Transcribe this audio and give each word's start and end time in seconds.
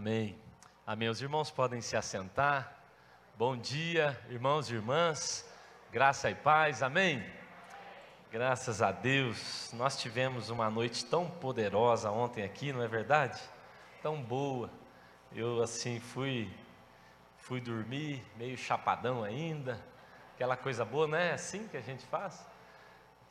Amém. 0.00 0.34
Amém. 0.86 1.10
Os 1.10 1.20
irmãos 1.20 1.50
podem 1.50 1.82
se 1.82 1.94
assentar. 1.94 2.74
Bom 3.36 3.54
dia, 3.54 4.18
irmãos 4.30 4.70
e 4.70 4.74
irmãs. 4.74 5.46
Graça 5.92 6.30
e 6.30 6.34
paz. 6.34 6.82
Amém. 6.82 7.22
Graças 8.32 8.80
a 8.80 8.92
Deus. 8.92 9.70
Nós 9.74 10.00
tivemos 10.00 10.48
uma 10.48 10.70
noite 10.70 11.04
tão 11.04 11.28
poderosa 11.28 12.10
ontem 12.10 12.42
aqui, 12.42 12.72
não 12.72 12.82
é 12.82 12.88
verdade? 12.88 13.38
Tão 14.00 14.22
boa. 14.22 14.70
Eu 15.34 15.62
assim 15.62 16.00
fui 16.00 16.50
fui 17.36 17.60
dormir 17.60 18.24
meio 18.38 18.56
chapadão 18.56 19.22
ainda. 19.22 19.78
Aquela 20.34 20.56
coisa 20.56 20.82
boa, 20.82 21.06
não 21.06 21.18
é 21.18 21.34
assim 21.34 21.68
que 21.68 21.76
a 21.76 21.82
gente 21.82 22.06
faz? 22.06 22.42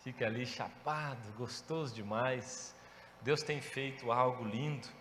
Fica 0.03 0.27
ali 0.27 0.45
chapado, 0.45 1.33
gostoso 1.35 1.95
demais. 1.95 2.75
Deus 3.23 3.41
tem 3.41 3.59
feito 3.59 4.11
algo 4.11 4.45
lindo. 4.45 4.98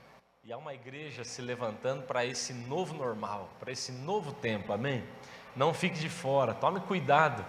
E 0.49 0.53
há 0.55 0.57
uma 0.57 0.73
igreja 0.73 1.25
se 1.25 1.43
levantando 1.43 2.05
para 2.05 2.25
esse 2.25 2.55
novo 2.55 2.95
normal, 2.95 3.51
para 3.61 3.71
esse 3.71 3.93
novo 3.93 4.33
tempo, 4.33 4.73
amém? 4.73 5.05
Não 5.55 5.75
fique 5.75 5.99
de 5.99 6.09
fora, 6.09 6.55
tome 6.55 6.81
cuidado. 6.81 7.45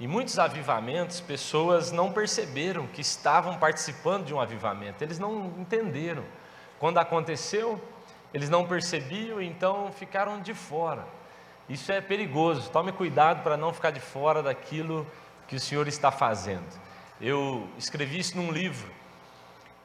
Em 0.00 0.08
muitos 0.08 0.36
avivamentos, 0.36 1.20
pessoas 1.20 1.92
não 1.92 2.12
perceberam 2.12 2.88
que 2.88 3.02
estavam 3.02 3.56
participando 3.56 4.24
de 4.24 4.34
um 4.34 4.40
avivamento, 4.40 5.04
eles 5.04 5.20
não 5.20 5.54
entenderam. 5.58 6.24
Quando 6.80 6.98
aconteceu, 6.98 7.80
eles 8.34 8.50
não 8.50 8.66
percebiam, 8.66 9.40
então 9.40 9.92
ficaram 9.92 10.42
de 10.42 10.54
fora. 10.54 11.06
Isso 11.68 11.92
é 11.92 12.00
perigoso, 12.00 12.68
tome 12.72 12.90
cuidado 12.90 13.44
para 13.44 13.56
não 13.56 13.72
ficar 13.72 13.92
de 13.92 14.00
fora 14.00 14.42
daquilo 14.42 15.06
que 15.46 15.54
o 15.54 15.60
Senhor 15.60 15.86
está 15.86 16.10
fazendo. 16.10 16.66
Eu 17.20 17.68
escrevi 17.78 18.18
isso 18.18 18.36
num 18.36 18.50
livro, 18.50 18.97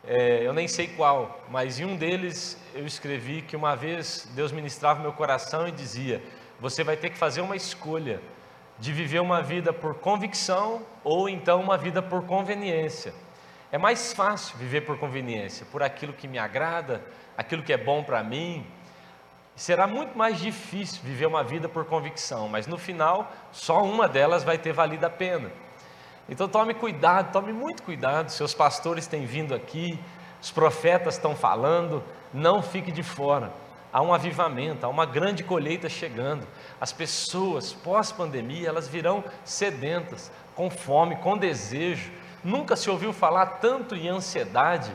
é, 0.05 0.45
eu 0.45 0.51
nem 0.51 0.67
sei 0.67 0.87
qual, 0.87 1.45
mas 1.49 1.79
em 1.79 1.85
um 1.85 1.95
deles 1.95 2.57
eu 2.73 2.85
escrevi 2.85 3.41
que 3.41 3.55
uma 3.55 3.73
vez 3.73 4.27
Deus 4.35 4.51
ministrava 4.51 4.99
meu 4.99 5.13
coração 5.13 5.65
e 5.65 5.71
dizia: 5.71 6.21
Você 6.59 6.83
vai 6.83 6.97
ter 6.97 7.09
que 7.09 7.17
fazer 7.17 7.39
uma 7.39 7.55
escolha 7.55 8.19
de 8.77 8.91
viver 8.91 9.21
uma 9.21 9.41
vida 9.41 9.71
por 9.71 9.95
convicção 9.95 10.85
ou 11.05 11.29
então 11.29 11.61
uma 11.61 11.77
vida 11.77 12.01
por 12.01 12.25
conveniência. 12.25 13.13
É 13.71 13.77
mais 13.77 14.11
fácil 14.11 14.57
viver 14.57 14.81
por 14.81 14.97
conveniência, 14.99 15.65
por 15.71 15.81
aquilo 15.81 16.11
que 16.11 16.27
me 16.27 16.37
agrada, 16.37 17.01
aquilo 17.37 17.63
que 17.63 17.71
é 17.71 17.77
bom 17.77 18.03
para 18.03 18.21
mim. 18.21 18.67
Será 19.55 19.87
muito 19.87 20.17
mais 20.17 20.37
difícil 20.37 21.01
viver 21.01 21.27
uma 21.27 21.43
vida 21.43 21.69
por 21.69 21.85
convicção, 21.85 22.49
mas 22.49 22.67
no 22.67 22.77
final, 22.77 23.31
só 23.51 23.83
uma 23.83 24.07
delas 24.09 24.43
vai 24.43 24.57
ter 24.57 24.73
valido 24.73 25.05
a 25.05 25.09
pena. 25.09 25.49
Então 26.27 26.47
tome 26.47 26.73
cuidado, 26.73 27.31
tome 27.31 27.51
muito 27.51 27.83
cuidado. 27.83 28.29
Seus 28.29 28.53
pastores 28.53 29.07
têm 29.07 29.25
vindo 29.25 29.53
aqui, 29.53 29.99
os 30.41 30.51
profetas 30.51 31.15
estão 31.15 31.35
falando, 31.35 32.03
não 32.33 32.61
fique 32.61 32.91
de 32.91 33.03
fora. 33.03 33.51
Há 33.91 34.01
um 34.01 34.13
avivamento, 34.13 34.85
há 34.85 34.89
uma 34.89 35.05
grande 35.05 35.43
colheita 35.43 35.87
chegando. 35.87 36.47
As 36.81 36.91
pessoas, 36.91 37.73
pós-pandemia, 37.73 38.69
elas 38.69 38.87
virão 38.87 39.23
sedentas, 39.43 40.31
com 40.55 40.69
fome, 40.69 41.17
com 41.17 41.37
desejo. 41.37 42.11
Nunca 42.43 42.75
se 42.75 42.89
ouviu 42.89 43.13
falar 43.13 43.45
tanto 43.61 43.95
em 43.95 44.07
ansiedade, 44.07 44.91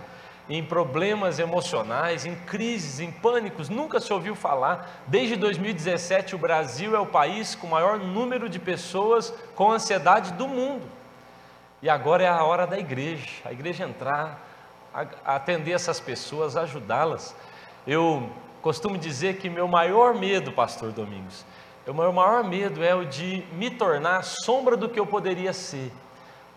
em 0.48 0.64
problemas 0.64 1.38
emocionais, 1.38 2.24
em 2.24 2.34
crises, 2.34 3.00
em 3.00 3.12
pânicos, 3.12 3.68
nunca 3.68 4.00
se 4.00 4.12
ouviu 4.12 4.34
falar. 4.34 5.04
Desde 5.06 5.36
2017, 5.36 6.34
o 6.34 6.38
Brasil 6.38 6.96
é 6.96 6.98
o 6.98 7.06
país 7.06 7.54
com 7.54 7.66
o 7.66 7.70
maior 7.70 7.98
número 7.98 8.48
de 8.48 8.58
pessoas 8.58 9.32
com 9.54 9.70
ansiedade 9.70 10.32
do 10.32 10.48
mundo. 10.48 10.97
E 11.80 11.88
agora 11.88 12.24
é 12.24 12.28
a 12.28 12.42
hora 12.42 12.66
da 12.66 12.78
igreja, 12.78 13.28
a 13.44 13.52
igreja 13.52 13.84
entrar, 13.84 14.44
atender 15.24 15.72
essas 15.72 16.00
pessoas, 16.00 16.56
ajudá-las. 16.56 17.36
Eu 17.86 18.28
costumo 18.60 18.98
dizer 18.98 19.36
que 19.36 19.48
meu 19.48 19.68
maior 19.68 20.14
medo, 20.14 20.50
pastor 20.50 20.90
Domingos, 20.90 21.44
o 21.86 21.94
meu 21.94 22.12
maior 22.12 22.42
medo 22.42 22.82
é 22.82 22.94
o 22.94 23.04
de 23.04 23.44
me 23.52 23.70
tornar 23.70 24.22
sombra 24.24 24.76
do 24.76 24.88
que 24.88 24.98
eu 24.98 25.06
poderia 25.06 25.52
ser. 25.52 25.92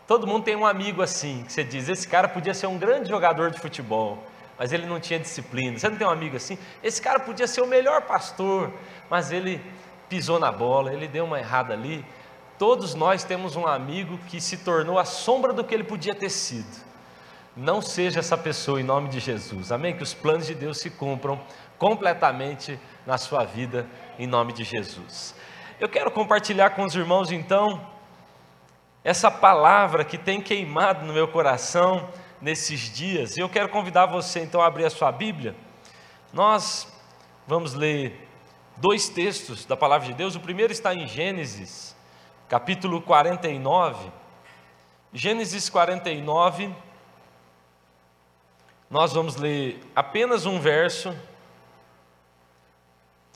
Todo 0.07 0.27
mundo 0.27 0.43
tem 0.43 0.55
um 0.55 0.65
amigo 0.65 1.01
assim, 1.01 1.43
que 1.43 1.53
você 1.53 1.63
diz, 1.63 1.87
esse 1.87 2.07
cara 2.07 2.27
podia 2.27 2.53
ser 2.53 2.67
um 2.67 2.77
grande 2.77 3.07
jogador 3.07 3.51
de 3.51 3.59
futebol, 3.59 4.17
mas 4.57 4.73
ele 4.73 4.85
não 4.85 4.99
tinha 4.99 5.19
disciplina. 5.19 5.77
Você 5.77 5.87
não 5.87 5.97
tem 5.97 6.05
um 6.05 6.09
amigo 6.09 6.35
assim? 6.35 6.57
Esse 6.83 7.01
cara 7.01 7.19
podia 7.19 7.47
ser 7.47 7.61
o 7.61 7.67
melhor 7.67 8.01
pastor, 8.01 8.73
mas 9.09 9.31
ele 9.31 9.61
pisou 10.09 10.37
na 10.37 10.51
bola, 10.51 10.91
ele 10.93 11.07
deu 11.07 11.23
uma 11.23 11.39
errada 11.39 11.73
ali. 11.73 12.03
Todos 12.61 12.93
nós 12.93 13.23
temos 13.23 13.55
um 13.55 13.65
amigo 13.65 14.19
que 14.27 14.39
se 14.39 14.57
tornou 14.57 14.99
a 14.99 15.03
sombra 15.03 15.51
do 15.51 15.63
que 15.63 15.73
ele 15.73 15.83
podia 15.83 16.13
ter 16.13 16.29
sido. 16.29 16.85
Não 17.57 17.81
seja 17.81 18.19
essa 18.19 18.37
pessoa 18.37 18.79
em 18.79 18.83
nome 18.83 19.09
de 19.09 19.19
Jesus. 19.19 19.71
Amém? 19.71 19.97
Que 19.97 20.03
os 20.03 20.13
planos 20.13 20.45
de 20.45 20.53
Deus 20.53 20.77
se 20.77 20.91
cumpram 20.91 21.41
completamente 21.79 22.79
na 23.03 23.17
sua 23.17 23.43
vida 23.45 23.89
em 24.19 24.27
nome 24.27 24.53
de 24.53 24.63
Jesus. 24.63 25.33
Eu 25.79 25.89
quero 25.89 26.11
compartilhar 26.11 26.69
com 26.69 26.83
os 26.83 26.93
irmãos 26.93 27.31
então 27.31 27.83
essa 29.03 29.31
palavra 29.31 30.05
que 30.05 30.15
tem 30.15 30.39
queimado 30.39 31.03
no 31.03 31.13
meu 31.13 31.27
coração 31.27 32.09
nesses 32.39 32.93
dias. 32.93 33.37
E 33.37 33.39
eu 33.39 33.49
quero 33.49 33.69
convidar 33.69 34.05
você 34.05 34.39
então 34.41 34.61
a 34.61 34.67
abrir 34.67 34.85
a 34.85 34.91
sua 34.91 35.11
Bíblia. 35.11 35.55
Nós 36.31 36.87
vamos 37.47 37.73
ler 37.73 38.29
dois 38.77 39.09
textos 39.09 39.65
da 39.65 39.75
palavra 39.75 40.05
de 40.05 40.13
Deus. 40.13 40.35
O 40.35 40.39
primeiro 40.39 40.71
está 40.71 40.93
em 40.93 41.07
Gênesis 41.07 41.90
capítulo 42.51 43.01
49, 43.01 44.11
Gênesis 45.13 45.69
49, 45.69 46.75
nós 48.89 49.13
vamos 49.13 49.37
ler 49.37 49.81
apenas 49.95 50.45
um 50.45 50.59
verso 50.59 51.17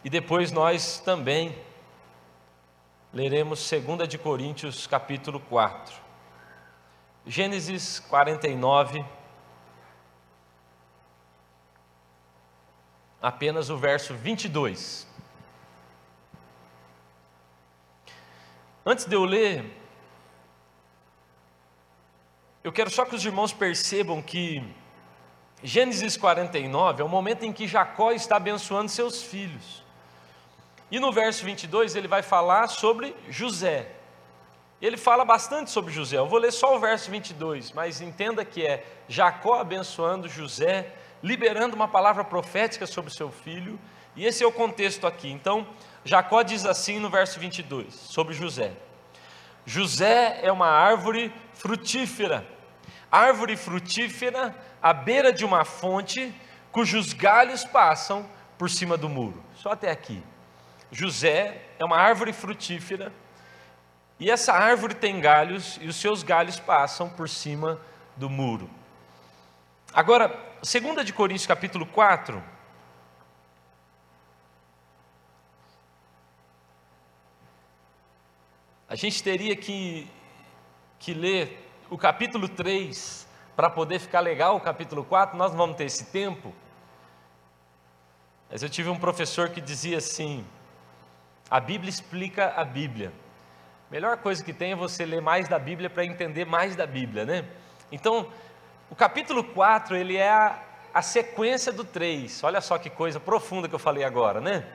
e 0.04 0.09
depois 0.09 0.52
nós 0.52 1.00
também 1.00 1.58
leremos 3.14 3.72
2 3.72 4.06
de 4.06 4.18
Coríntios 4.18 4.86
capítulo 4.86 5.40
4. 5.40 5.96
Gênesis 7.25 8.02
49, 8.02 9.06
apenas 13.22 13.70
o 13.70 13.78
verso 13.78 14.14
22. 14.14 15.15
Antes 18.88 19.06
de 19.06 19.16
eu 19.16 19.25
ler, 19.25 19.66
eu 22.63 22.72
quero 22.72 22.91
só 22.91 23.03
que 23.03 23.16
os 23.16 23.25
irmãos 23.25 23.51
percebam 23.51 24.22
que 24.22 24.63
Gênesis 25.63 26.16
49 26.16 27.01
é 27.01 27.03
o 27.03 27.09
momento 27.09 27.44
em 27.44 27.51
que 27.51 27.68
Jacó 27.68 28.12
está 28.12 28.35
abençoando 28.35 28.91
seus 28.91 29.24
filhos. 29.24 29.84
E 30.91 31.00
no 31.00 31.12
verso 31.12 31.44
22 31.44 31.95
ele 31.95 32.07
vai 32.07 32.22
falar 32.22 32.68
sobre 32.68 33.16
José. 33.28 33.90
Ele 34.79 34.97
fala 34.97 35.25
bastante 35.25 35.72
sobre 35.72 35.91
José. 35.91 36.19
Eu 36.19 36.28
vou 36.28 36.38
ler 36.38 36.51
só 36.51 36.75
o 36.75 36.79
verso 36.79 37.09
22, 37.09 37.72
mas 37.72 38.01
entenda 38.01 38.45
que 38.45 38.63
é 38.63 38.85
Jacó 39.07 39.56
abençoando 39.56 40.29
José, 40.29 40.94
liberando 41.24 41.75
uma 41.75 41.88
palavra 41.88 42.24
profética 42.24 42.85
sobre 42.85 43.12
seu 43.12 43.31
filho, 43.31 43.79
e 44.16 44.25
esse 44.25 44.44
é 44.44 44.47
o 44.47 44.51
contexto 44.51 45.07
aqui. 45.07 45.31
Então, 45.31 45.68
Jacó 46.06 46.44
diz 46.44 46.68
assim 46.68 47.00
no 47.00 47.10
verso 47.10 47.40
22, 47.40 47.92
sobre 47.92 48.36
José: 48.36 48.74
José 49.66 50.40
é 50.44 50.52
uma 50.52 50.68
árvore 50.68 51.34
frutífera, 51.54 52.46
árvore 53.12 53.58
frutífera 53.58 54.56
à 54.80 54.94
beira 54.94 55.34
de 55.34 55.44
uma 55.44 55.66
fonte, 55.66 56.32
cujos 56.72 57.12
galhos 57.12 57.66
passam 57.66 58.30
por 58.56 58.70
cima 58.70 58.96
do 58.96 59.10
muro. 59.10 59.44
Só 59.56 59.72
até 59.72 59.90
aqui. 59.90 60.22
José 60.92 61.64
é 61.80 61.84
uma 61.84 61.98
árvore 61.98 62.32
frutífera, 62.32 63.12
e 64.20 64.30
essa 64.30 64.54
árvore 64.54 64.94
tem 64.94 65.20
galhos, 65.20 65.80
e 65.82 65.88
os 65.88 65.96
seus 65.96 66.22
galhos 66.22 66.60
passam 66.60 67.10
por 67.10 67.28
cima 67.28 67.82
do 68.16 68.30
muro. 68.30 68.69
Agora, 69.92 70.28
2 70.62 71.04
de 71.04 71.12
Coríntios 71.12 71.48
capítulo 71.48 71.86
4, 71.88 72.44
A 78.95 78.97
gente 78.97 79.21
teria 79.21 79.57
que, 79.57 80.09
que 80.97 81.13
ler 81.13 81.69
o 81.89 81.97
capítulo 81.97 82.47
3 82.47 83.27
para 83.53 83.69
poder 83.69 84.00
ficar 84.00 84.21
legal 84.21 84.56
o 84.56 84.62
capítulo 84.62 85.03
4, 85.03 85.38
nós 85.38 85.51
não 85.51 85.57
vamos 85.57 85.75
ter 85.75 85.83
esse 85.83 86.06
tempo. 86.06 86.53
Mas 88.50 88.63
eu 88.63 88.69
tive 88.69 88.88
um 88.88 88.97
professor 88.97 89.50
que 89.50 89.59
dizia 89.59 89.97
assim: 89.97 90.45
a 91.51 91.59
Bíblia 91.59 91.89
explica 91.89 92.53
a 92.56 92.63
Bíblia. 92.63 93.12
Melhor 93.92 94.15
coisa 94.15 94.42
que 94.42 94.53
tem 94.53 94.71
é 94.71 94.75
você 94.77 95.06
ler 95.06 95.21
mais 95.21 95.50
da 95.50 95.59
Bíblia 95.59 95.89
para 95.89 96.06
entender 96.06 96.45
mais 96.45 96.74
da 96.74 96.88
Bíblia, 96.88 97.25
né? 97.25 97.44
Então, 97.91 98.31
o 98.89 98.95
capítulo 98.95 99.44
4, 99.44 99.98
ele 99.98 100.15
é 100.15 100.30
a, 100.30 100.57
a 100.94 101.01
sequência 101.01 101.74
do 101.74 101.83
3. 101.83 102.45
Olha 102.45 102.62
só 102.62 102.77
que 102.77 102.89
coisa 102.89 103.19
profunda 103.19 103.68
que 103.68 103.75
eu 103.75 103.80
falei 103.80 104.06
agora, 104.06 104.39
né? 104.39 104.65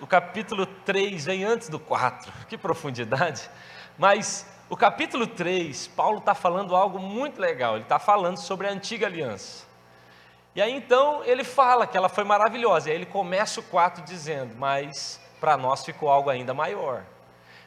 O 0.00 0.06
capítulo 0.06 0.64
3 0.64 1.24
vem 1.24 1.44
antes 1.44 1.68
do 1.68 1.80
4, 1.80 2.32
que 2.48 2.56
profundidade. 2.56 3.50
Mas 3.98 4.46
o 4.70 4.76
capítulo 4.76 5.26
3, 5.26 5.88
Paulo 5.88 6.18
está 6.18 6.34
falando 6.34 6.76
algo 6.76 7.00
muito 7.00 7.40
legal. 7.40 7.74
Ele 7.74 7.82
está 7.82 7.98
falando 7.98 8.36
sobre 8.36 8.68
a 8.68 8.70
antiga 8.70 9.06
aliança. 9.06 9.66
E 10.54 10.62
aí 10.62 10.72
então 10.72 11.24
ele 11.24 11.42
fala 11.42 11.86
que 11.86 11.96
ela 11.96 12.08
foi 12.08 12.22
maravilhosa. 12.22 12.88
E 12.88 12.92
aí 12.92 12.98
ele 12.98 13.06
começa 13.06 13.58
o 13.58 13.62
4 13.64 14.04
dizendo: 14.04 14.54
Mas 14.56 15.20
para 15.40 15.56
nós 15.56 15.84
ficou 15.84 16.08
algo 16.08 16.30
ainda 16.30 16.54
maior. 16.54 17.04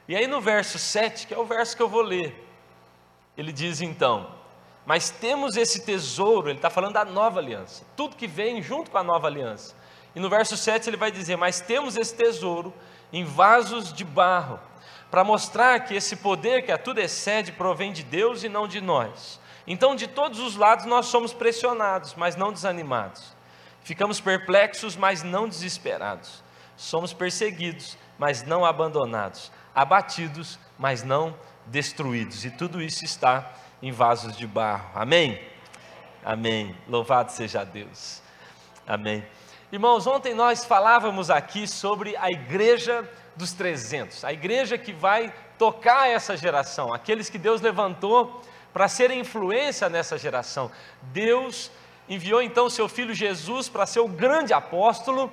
E 0.08 0.16
aí 0.16 0.26
no 0.26 0.40
verso 0.40 0.80
7, 0.80 1.28
que 1.28 1.34
é 1.34 1.38
o 1.38 1.46
verso 1.46 1.76
que 1.76 1.84
eu 1.84 1.90
vou 1.90 2.02
ler, 2.02 2.48
ele 3.38 3.52
diz 3.52 3.82
então: 3.82 4.32
Mas 4.86 5.10
temos 5.10 5.58
esse 5.58 5.86
tesouro, 5.86 6.50
ele 6.50 6.60
está 6.60 6.70
falando 6.70 6.94
da 6.94 7.04
nova 7.04 7.40
aliança, 7.40 7.86
tudo 7.96 8.16
que 8.16 8.28
vem 8.28 8.62
junto 8.62 8.90
com 8.90 8.98
a 8.98 9.04
nova 9.04 9.28
aliança. 9.28 9.76
E 10.16 10.20
no 10.20 10.30
verso 10.30 10.58
7 10.58 10.90
ele 10.90 10.98
vai 10.98 11.12
dizer: 11.12 11.36
Mas 11.38 11.62
temos 11.62 11.98
esse 11.98 12.16
tesouro 12.16 12.74
em 13.12 13.24
vasos 13.24 13.94
de 13.94 14.04
barro, 14.04 14.60
para 15.10 15.24
mostrar 15.24 15.82
que 15.82 15.96
esse 15.96 16.16
poder 16.16 16.64
que 16.64 16.72
a 16.72 16.78
tudo 16.78 17.00
excede 17.00 17.52
provém 17.52 17.92
de 17.92 18.04
Deus 18.04 18.44
e 18.44 18.50
não 18.50 18.68
de 18.68 18.80
nós. 18.80 19.40
Então, 19.68 19.96
de 19.96 20.08
todos 20.08 20.40
os 20.40 20.56
lados, 20.56 20.86
nós 20.86 21.08
somos 21.08 21.34
pressionados, 21.34 22.16
mas 22.16 22.36
não 22.36 22.52
desanimados. 22.52 23.36
Ficamos 23.84 24.20
perplexos, 24.20 24.96
mas 24.96 25.24
não 25.24 25.48
desesperados. 25.48 26.44
Somos 26.76 27.14
perseguidos, 27.14 27.98
mas 28.18 28.44
não 28.44 28.66
abandonados. 28.66 29.52
Abatidos, 29.74 30.60
mas 30.78 31.04
não 31.04 31.36
destruídos. 31.68 32.44
E 32.46 32.52
tudo 32.52 32.82
isso 32.82 33.06
está 33.06 33.52
em 33.82 33.92
vasos 33.92 34.36
de 34.36 34.48
barro. 34.48 34.90
Amém? 34.96 35.42
Amém. 36.24 36.76
Louvado 36.88 37.32
seja 37.32 37.64
Deus. 37.64 38.22
Amém. 38.88 39.26
Irmãos, 39.72 40.06
ontem 40.06 40.34
nós 40.34 40.66
falávamos 40.66 41.30
aqui 41.30 41.66
sobre 41.66 42.14
a 42.18 42.30
igreja 42.30 43.10
dos 43.38 43.54
300, 43.54 44.26
a 44.26 44.34
igreja 44.34 44.78
que 44.78 44.92
vai 44.92 45.34
tocar 45.58 46.10
essa 46.10 46.36
geração, 46.36 46.94
aqueles 46.94 47.30
que 47.30 47.38
Deus 47.38 47.62
levantou 47.62 48.42
para 48.74 48.90
ser 48.90 49.12
influência 49.12 49.88
nessa 49.88 50.18
geração. 50.18 50.70
Deus 51.04 51.72
enviou 52.10 52.42
então 52.42 52.70
seu 52.70 52.90
filho 52.90 53.14
Jesus 53.14 53.70
para 53.70 53.86
ser 53.86 54.02
o 54.02 54.10
grande 54.10 54.52
apóstolo, 54.52 55.32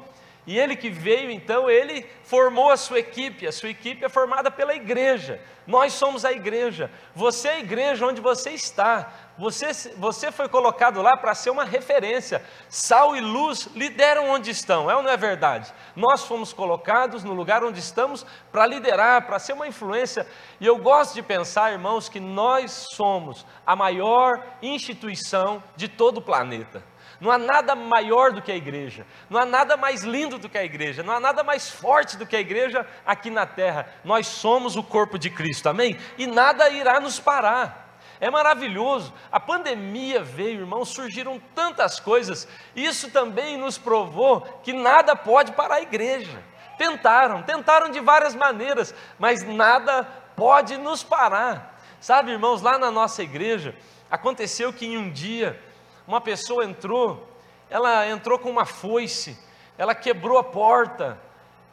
e 0.49 0.59
ele 0.59 0.75
que 0.75 0.89
veio 0.89 1.31
então, 1.31 1.69
ele 1.69 2.07
formou 2.23 2.71
a 2.71 2.77
sua 2.79 3.01
equipe, 3.01 3.47
a 3.47 3.53
sua 3.53 3.69
equipe 3.69 4.03
é 4.03 4.09
formada 4.09 4.51
pela 4.51 4.75
igreja. 4.75 5.39
Nós 5.67 5.93
somos 5.93 6.25
a 6.25 6.33
igreja. 6.33 6.91
Você 7.15 7.49
é 7.49 7.53
a 7.57 7.59
igreja 7.59 8.07
onde 8.07 8.23
você 8.23 8.53
está. 8.53 9.13
Você, 9.37 9.95
você 9.99 10.33
foi 10.33 10.49
colocado 10.49 11.03
lá 11.03 11.19
para 11.19 11.35
ser 11.35 11.51
uma 11.51 11.67
referência. 11.67 12.43
Sal 12.71 13.15
e 13.15 13.21
luz 13.21 13.69
lideram 13.75 14.31
onde 14.31 14.51
estão, 14.51 14.91
é 14.91 14.97
ou 14.97 15.03
não 15.03 15.11
é 15.11 15.19
verdade? 15.19 15.71
Nós 15.95 16.25
fomos 16.25 16.51
colocados 16.51 17.23
no 17.23 17.35
lugar 17.35 17.63
onde 17.63 17.79
estamos 17.79 18.25
para 18.51 18.65
liderar, 18.65 19.27
para 19.27 19.39
ser 19.39 19.53
uma 19.53 19.69
influência. 19.69 20.27
E 20.59 20.65
eu 20.65 20.79
gosto 20.79 21.13
de 21.13 21.23
pensar, 21.23 21.73
irmãos, 21.73 22.09
que 22.09 22.21
nós 22.21 22.87
somos 22.95 23.45
a 23.67 23.77
maior 23.77 24.43
instituição 24.63 25.63
de 25.77 25.89
todo 25.89 26.17
o 26.17 26.23
planeta. 26.23 26.83
Não 27.21 27.31
há 27.31 27.39
nada 27.39 27.75
maior 27.75 28.33
do 28.33 28.41
que 28.41 28.53
a 28.53 28.57
igreja, 28.57 29.07
não 29.29 29.41
há 29.41 29.45
nada 29.45 29.77
mais 29.77 30.03
lindo 30.03 30.39
do 30.39 30.49
que 30.49 30.59
a 30.59 30.65
igreja, 30.65 31.03
não 31.03 31.15
há 31.15 31.21
nada 31.21 31.43
mais 31.43 31.69
forte 31.69 32.17
do 32.17 32.27
que 32.27 32.37
a 32.37 32.41
igreja 32.41 32.87
aqui 33.05 33.31
na 33.31 33.47
terra. 33.47 33.89
Nós 34.05 34.27
somos 34.27 34.77
o 34.77 34.83
corpo 34.83 35.19
de 35.19 35.31
Cristo, 35.31 35.69
amém? 35.69 35.99
E 36.17 36.27
nada 36.27 36.71
irá 36.71 37.01
nos 37.01 37.19
parar. 37.19 37.89
É 38.21 38.31
maravilhoso. 38.31 39.13
A 39.31 39.39
pandemia 39.39 40.23
veio, 40.23 40.61
irmão, 40.61 40.85
surgiram 40.85 41.41
tantas 41.55 42.01
coisas. 42.01 42.49
Isso 42.75 43.11
também 43.11 43.57
nos 43.57 43.79
provou 43.79 44.41
que 44.63 44.73
nada 44.73 45.15
pode 45.15 45.53
parar 45.53 45.77
a 45.77 45.83
igreja. 45.83 46.43
Tentaram, 46.77 47.43
tentaram 47.43 47.91
de 47.91 48.01
várias 48.01 48.35
maneiras, 48.35 48.95
mas 49.19 49.43
nada 49.43 50.05
pode 50.37 50.77
nos 50.77 51.03
parar. 51.03 51.81
Sabe, 52.01 52.31
irmãos, 52.31 52.63
lá 52.63 52.79
na 52.79 52.91
nossa 52.91 53.23
igreja, 53.23 53.75
aconteceu 54.11 54.73
que 54.73 54.87
em 54.87 54.97
um 54.97 55.11
dia, 55.11 55.61
uma 56.09 56.23
pessoa 56.23 56.65
entrou, 56.65 57.23
ela 57.69 58.09
entrou 58.09 58.39
com 58.39 58.49
uma 58.49 58.65
foice, 58.65 59.39
ela 59.77 59.95
quebrou 59.95 60.39
a 60.39 60.43
porta, 60.43 61.21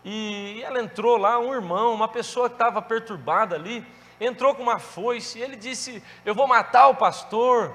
e 0.04 0.62
ela 0.62 0.82
entrou 0.82 1.16
lá, 1.16 1.40
um 1.40 1.54
irmão, 1.54 1.94
uma 1.94 2.10
pessoa 2.10 2.50
que 2.50 2.56
estava 2.56 2.82
perturbada 2.82 3.56
ali, 3.56 3.88
entrou 4.20 4.54
com 4.54 4.62
uma 4.62 4.78
foice, 4.78 5.40
e 5.40 5.42
ele 5.42 5.56
disse: 5.56 6.04
Eu 6.26 6.36
vou 6.36 6.48
matar 6.48 6.90
o 6.90 6.96
pastor. 6.96 7.74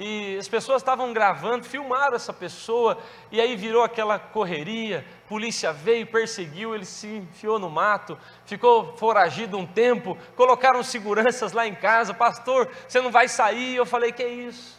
E 0.00 0.36
as 0.38 0.46
pessoas 0.46 0.80
estavam 0.80 1.12
gravando, 1.12 1.64
filmaram 1.64 2.14
essa 2.14 2.32
pessoa, 2.32 2.96
e 3.32 3.40
aí 3.40 3.56
virou 3.56 3.82
aquela 3.82 4.16
correria. 4.16 5.04
Polícia 5.28 5.72
veio, 5.72 6.06
perseguiu, 6.06 6.72
ele 6.72 6.84
se 6.84 7.08
enfiou 7.08 7.58
no 7.58 7.68
mato, 7.68 8.16
ficou 8.46 8.96
foragido 8.96 9.58
um 9.58 9.66
tempo. 9.66 10.16
Colocaram 10.36 10.84
seguranças 10.84 11.50
lá 11.52 11.66
em 11.66 11.74
casa, 11.74 12.14
pastor, 12.14 12.70
você 12.86 13.00
não 13.00 13.10
vai 13.10 13.28
sair. 13.28 13.74
Eu 13.74 13.84
falei: 13.84 14.12
Que 14.12 14.22
é 14.22 14.28
isso? 14.28 14.77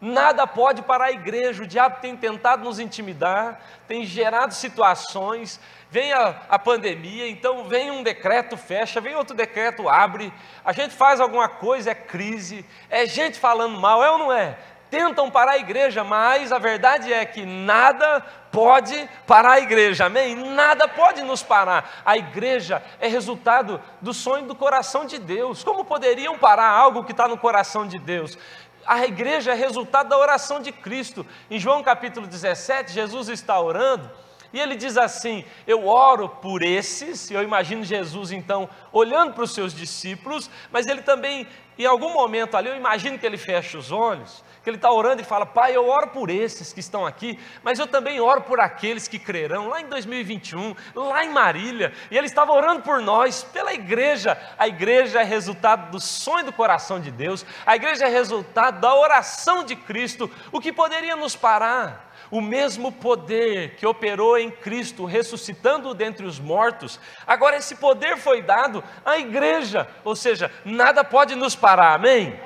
Nada 0.00 0.46
pode 0.46 0.80
parar 0.82 1.06
a 1.06 1.12
igreja. 1.12 1.62
O 1.62 1.66
diabo 1.66 2.00
tem 2.00 2.16
tentado 2.16 2.64
nos 2.64 2.78
intimidar, 2.78 3.60
tem 3.86 4.04
gerado 4.04 4.54
situações. 4.54 5.60
Vem 5.90 6.12
a, 6.12 6.42
a, 6.48 6.58
pandemia, 6.58 7.28
então 7.28 7.64
vem 7.64 7.90
um 7.90 8.02
decreto, 8.02 8.56
fecha, 8.56 9.00
vem 9.00 9.16
outro 9.16 9.36
decreto, 9.36 9.88
abre. 9.88 10.32
A 10.64 10.72
gente 10.72 10.94
faz 10.94 11.20
alguma 11.20 11.48
coisa, 11.48 11.90
é 11.90 11.94
crise, 11.94 12.64
é 12.88 13.04
gente 13.06 13.38
falando 13.38 13.78
mal, 13.78 14.02
é 14.02 14.10
ou 14.10 14.18
não 14.18 14.32
é? 14.32 14.56
Tentam 14.90 15.30
parar 15.30 15.52
a 15.52 15.58
igreja, 15.58 16.02
mas 16.02 16.50
a 16.50 16.58
verdade 16.58 17.12
é 17.12 17.24
que 17.24 17.46
nada 17.46 18.24
pode 18.50 19.08
parar 19.24 19.52
a 19.52 19.60
igreja, 19.60 20.06
amém? 20.06 20.34
Nada 20.34 20.88
pode 20.88 21.22
nos 21.22 21.44
parar. 21.44 22.02
A 22.04 22.16
igreja 22.16 22.82
é 22.98 23.06
resultado 23.06 23.80
do 24.00 24.12
sonho 24.12 24.46
do 24.46 24.54
coração 24.54 25.04
de 25.04 25.18
Deus. 25.18 25.62
Como 25.62 25.84
poderiam 25.84 26.36
parar 26.36 26.68
algo 26.68 27.04
que 27.04 27.12
está 27.12 27.28
no 27.28 27.38
coração 27.38 27.86
de 27.86 28.00
Deus? 28.00 28.36
A 28.86 29.04
igreja 29.04 29.52
é 29.52 29.54
resultado 29.54 30.08
da 30.08 30.18
oração 30.18 30.60
de 30.60 30.72
Cristo. 30.72 31.26
Em 31.50 31.58
João 31.58 31.82
capítulo 31.82 32.26
17, 32.26 32.92
Jesus 32.92 33.28
está 33.28 33.60
orando 33.60 34.10
e 34.52 34.58
ele 34.58 34.74
diz 34.74 34.96
assim: 34.96 35.44
Eu 35.66 35.86
oro 35.86 36.28
por 36.28 36.62
esses, 36.62 37.30
e 37.30 37.34
eu 37.34 37.42
imagino 37.42 37.84
Jesus 37.84 38.32
então 38.32 38.68
olhando 38.92 39.32
para 39.32 39.44
os 39.44 39.54
seus 39.54 39.72
discípulos, 39.72 40.50
mas 40.70 40.86
ele 40.86 41.02
também, 41.02 41.46
em 41.78 41.86
algum 41.86 42.12
momento 42.12 42.56
ali, 42.56 42.68
eu 42.68 42.76
imagino 42.76 43.18
que 43.18 43.24
ele 43.24 43.38
fecha 43.38 43.78
os 43.78 43.92
olhos, 43.92 44.44
que 44.62 44.68
ele 44.68 44.76
está 44.76 44.90
orando 44.90 45.22
e 45.22 45.24
fala: 45.24 45.46
Pai, 45.46 45.76
eu 45.76 45.88
oro 45.88 46.08
por 46.08 46.30
esses 46.30 46.72
que 46.72 46.80
estão 46.80 47.06
aqui, 47.06 47.38
mas 47.62 47.78
eu 47.78 47.86
também 47.86 48.20
oro 48.20 48.42
por 48.42 48.60
aqueles 48.60 49.06
que 49.06 49.18
crerão, 49.18 49.68
lá 49.68 49.80
em 49.80 49.86
2021, 49.86 50.74
lá 50.94 51.24
em 51.24 51.30
Marília, 51.30 51.92
e 52.10 52.18
ele 52.18 52.26
estava 52.26 52.52
orando 52.52 52.82
por 52.82 53.00
nós, 53.00 53.44
pela 53.44 53.72
igreja. 53.72 54.36
A 54.58 54.66
igreja 54.66 55.20
é 55.20 55.24
resultado 55.24 55.92
do 55.92 56.00
sonho 56.00 56.44
do 56.44 56.52
coração 56.52 57.00
de 57.00 57.10
Deus, 57.10 57.46
a 57.64 57.76
igreja 57.76 58.06
é 58.06 58.08
resultado 58.08 58.80
da 58.80 58.94
oração 58.94 59.64
de 59.64 59.76
Cristo, 59.76 60.30
o 60.50 60.60
que 60.60 60.72
poderia 60.72 61.14
nos 61.14 61.36
parar? 61.36 62.09
O 62.30 62.40
mesmo 62.40 62.92
poder 62.92 63.74
que 63.76 63.86
operou 63.86 64.38
em 64.38 64.50
Cristo, 64.50 65.04
ressuscitando 65.04 65.92
dentre 65.92 66.24
os 66.24 66.38
mortos, 66.38 67.00
agora 67.26 67.56
esse 67.56 67.74
poder 67.74 68.16
foi 68.16 68.40
dado 68.40 68.84
à 69.04 69.18
igreja, 69.18 69.88
ou 70.04 70.14
seja, 70.14 70.50
nada 70.64 71.02
pode 71.02 71.34
nos 71.34 71.56
parar, 71.56 71.94
amém? 71.94 72.38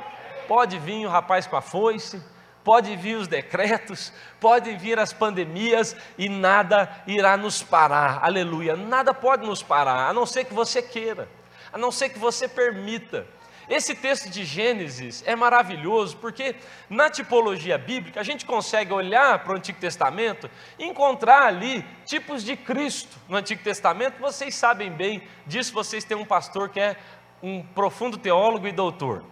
Pode 0.49 0.79
vir 0.79 1.07
o 1.07 1.11
rapaz 1.11 1.47
com 1.47 1.57
a 1.57 1.61
foice, 1.61 2.23
pode 2.63 2.97
vir 2.97 3.17
os 3.17 3.29
decretos, 3.29 4.13
pode 4.41 4.75
vir 4.77 4.99
as 4.99 5.13
pandemias 5.13 5.95
e 6.17 6.29
nada 6.29 6.89
irá 7.07 7.37
nos 7.37 7.63
parar, 7.63 8.21
aleluia, 8.23 8.75
nada 8.75 9.13
pode 9.13 9.47
nos 9.47 9.63
parar, 9.63 10.09
a 10.09 10.13
não 10.15 10.25
ser 10.25 10.45
que 10.45 10.55
você 10.55 10.81
queira, 10.81 11.29
a 11.73 11.77
não 11.77 11.93
ser 11.93 12.09
que 12.09 12.19
você 12.19 12.49
permita. 12.49 13.27
Esse 13.69 13.95
texto 13.95 14.29
de 14.29 14.45
Gênesis 14.45 15.23
é 15.27 15.35
maravilhoso 15.35 16.19
porque 16.19 16.55
na 16.89 17.09
tipologia 17.09 17.79
bíblica 17.79 18.21
a 18.21 18.25
gente 18.25 18.45
consegue 18.45 18.93
olhar 18.93 19.39
para 19.39 19.55
o 19.55 19.57
Antigo 19.57 19.81
Testamento 19.81 20.51
e 20.79 20.85
encontrar 20.85 21.43
ali 21.47 21.85
tipos 22.05 22.45
de 22.45 22.57
Cristo. 22.57 23.17
No 23.27 23.37
Antigo 23.37 23.63
Testamento, 23.63 24.21
vocês 24.21 24.55
sabem 24.55 24.91
bem 24.91 25.27
disso, 25.47 25.73
vocês 25.73 26.05
têm 26.05 26.17
um 26.17 26.27
pastor 26.27 26.69
que 26.69 26.79
é 26.79 26.97
um 27.43 27.63
profundo 27.63 28.19
teólogo 28.19 28.67
e 28.67 28.73
doutor. 28.73 29.25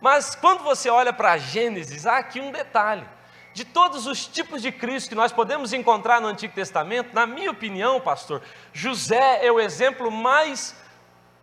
Mas 0.00 0.34
quando 0.34 0.62
você 0.62 0.88
olha 0.88 1.12
para 1.12 1.36
Gênesis, 1.36 2.06
há 2.06 2.16
aqui 2.16 2.40
um 2.40 2.50
detalhe. 2.50 3.06
De 3.52 3.64
todos 3.64 4.06
os 4.06 4.26
tipos 4.26 4.62
de 4.62 4.72
Cristo 4.72 5.10
que 5.10 5.14
nós 5.14 5.32
podemos 5.32 5.74
encontrar 5.74 6.20
no 6.20 6.28
Antigo 6.28 6.54
Testamento, 6.54 7.12
na 7.12 7.26
minha 7.26 7.50
opinião, 7.50 8.00
pastor, 8.00 8.40
José 8.72 9.44
é 9.44 9.52
o 9.52 9.60
exemplo 9.60 10.10
mais 10.10 10.74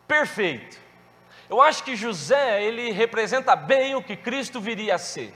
perfeito 0.07 0.86
eu 1.49 1.61
acho 1.61 1.83
que 1.83 1.95
José, 1.95 2.63
ele 2.63 2.91
representa 2.91 3.55
bem 3.55 3.95
o 3.95 4.03
que 4.03 4.15
Cristo 4.15 4.59
viria 4.59 4.95
a 4.95 4.97
ser. 4.97 5.33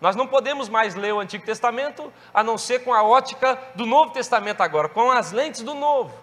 Nós 0.00 0.16
não 0.16 0.26
podemos 0.26 0.68
mais 0.68 0.94
ler 0.94 1.12
o 1.12 1.20
Antigo 1.20 1.44
Testamento 1.44 2.10
a 2.32 2.42
não 2.42 2.56
ser 2.56 2.82
com 2.84 2.94
a 2.94 3.02
ótica 3.02 3.58
do 3.74 3.84
Novo 3.84 4.12
Testamento 4.12 4.62
agora, 4.62 4.88
com 4.88 5.10
as 5.10 5.30
lentes 5.30 5.62
do 5.62 5.74
Novo. 5.74 6.14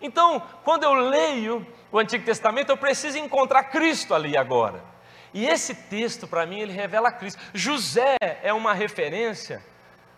Então, 0.00 0.42
quando 0.62 0.84
eu 0.84 0.92
leio 0.92 1.66
o 1.90 1.98
Antigo 1.98 2.24
Testamento, 2.24 2.70
eu 2.70 2.76
preciso 2.76 3.16
encontrar 3.16 3.64
Cristo 3.64 4.14
ali 4.14 4.36
agora. 4.36 4.84
E 5.32 5.46
esse 5.46 5.74
texto, 5.74 6.26
para 6.26 6.44
mim, 6.44 6.60
ele 6.60 6.72
revela 6.72 7.10
Cristo. 7.10 7.40
José 7.54 8.16
é 8.20 8.52
uma 8.52 8.74
referência 8.74 9.64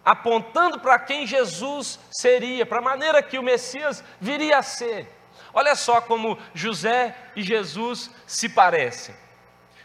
apontando 0.04 0.80
para 0.80 0.98
quem 0.98 1.26
Jesus 1.26 1.98
seria, 2.10 2.66
para 2.66 2.78
a 2.78 2.82
maneira 2.82 3.22
que 3.22 3.38
o 3.38 3.42
Messias 3.42 4.04
viria 4.20 4.58
a 4.58 4.62
ser. 4.62 5.08
Olha 5.52 5.74
só 5.74 6.00
como 6.00 6.38
José 6.54 7.16
e 7.34 7.42
Jesus 7.42 8.10
se 8.26 8.48
parecem. 8.48 9.14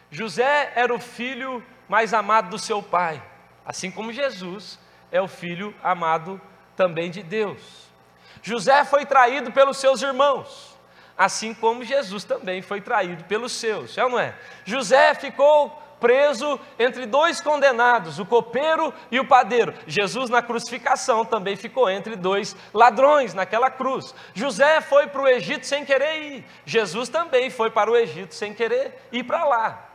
José 0.10 0.72
era 0.76 0.94
o 0.94 1.00
filho 1.00 1.64
mais 1.88 2.14
amado 2.14 2.50
do 2.50 2.60
seu 2.60 2.82
pai, 2.84 3.22
assim 3.66 3.90
como 3.90 4.14
Jesus 4.14 4.80
é 5.12 5.22
o 5.22 5.28
filho 5.28 5.74
amado 5.84 6.40
também 6.76 7.10
de 7.10 7.24
Deus. 7.24 7.90
José 8.42 8.84
foi 8.86 9.06
traído 9.06 9.52
pelos 9.52 9.78
seus 9.78 10.02
irmãos, 10.02 10.78
assim 11.18 11.54
como 11.54 11.84
Jesus 11.84 12.24
também 12.24 12.62
foi 12.62 12.82
traído 12.82 13.24
pelos 13.26 13.52
seus, 13.52 13.98
é 13.98 14.04
ou 14.04 14.10
não 14.10 14.20
é? 14.20 14.36
José 14.66 15.14
ficou 15.14 15.81
preso 16.02 16.60
entre 16.80 17.06
dois 17.06 17.40
condenados, 17.40 18.18
o 18.18 18.26
copeiro 18.26 18.92
e 19.12 19.20
o 19.20 19.26
padeiro. 19.26 19.74
Jesus, 19.86 20.30
na 20.30 20.42
crucificação, 20.42 21.24
também 21.24 21.56
ficou 21.56 21.88
entre 21.90 22.16
dois 22.16 22.56
ladrões 22.74 23.36
naquela 23.36 23.70
cruz. 23.70 24.14
José 24.34 24.82
foi 24.82 25.08
para 25.08 25.22
o 25.22 25.28
Egito 25.28 25.68
sem 25.68 25.86
querer 25.86 26.22
ir, 26.24 26.46
Jesus 26.66 27.08
também 27.08 27.52
foi 27.52 27.70
para 27.70 27.90
o 27.90 27.96
Egito 27.96 28.34
sem 28.34 28.54
querer 28.54 29.08
ir 29.12 29.24
para 29.24 29.46
lá. 29.46 29.88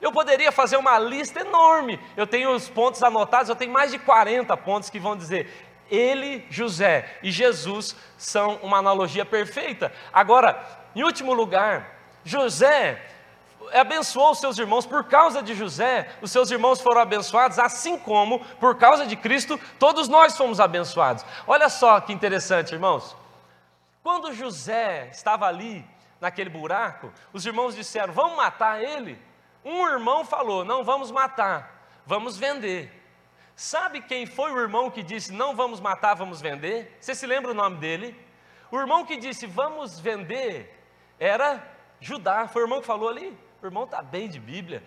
Eu 0.00 0.12
poderia 0.12 0.52
fazer 0.52 0.76
uma 0.76 0.98
lista 0.98 1.40
enorme, 1.40 1.98
eu 2.16 2.26
tenho 2.26 2.52
os 2.52 2.68
pontos 2.68 3.02
anotados, 3.02 3.48
eu 3.48 3.56
tenho 3.56 3.72
mais 3.72 3.90
de 3.90 3.98
40 3.98 4.56
pontos 4.58 4.90
que 4.90 5.00
vão 5.00 5.16
dizer. 5.16 5.50
Ele, 5.90 6.44
José 6.50 7.18
e 7.22 7.30
Jesus 7.30 7.96
são 8.18 8.56
uma 8.62 8.78
analogia 8.78 9.24
perfeita. 9.24 9.90
Agora, 10.12 10.62
em 10.94 11.02
último 11.02 11.32
lugar, 11.32 11.98
José 12.22 13.02
abençoou 13.72 14.32
os 14.32 14.38
seus 14.38 14.58
irmãos, 14.58 14.86
por 14.86 15.04
causa 15.04 15.42
de 15.42 15.54
José, 15.54 16.10
os 16.20 16.30
seus 16.30 16.50
irmãos 16.50 16.80
foram 16.80 17.00
abençoados, 17.00 17.58
assim 17.58 17.98
como, 17.98 18.40
por 18.56 18.76
causa 18.76 19.06
de 19.06 19.16
Cristo, 19.16 19.58
todos 19.78 20.08
nós 20.08 20.36
fomos 20.36 20.60
abençoados. 20.60 21.24
Olha 21.46 21.68
só 21.68 22.00
que 22.00 22.12
interessante, 22.12 22.72
irmãos. 22.72 23.16
Quando 24.02 24.32
José 24.32 25.08
estava 25.12 25.46
ali, 25.46 25.84
naquele 26.20 26.50
buraco, 26.50 27.12
os 27.32 27.44
irmãos 27.46 27.74
disseram: 27.74 28.12
Vamos 28.12 28.36
matar 28.36 28.82
ele. 28.82 29.20
Um 29.64 29.86
irmão 29.86 30.24
falou: 30.24 30.64
Não 30.64 30.84
vamos 30.84 31.10
matar, 31.10 32.00
vamos 32.06 32.36
vender. 32.36 32.94
Sabe 33.54 34.00
quem 34.00 34.26
foi 34.26 34.52
o 34.52 34.58
irmão 34.58 34.90
que 34.90 35.02
disse: 35.02 35.32
Não 35.32 35.54
vamos 35.54 35.80
matar, 35.80 36.14
vamos 36.14 36.40
vender? 36.40 36.96
Você 37.00 37.14
se 37.14 37.26
lembra 37.26 37.50
o 37.50 37.54
nome 37.54 37.76
dele? 37.76 38.16
O 38.70 38.78
irmão 38.78 39.04
que 39.04 39.16
disse: 39.16 39.46
Vamos 39.46 39.98
vender 39.98 40.74
era 41.18 41.62
Judá. 42.00 42.46
Foi 42.48 42.62
o 42.62 42.64
irmão 42.64 42.80
que 42.80 42.86
falou 42.86 43.08
ali? 43.08 43.36
O 43.62 43.66
irmão 43.66 43.84
está 43.84 44.02
bem 44.02 44.28
de 44.28 44.38
Bíblia. 44.38 44.82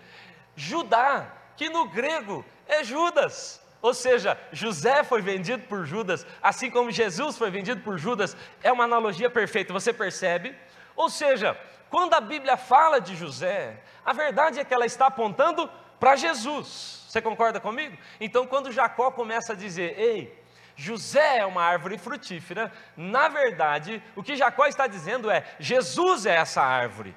Judá, 0.56 1.30
que 1.56 1.68
no 1.68 1.88
grego 1.88 2.44
é 2.66 2.82
Judas. 2.82 3.60
Ou 3.80 3.92
seja, 3.92 4.38
José 4.52 5.02
foi 5.02 5.20
vendido 5.20 5.64
por 5.64 5.84
Judas, 5.84 6.24
assim 6.40 6.70
como 6.70 6.90
Jesus 6.90 7.36
foi 7.36 7.50
vendido 7.50 7.80
por 7.82 7.98
Judas, 7.98 8.36
é 8.62 8.70
uma 8.70 8.84
analogia 8.84 9.28
perfeita, 9.28 9.72
você 9.72 9.92
percebe? 9.92 10.54
Ou 10.94 11.10
seja, 11.10 11.58
quando 11.90 12.14
a 12.14 12.20
Bíblia 12.20 12.56
fala 12.56 13.00
de 13.00 13.16
José, 13.16 13.82
a 14.04 14.12
verdade 14.12 14.60
é 14.60 14.64
que 14.64 14.72
ela 14.72 14.86
está 14.86 15.06
apontando 15.06 15.68
para 15.98 16.14
Jesus. 16.14 17.04
Você 17.08 17.20
concorda 17.20 17.58
comigo? 17.58 17.98
Então, 18.20 18.46
quando 18.46 18.70
Jacó 18.70 19.10
começa 19.10 19.52
a 19.52 19.56
dizer: 19.56 19.98
Ei, 19.98 20.42
José 20.76 21.38
é 21.38 21.46
uma 21.46 21.62
árvore 21.62 21.98
frutífera, 21.98 22.72
na 22.96 23.28
verdade, 23.28 24.02
o 24.16 24.22
que 24.22 24.36
Jacó 24.36 24.66
está 24.66 24.86
dizendo 24.86 25.30
é: 25.30 25.44
Jesus 25.58 26.24
é 26.24 26.36
essa 26.36 26.62
árvore. 26.62 27.14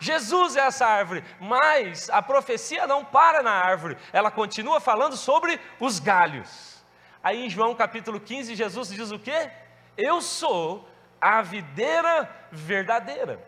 Jesus 0.00 0.56
é 0.56 0.60
essa 0.60 0.86
árvore, 0.86 1.22
mas 1.38 2.08
a 2.08 2.22
profecia 2.22 2.86
não 2.86 3.04
para 3.04 3.42
na 3.42 3.52
árvore, 3.52 3.98
ela 4.12 4.30
continua 4.30 4.80
falando 4.80 5.16
sobre 5.16 5.60
os 5.78 5.98
galhos. 5.98 6.82
Aí 7.22 7.44
em 7.44 7.50
João 7.50 7.74
capítulo 7.74 8.18
15, 8.18 8.54
Jesus 8.54 8.88
diz 8.88 9.10
o 9.12 9.18
quê? 9.18 9.50
Eu 9.96 10.22
sou 10.22 10.88
a 11.20 11.42
videira 11.42 12.28
verdadeira. 12.50 13.46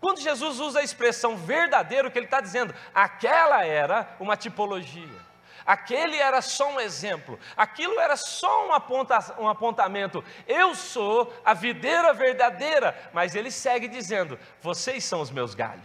Quando 0.00 0.20
Jesus 0.20 0.58
usa 0.58 0.80
a 0.80 0.82
expressão 0.82 1.36
verdadeiro, 1.36 2.08
o 2.08 2.10
que 2.10 2.18
ele 2.18 2.26
está 2.26 2.40
dizendo? 2.40 2.74
Aquela 2.92 3.64
era 3.64 4.16
uma 4.18 4.36
tipologia. 4.36 5.31
Aquele 5.64 6.16
era 6.16 6.42
só 6.42 6.72
um 6.72 6.80
exemplo, 6.80 7.38
aquilo 7.56 7.98
era 8.00 8.16
só 8.16 8.68
um, 8.68 8.72
aponta, 8.72 9.36
um 9.38 9.48
apontamento. 9.48 10.24
Eu 10.46 10.74
sou 10.74 11.32
a 11.44 11.54
videira 11.54 12.12
verdadeira, 12.12 13.10
mas 13.12 13.34
ele 13.34 13.50
segue 13.50 13.88
dizendo: 13.88 14.38
vocês 14.60 15.04
são 15.04 15.20
os 15.20 15.30
meus 15.30 15.54
galhos, 15.54 15.82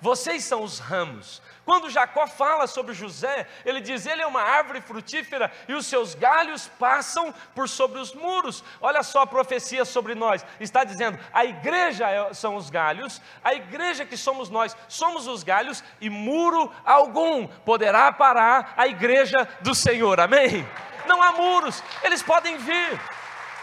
vocês 0.00 0.44
são 0.44 0.62
os 0.62 0.78
ramos, 0.78 1.40
quando 1.66 1.90
Jacó 1.90 2.28
fala 2.28 2.68
sobre 2.68 2.94
José, 2.94 3.44
ele 3.64 3.80
diz: 3.80 4.06
ele 4.06 4.22
é 4.22 4.26
uma 4.26 4.40
árvore 4.40 4.80
frutífera 4.80 5.50
e 5.66 5.74
os 5.74 5.84
seus 5.86 6.14
galhos 6.14 6.68
passam 6.78 7.34
por 7.56 7.68
sobre 7.68 7.98
os 7.98 8.14
muros. 8.14 8.62
Olha 8.80 9.02
só 9.02 9.22
a 9.22 9.26
profecia 9.26 9.84
sobre 9.84 10.14
nós: 10.14 10.46
está 10.60 10.84
dizendo, 10.84 11.18
a 11.32 11.44
igreja 11.44 12.08
é, 12.08 12.32
são 12.32 12.54
os 12.54 12.70
galhos, 12.70 13.20
a 13.42 13.52
igreja 13.52 14.06
que 14.06 14.16
somos 14.16 14.48
nós, 14.48 14.76
somos 14.86 15.26
os 15.26 15.42
galhos, 15.42 15.82
e 16.00 16.08
muro 16.08 16.72
algum 16.84 17.48
poderá 17.48 18.12
parar 18.12 18.74
a 18.76 18.86
igreja 18.86 19.36
do 19.60 19.74
Senhor. 19.74 20.20
Amém? 20.20 20.64
Não 21.04 21.20
há 21.20 21.32
muros, 21.32 21.82
eles 22.04 22.22
podem 22.22 22.56
vir, 22.58 23.00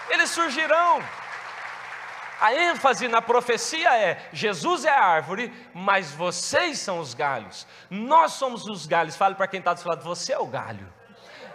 eles 0.10 0.30
surgirão. 0.30 1.02
A 2.44 2.54
ênfase 2.54 3.08
na 3.08 3.22
profecia 3.22 3.98
é: 3.98 4.30
Jesus 4.34 4.84
é 4.84 4.90
a 4.90 5.02
árvore, 5.02 5.50
mas 5.74 6.12
vocês 6.12 6.78
são 6.78 7.00
os 7.00 7.14
galhos. 7.14 7.66
Nós 7.90 8.34
somos 8.34 8.68
os 8.68 8.86
galhos. 8.86 9.16
Fale 9.16 9.36
para 9.36 9.48
quem 9.48 9.60
está 9.60 9.74
do 9.74 9.80
seu 9.80 9.90
lado: 9.90 10.04
você 10.04 10.34
é 10.34 10.38
o 10.38 10.46
galho. 10.46 10.92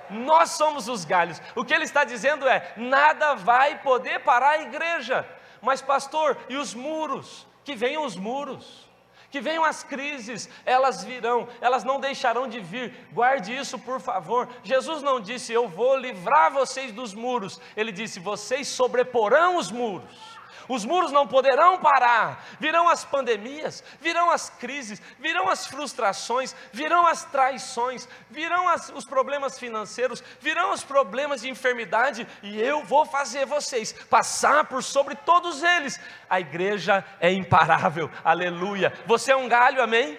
Nós 0.09 0.52
somos 0.52 0.88
os 0.88 1.04
galhos. 1.04 1.42
O 1.54 1.62
que 1.62 1.75
ele 1.75 1.85
está 1.85 2.04
dizendo 2.04 2.49
é: 2.49 2.73
nada 2.75 3.35
vai 3.35 3.80
poder 3.80 4.21
parar 4.21 4.52
a 4.52 4.62
igreja. 4.62 5.28
Mas, 5.61 5.83
pastor, 5.83 6.38
e 6.49 6.57
os 6.57 6.73
muros? 6.73 7.47
Que 7.66 7.75
venham 7.75 8.07
os 8.07 8.16
muros. 8.16 8.88
Que 9.30 9.42
venham 9.42 9.66
as 9.66 9.85
crises, 9.85 10.49
elas 10.64 11.04
virão, 11.04 11.47
elas 11.61 11.85
não 11.85 12.00
deixarão 12.00 12.49
de 12.49 12.61
vir, 12.61 12.95
guarde 13.12 13.54
isso 13.54 13.78
por 13.78 14.00
favor. 14.00 14.49
Jesus 14.64 15.02
não 15.02 15.21
disse, 15.21 15.52
eu 15.52 15.68
vou 15.68 15.99
livrar 15.99 16.50
vocês 16.50 16.92
dos 16.92 17.12
muros, 17.12 17.61
ele 17.76 17.92
disse, 17.92 18.18
vocês 18.18 18.66
sobreporão 18.68 19.59
os 19.59 19.71
muros 19.71 20.38
os 20.69 20.85
muros 20.85 21.12
não 21.12 21.26
poderão 21.26 21.78
parar, 21.78 22.45
virão 22.59 22.88
as 22.88 23.05
pandemias, 23.05 23.83
virão 24.00 24.31
as 24.31 24.50
crises, 24.50 25.00
virão 25.19 25.49
as 25.49 25.67
frustrações, 25.67 26.55
virão 26.73 27.07
as 27.07 27.25
traições, 27.25 28.09
virão 28.31 28.69
as, 28.69 28.88
os 28.90 29.05
problemas 29.05 29.59
financeiros, 29.59 30.23
virão 30.40 30.73
os 30.73 30.83
problemas 30.85 31.43
de 31.43 31.49
enfermidade, 31.49 32.26
e 32.43 32.61
eu 32.61 32.85
vou 32.85 33.05
fazer 33.05 33.47
vocês 33.47 33.93
passar 33.93 34.64
por 34.67 34.83
sobre 34.83 35.14
todos 35.14 35.62
eles. 35.62 36.00
A 36.28 36.40
igreja 36.40 37.05
é 37.21 37.33
imparável, 37.33 38.11
aleluia. 38.25 38.93
Você 39.07 39.33
é 39.33 39.37
um 39.37 39.49
galho, 39.49 39.83
amém? 39.83 40.19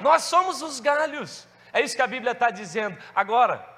Nós 0.00 0.24
somos 0.24 0.62
os 0.62 0.80
galhos, 0.80 1.46
é 1.72 1.80
isso 1.80 1.96
que 1.96 2.02
a 2.02 2.06
Bíblia 2.06 2.32
está 2.32 2.50
dizendo. 2.50 2.96
Agora, 3.14 3.74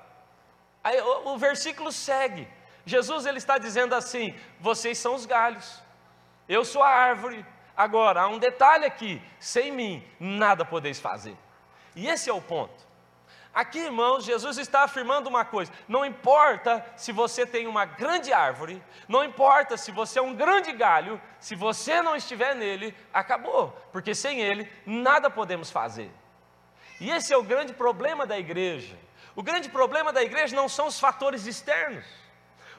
o 1.25 1.37
versículo 1.39 1.91
segue. 1.91 2.49
Jesus 2.87 3.27
ele 3.27 3.39
está 3.39 3.59
dizendo 3.59 3.95
assim: 3.95 4.35
vocês 4.61 4.97
são 4.97 5.15
os 5.17 5.27
galhos. 5.27 5.83
Eu 6.49 6.65
sou 6.65 6.83
a 6.83 6.89
árvore. 6.89 7.45
Agora, 7.77 8.23
há 8.23 8.29
um 8.29 8.39
detalhe 8.39 8.87
aqui: 8.87 9.21
sem 9.41 9.73
mim, 9.73 10.03
nada 10.19 10.65
podeis 10.65 11.01
fazer. 11.01 11.37
E 11.97 12.07
esse 12.07 12.31
é 12.31 12.33
o 12.33 12.41
ponto. 12.41 12.87
Aqui, 13.53 13.79
irmãos, 13.79 14.25
Jesus 14.25 14.59
está 14.59 14.85
afirmando 14.85 15.29
uma 15.29 15.45
coisa: 15.45 15.73
não 15.89 16.05
importa 16.05 16.85
se 16.97 17.11
você 17.11 17.45
tem 17.45 17.67
uma 17.67 17.85
grande 17.85 18.33
árvore, 18.33 18.81
não 19.09 19.25
importa 19.25 19.77
se 19.77 19.91
você 19.91 20.21
é 20.21 20.23
um 20.23 20.35
grande 20.35 20.73
galho, 20.73 21.21
se 21.41 21.57
você 21.57 22.01
não 22.01 22.15
estiver 22.15 22.55
nele, 22.55 22.95
acabou, 23.13 23.71
porque 23.93 24.15
sem 24.15 24.41
ele 24.41 24.71
nada 24.87 25.29
podemos 25.29 25.71
fazer. 25.71 26.11
E 27.01 27.11
esse 27.11 27.33
é 27.33 27.37
o 27.37 27.43
grande 27.43 27.73
problema 27.73 28.25
da 28.25 28.39
igreja. 28.39 28.97
O 29.35 29.43
grande 29.43 29.69
problema 29.69 30.13
da 30.13 30.23
igreja 30.23 30.55
não 30.55 30.69
são 30.69 30.87
os 30.87 31.01
fatores 31.01 31.47
externos. 31.47 32.26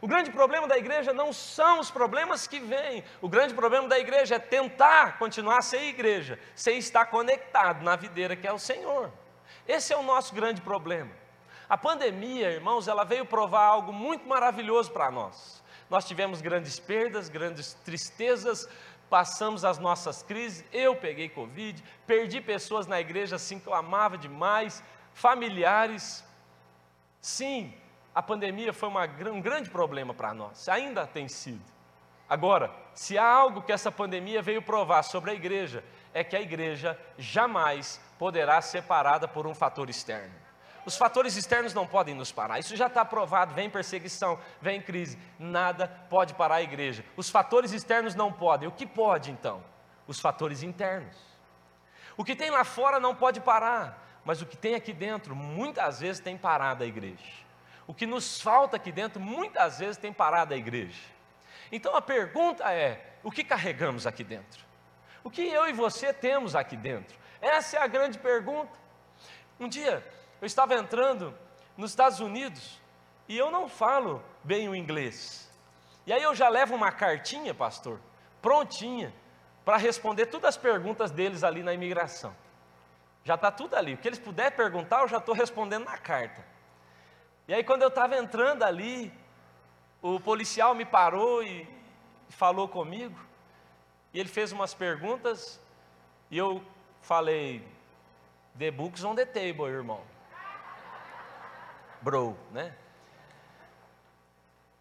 O 0.02 0.08
grande 0.08 0.30
problema 0.30 0.68
da 0.68 0.78
igreja 0.78 1.12
não 1.14 1.34
são 1.34 1.80
os 1.80 1.90
problemas 1.90 2.46
que 2.46 2.60
vêm, 2.60 3.04
o 3.22 3.28
grande 3.28 3.54
problema 3.54 3.88
da 3.88 3.98
igreja 3.98 4.36
é 4.36 4.40
tentar 4.40 5.18
continuar 5.18 5.58
a 5.58 5.62
ser 5.62 5.84
igreja, 5.84 6.40
sem 6.56 6.78
estar 6.78 7.06
conectado 7.06 7.84
na 7.84 7.96
videira 7.96 8.36
que 8.36 8.48
é 8.48 8.54
o 8.54 8.60
Senhor. 8.60 9.12
Esse 9.68 9.94
é 9.94 9.98
o 9.98 10.04
nosso 10.04 10.36
grande 10.36 10.62
problema. 10.62 11.12
A 11.68 11.78
pandemia, 11.78 12.52
irmãos, 12.52 12.88
ela 12.88 13.04
veio 13.04 13.26
provar 13.26 13.66
algo 13.66 13.92
muito 13.92 14.28
maravilhoso 14.28 14.92
para 14.92 15.12
nós. 15.12 15.62
Nós 15.90 16.06
tivemos 16.06 16.42
grandes 16.42 16.80
perdas, 16.80 17.28
grandes 17.28 17.74
tristezas, 17.74 18.70
passamos 19.10 19.66
as 19.66 19.78
nossas 19.78 20.22
crises. 20.22 20.64
Eu 20.72 20.96
peguei 20.96 21.28
Covid, 21.28 21.84
perdi 22.06 22.40
pessoas 22.40 22.88
na 22.88 23.02
igreja 23.02 23.36
assim 23.36 23.60
que 23.60 23.68
eu 23.68 23.74
amava 23.74 24.18
demais, 24.18 24.84
familiares. 25.14 26.24
Sim, 27.20 27.74
a 28.18 28.22
pandemia 28.24 28.74
foi 28.74 28.90
uma, 28.90 29.04
um 29.32 29.40
grande 29.40 29.70
problema 29.70 30.12
para 30.12 30.34
nós, 30.34 30.68
ainda 30.68 31.06
tem 31.06 31.28
sido. 31.28 31.62
Agora, 32.28 32.72
se 32.96 33.16
há 33.16 33.24
algo 33.24 33.62
que 33.62 33.72
essa 33.72 33.92
pandemia 33.92 34.42
veio 34.42 34.60
provar 34.60 35.04
sobre 35.04 35.30
a 35.30 35.36
igreja, 35.36 35.84
é 36.16 36.24
que 36.24 36.36
a 36.36 36.42
igreja 36.42 37.00
jamais 37.16 38.02
poderá 38.18 38.60
ser 38.60 38.82
parada 38.82 39.28
por 39.28 39.46
um 39.46 39.54
fator 39.54 39.88
externo. 39.88 40.34
Os 40.84 40.98
fatores 40.98 41.36
externos 41.36 41.76
não 41.76 41.86
podem 41.86 42.16
nos 42.16 42.32
parar, 42.32 42.58
isso 42.58 42.76
já 42.76 42.88
está 42.88 43.06
provado. 43.06 43.54
Vem 43.54 43.70
perseguição, 43.70 44.40
vem 44.60 44.82
crise, 44.82 45.16
nada 45.38 45.88
pode 46.10 46.34
parar 46.34 46.56
a 46.56 46.64
igreja. 46.64 47.06
Os 47.16 47.30
fatores 47.30 47.72
externos 47.72 48.16
não 48.16 48.34
podem, 48.34 48.68
o 48.68 48.72
que 48.72 48.88
pode 48.88 49.30
então? 49.30 49.64
Os 50.08 50.20
fatores 50.20 50.64
internos. 50.64 51.16
O 52.18 52.26
que 52.26 52.36
tem 52.36 52.50
lá 52.50 52.64
fora 52.64 53.00
não 53.00 53.14
pode 53.14 53.40
parar, 53.40 54.20
mas 54.26 54.42
o 54.42 54.46
que 54.48 54.58
tem 54.58 54.74
aqui 54.74 54.92
dentro 54.92 55.36
muitas 55.36 56.00
vezes 56.00 56.20
tem 56.20 56.36
parado 56.36 56.84
a 56.84 56.88
igreja. 56.88 57.46
O 57.88 57.94
que 57.94 58.06
nos 58.06 58.42
falta 58.42 58.76
aqui 58.76 58.92
dentro, 58.92 59.20
muitas 59.20 59.80
vezes 59.80 59.98
tem 59.98 60.12
parado 60.12 60.54
a 60.54 60.58
igreja. 60.58 61.02
Então 61.72 61.96
a 61.96 62.02
pergunta 62.02 62.72
é: 62.72 63.18
o 63.24 63.32
que 63.32 63.44
carregamos 63.44 64.06
aqui 64.06 64.24
dentro? 64.24 64.66
O 65.24 65.32
que 65.32 65.42
eu 65.48 65.68
e 65.68 65.74
você 65.74 66.14
temos 66.14 66.56
aqui 66.56 66.76
dentro? 66.76 67.18
Essa 67.42 67.78
é 67.78 67.82
a 67.82 67.88
grande 67.88 68.20
pergunta. 68.20 68.78
Um 69.60 69.68
dia 69.68 70.06
eu 70.42 70.46
estava 70.46 70.76
entrando 70.76 71.34
nos 71.78 71.92
Estados 71.92 72.20
Unidos 72.20 72.80
e 73.28 73.38
eu 73.38 73.50
não 73.50 73.68
falo 73.68 74.24
bem 74.44 74.70
o 74.70 74.76
inglês. 74.76 75.50
E 76.06 76.14
aí 76.14 76.24
eu 76.24 76.36
já 76.36 76.48
levo 76.48 76.76
uma 76.76 76.92
cartinha, 76.92 77.54
pastor, 77.54 78.00
prontinha, 78.42 79.14
para 79.66 79.78
responder 79.78 80.28
todas 80.28 80.50
as 80.50 80.58
perguntas 80.58 81.12
deles 81.12 81.44
ali 81.44 81.64
na 81.64 81.74
imigração. 81.74 82.36
Já 83.24 83.36
está 83.36 83.52
tudo 83.52 83.76
ali. 83.76 83.94
O 83.94 83.98
que 83.98 84.08
eles 84.08 84.20
puderem 84.20 84.56
perguntar, 84.56 85.02
eu 85.02 85.08
já 85.10 85.18
estou 85.18 85.36
respondendo 85.36 85.84
na 85.84 85.98
carta. 85.98 86.46
E 87.48 87.54
aí, 87.54 87.64
quando 87.64 87.82
eu 87.82 87.88
estava 87.88 88.18
entrando 88.18 88.64
ali, 88.64 89.14
o 90.02 90.20
policial 90.20 90.76
me 90.76 90.86
parou 90.86 91.42
e 91.44 91.68
falou 92.30 92.68
comigo. 92.68 93.18
E 94.14 94.20
ele 94.20 94.30
fez 94.30 94.52
umas 94.52 94.74
perguntas. 94.74 95.60
E 96.30 96.38
eu 96.38 96.62
falei: 97.02 97.66
The 98.58 98.72
books 98.72 99.04
on 99.04 99.16
the 99.16 99.26
table, 99.26 99.66
irmão. 99.66 100.02
Bro, 102.02 102.38
né? 102.52 102.76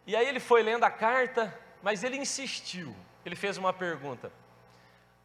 E 0.07 0.15
aí 0.15 0.27
ele 0.27 0.41
foi 0.41 0.63
lendo 0.63 0.85
a 0.85 0.91
carta, 0.91 1.57
mas 1.83 2.03
ele 2.03 2.17
insistiu. 2.17 2.95
Ele 3.25 3.37
fez 3.37 3.57
uma 3.57 3.73
pergunta: 3.73 4.33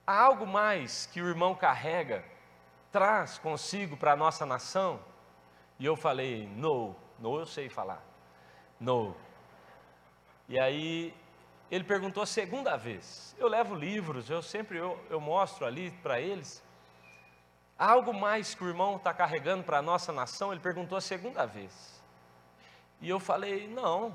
Há 0.05 0.19
algo 0.21 0.45
mais 0.45 1.05
que 1.07 1.21
o 1.21 1.27
irmão 1.27 1.55
carrega 1.55 2.23
traz 2.91 3.37
consigo 3.37 3.95
para 3.95 4.11
a 4.11 4.15
nossa 4.15 4.45
nação? 4.45 4.99
E 5.79 5.85
eu 5.85 5.95
falei, 5.95 6.47
no, 6.47 6.95
no 7.21 7.39
eu 7.39 7.45
sei 7.45 7.69
falar, 7.69 8.03
no. 8.79 9.15
E 10.49 10.59
aí 10.59 11.13
ele 11.69 11.85
perguntou 11.85 12.21
a 12.21 12.25
segunda 12.25 12.75
vez. 12.75 13.33
Eu 13.39 13.47
levo 13.47 13.73
livros, 13.73 14.29
eu 14.29 14.41
sempre 14.41 14.77
eu, 14.77 14.99
eu 15.09 15.21
mostro 15.21 15.65
ali 15.65 15.91
para 16.03 16.19
eles. 16.19 16.61
Algo 17.77 18.13
mais 18.13 18.53
que 18.53 18.63
o 18.63 18.67
irmão 18.67 18.97
está 18.97 19.13
carregando 19.13 19.63
para 19.63 19.77
a 19.77 19.81
nossa 19.81 20.11
nação? 20.11 20.51
Ele 20.51 20.59
perguntou 20.59 20.97
a 20.97 21.01
segunda 21.01 21.45
vez. 21.45 22.03
E 22.99 23.09
eu 23.09 23.19
falei, 23.19 23.67
não. 23.67 24.13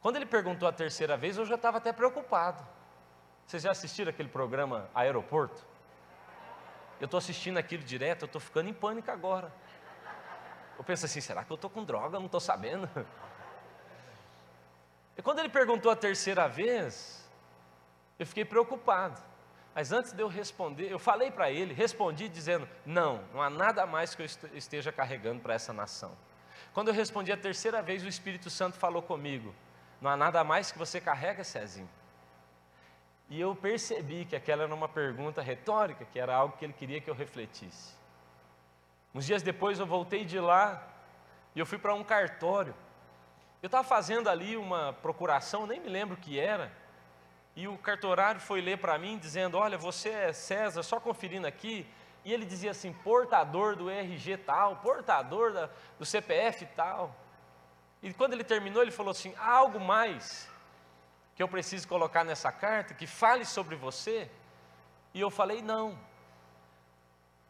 Quando 0.00 0.16
ele 0.16 0.26
perguntou 0.26 0.68
a 0.68 0.72
terceira 0.72 1.16
vez, 1.16 1.38
eu 1.38 1.46
já 1.46 1.54
estava 1.54 1.78
até 1.78 1.92
preocupado. 1.92 2.64
Vocês 3.46 3.62
já 3.62 3.70
assistiram 3.70 4.10
aquele 4.10 4.28
programa 4.28 4.88
Aeroporto? 4.94 5.64
Eu 7.00 7.06
estou 7.06 7.18
assistindo 7.18 7.56
aquilo 7.56 7.82
direto, 7.82 8.22
eu 8.22 8.26
estou 8.26 8.40
ficando 8.40 8.68
em 8.68 8.74
pânico 8.74 9.10
agora. 9.10 9.52
Eu 10.80 10.84
penso 10.84 11.04
assim, 11.04 11.20
será 11.20 11.44
que 11.44 11.50
eu 11.50 11.56
estou 11.56 11.68
com 11.68 11.84
droga? 11.84 12.16
Eu 12.16 12.20
não 12.20 12.26
estou 12.26 12.40
sabendo. 12.40 12.88
E 15.18 15.22
quando 15.22 15.40
ele 15.40 15.50
perguntou 15.50 15.92
a 15.92 15.96
terceira 15.96 16.48
vez, 16.48 17.28
eu 18.18 18.26
fiquei 18.26 18.42
preocupado. 18.42 19.20
Mas 19.74 19.92
antes 19.92 20.12
de 20.12 20.22
eu 20.22 20.28
responder, 20.28 20.90
eu 20.90 20.98
falei 20.98 21.30
para 21.30 21.50
ele, 21.50 21.74
respondi 21.74 22.26
dizendo: 22.26 22.66
Não, 22.86 23.22
não 23.34 23.42
há 23.42 23.50
nada 23.50 23.84
mais 23.84 24.14
que 24.14 24.22
eu 24.22 24.26
esteja 24.54 24.90
carregando 24.90 25.42
para 25.42 25.52
essa 25.52 25.74
nação. 25.74 26.16
Quando 26.72 26.88
eu 26.88 26.94
respondi 26.94 27.30
a 27.30 27.36
terceira 27.36 27.82
vez, 27.82 28.02
o 28.02 28.08
Espírito 28.08 28.48
Santo 28.48 28.78
falou 28.78 29.02
comigo: 29.02 29.54
Não 30.00 30.08
há 30.08 30.16
nada 30.16 30.42
mais 30.42 30.72
que 30.72 30.78
você 30.78 30.98
carrega, 30.98 31.44
Cezinho. 31.44 31.90
E 33.28 33.38
eu 33.38 33.54
percebi 33.54 34.24
que 34.24 34.34
aquela 34.34 34.62
era 34.62 34.74
uma 34.74 34.88
pergunta 34.88 35.42
retórica, 35.42 36.06
que 36.06 36.18
era 36.18 36.34
algo 36.34 36.56
que 36.56 36.64
ele 36.64 36.72
queria 36.72 37.02
que 37.02 37.10
eu 37.10 37.14
refletisse. 37.14 37.99
Uns 39.14 39.26
dias 39.26 39.42
depois 39.42 39.78
eu 39.78 39.86
voltei 39.86 40.24
de 40.24 40.38
lá 40.38 40.82
e 41.54 41.58
eu 41.58 41.66
fui 41.66 41.78
para 41.78 41.94
um 41.94 42.04
cartório. 42.04 42.74
Eu 43.62 43.66
estava 43.66 43.86
fazendo 43.86 44.28
ali 44.28 44.56
uma 44.56 44.92
procuração, 45.02 45.66
nem 45.66 45.80
me 45.80 45.88
lembro 45.88 46.14
o 46.16 46.20
que 46.20 46.38
era, 46.38 46.72
e 47.54 47.68
o 47.68 47.76
cartorário 47.76 48.40
foi 48.40 48.60
ler 48.60 48.78
para 48.78 48.96
mim 48.98 49.18
dizendo: 49.18 49.58
Olha, 49.58 49.76
você 49.76 50.08
é 50.08 50.32
César, 50.32 50.82
só 50.82 50.98
conferindo 50.98 51.46
aqui. 51.46 51.86
E 52.24 52.32
ele 52.32 52.46
dizia 52.46 52.70
assim: 52.70 52.92
portador 52.92 53.76
do 53.76 53.90
RG 53.90 54.38
tal, 54.38 54.76
portador 54.76 55.52
da, 55.52 55.68
do 55.98 56.06
CPF 56.06 56.64
tal. 56.76 57.14
E 58.02 58.14
quando 58.14 58.32
ele 58.32 58.44
terminou, 58.44 58.82
ele 58.82 58.90
falou 58.90 59.10
assim: 59.10 59.34
há 59.38 59.50
algo 59.50 59.80
mais 59.80 60.48
que 61.34 61.42
eu 61.42 61.48
preciso 61.48 61.88
colocar 61.88 62.22
nessa 62.24 62.52
carta, 62.52 62.94
que 62.94 63.06
fale 63.06 63.44
sobre 63.44 63.74
você? 63.74 64.30
E 65.14 65.20
eu 65.20 65.30
falei, 65.30 65.62
não. 65.62 65.98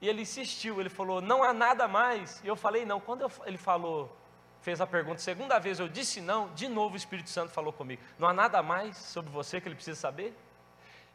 E 0.01 0.09
ele 0.09 0.23
insistiu, 0.23 0.81
ele 0.81 0.89
falou, 0.89 1.21
não 1.21 1.43
há 1.43 1.53
nada 1.53 1.87
mais. 1.87 2.41
E 2.43 2.49
eu 2.49 2.57
falei, 2.57 2.85
não. 2.85 3.01
Quando 3.01 3.23
eu, 3.23 3.31
ele 3.45 3.59
falou, 3.59 4.17
fez 4.61 4.81
a 4.81 4.87
pergunta, 4.87 5.21
segunda 5.21 5.59
vez 5.59 5.79
eu 5.79 5.89
disse 5.89 6.21
não, 6.21 6.53
de 6.55 6.69
novo 6.69 6.95
o 6.95 6.97
Espírito 6.97 7.31
Santo 7.31 7.51
falou 7.51 7.73
comigo, 7.73 8.03
não 8.19 8.29
há 8.29 8.33
nada 8.33 8.63
mais 8.63 8.97
sobre 8.97 9.31
você 9.31 9.61
que 9.61 9.67
ele 9.69 9.75
precisa 9.75 9.99
saber? 9.99 10.37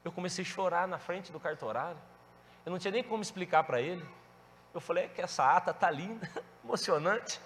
Eu 0.04 0.12
comecei 0.12 0.44
a 0.44 0.48
chorar 0.48 0.88
na 0.88 1.00
frente 1.00 1.32
do 1.32 1.40
cartorário. 1.40 2.00
Eu 2.66 2.72
não 2.72 2.80
tinha 2.80 2.92
nem 2.92 3.04
como 3.04 3.24
explicar 3.24 3.64
para 3.64 3.82
ele. 3.82 4.06
Eu 4.74 4.82
falei, 4.82 5.06
é 5.06 5.08
que 5.08 5.22
essa 5.22 5.56
ata 5.56 5.72
está 5.72 5.90
linda, 5.90 6.30
emocionante. 6.64 7.40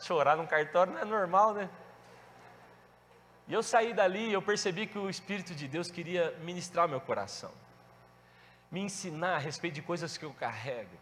Chorar 0.00 0.36
num 0.36 0.46
cartório 0.46 0.92
não 0.92 1.00
é 1.00 1.04
normal, 1.04 1.54
né? 1.54 1.70
E 3.48 3.54
eu 3.54 3.62
saí 3.62 3.92
dali 3.92 4.32
eu 4.32 4.40
percebi 4.40 4.86
que 4.86 4.98
o 4.98 5.10
Espírito 5.10 5.54
de 5.54 5.66
Deus 5.66 5.90
queria 5.90 6.32
ministrar 6.42 6.88
meu 6.88 7.00
coração, 7.00 7.50
me 8.72 8.80
ensinar 8.80 9.34
a 9.36 9.38
respeito 9.38 9.74
de 9.74 9.82
coisas 9.82 10.16
que 10.16 10.24
eu 10.24 10.32
carrego. 10.32 10.96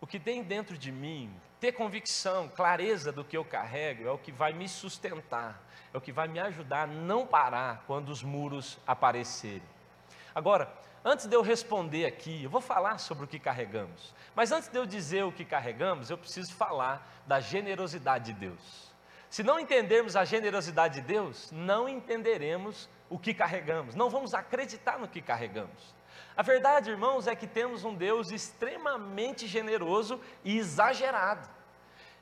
O 0.00 0.06
que 0.06 0.18
tem 0.18 0.42
dentro 0.42 0.78
de 0.78 0.90
mim, 0.90 1.30
ter 1.60 1.72
convicção, 1.72 2.48
clareza 2.48 3.12
do 3.12 3.22
que 3.22 3.36
eu 3.36 3.44
carrego, 3.44 4.08
é 4.08 4.10
o 4.10 4.18
que 4.18 4.32
vai 4.32 4.54
me 4.54 4.66
sustentar, 4.66 5.62
é 5.92 5.98
o 5.98 6.00
que 6.00 6.10
vai 6.10 6.26
me 6.26 6.40
ajudar 6.40 6.84
a 6.84 6.86
não 6.86 7.26
parar 7.26 7.84
quando 7.86 8.08
os 8.08 8.22
muros 8.22 8.78
aparecerem. 8.86 9.62
Agora, 10.34 10.72
antes 11.04 11.26
de 11.26 11.34
eu 11.34 11.42
responder 11.42 12.06
aqui, 12.06 12.44
eu 12.44 12.50
vou 12.50 12.60
falar 12.62 12.98
sobre 12.98 13.24
o 13.24 13.28
que 13.28 13.38
carregamos. 13.38 14.14
Mas 14.34 14.50
antes 14.50 14.68
de 14.68 14.78
eu 14.78 14.86
dizer 14.86 15.24
o 15.24 15.32
que 15.32 15.44
carregamos, 15.44 16.08
eu 16.08 16.16
preciso 16.16 16.54
falar 16.54 17.22
da 17.26 17.40
generosidade 17.40 18.32
de 18.32 18.40
Deus. 18.40 18.94
Se 19.28 19.42
não 19.42 19.60
entendermos 19.60 20.16
a 20.16 20.24
generosidade 20.24 21.00
de 21.00 21.06
Deus, 21.06 21.50
não 21.52 21.88
entenderemos 21.88 22.88
o 23.10 23.18
que 23.18 23.34
carregamos, 23.34 23.94
não 23.94 24.08
vamos 24.08 24.32
acreditar 24.34 24.98
no 24.98 25.08
que 25.08 25.20
carregamos. 25.20 25.95
A 26.36 26.42
verdade, 26.42 26.90
irmãos, 26.90 27.26
é 27.26 27.34
que 27.34 27.46
temos 27.46 27.84
um 27.84 27.94
Deus 27.94 28.30
extremamente 28.30 29.46
generoso 29.46 30.20
e 30.44 30.58
exagerado. 30.58 31.55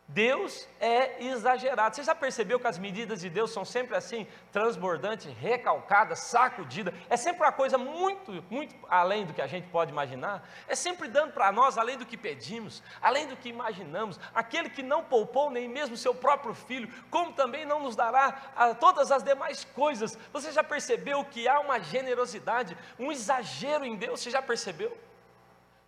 Deus 0.06 0.68
é 0.80 1.24
exagerado. 1.24 1.96
Você 1.96 2.02
já 2.02 2.14
percebeu 2.14 2.60
que 2.60 2.66
as 2.66 2.78
medidas 2.78 3.20
de 3.20 3.30
Deus 3.30 3.50
são 3.50 3.64
sempre 3.64 3.96
assim, 3.96 4.26
transbordante, 4.52 5.28
recalcada, 5.28 6.14
sacudida? 6.14 6.92
É 7.08 7.16
sempre 7.16 7.42
uma 7.42 7.50
coisa 7.50 7.78
muito, 7.78 8.44
muito 8.50 8.74
além 8.88 9.24
do 9.24 9.32
que 9.32 9.40
a 9.40 9.46
gente 9.46 9.66
pode 9.68 9.90
imaginar. 9.90 10.46
É 10.68 10.74
sempre 10.74 11.08
dando 11.08 11.32
para 11.32 11.50
nós 11.50 11.78
além 11.78 11.96
do 11.96 12.04
que 12.04 12.18
pedimos, 12.18 12.82
além 13.00 13.26
do 13.26 13.36
que 13.36 13.48
imaginamos. 13.48 14.20
Aquele 14.34 14.68
que 14.68 14.82
não 14.82 15.02
poupou 15.02 15.50
nem 15.50 15.66
mesmo 15.68 15.96
seu 15.96 16.14
próprio 16.14 16.54
filho, 16.54 16.92
como 17.10 17.32
também 17.32 17.64
não 17.64 17.80
nos 17.80 17.96
dará 17.96 18.32
todas 18.78 19.10
as 19.10 19.22
demais 19.22 19.64
coisas. 19.64 20.18
Você 20.32 20.52
já 20.52 20.62
percebeu 20.62 21.24
que 21.24 21.48
há 21.48 21.58
uma 21.60 21.80
generosidade, 21.80 22.76
um 22.98 23.10
exagero 23.10 23.84
em 23.84 23.96
Deus? 23.96 24.20
Você 24.20 24.30
já 24.30 24.42
percebeu? 24.42 24.96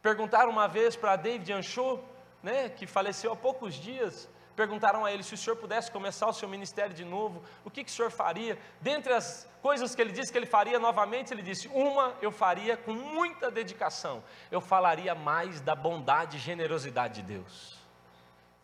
Perguntaram 0.03 0.51
uma 0.51 0.67
vez 0.67 0.97
para 0.97 1.17
David 1.17 1.53
Anchot, 1.53 2.03
né, 2.43 2.69
que 2.69 2.87
faleceu 2.87 3.33
há 3.33 3.37
poucos 3.37 3.75
dias, 3.75 4.29
perguntaram 4.55 5.05
a 5.05 5.13
ele 5.13 5.23
se 5.23 5.35
o 5.35 5.37
senhor 5.37 5.57
pudesse 5.57 5.91
começar 5.91 6.27
o 6.27 6.33
seu 6.33 6.49
ministério 6.49 6.95
de 6.95 7.05
novo, 7.05 7.43
o 7.65 7.71
que, 7.71 7.85
que 7.85 7.91
o 7.91 7.95
senhor 7.95 8.11
faria? 8.11 8.59
Dentre 8.81 9.13
as 9.13 9.49
coisas 9.61 9.95
que 9.95 10.01
ele 10.01 10.13
disse 10.13 10.33
que 10.33 10.39
ele 10.39 10.47
faria 10.47 10.79
novamente, 10.79 11.33
ele 11.33 11.43
disse: 11.43 11.69
Uma 11.69 12.15
eu 12.23 12.33
faria 12.33 12.77
com 12.77 12.93
muita 12.93 13.51
dedicação, 13.51 14.25
eu 14.51 14.61
falaria 14.61 15.15
mais 15.15 15.61
da 15.61 15.75
bondade 15.75 16.39
e 16.39 16.41
generosidade 16.41 17.21
de 17.21 17.35
Deus. 17.35 17.77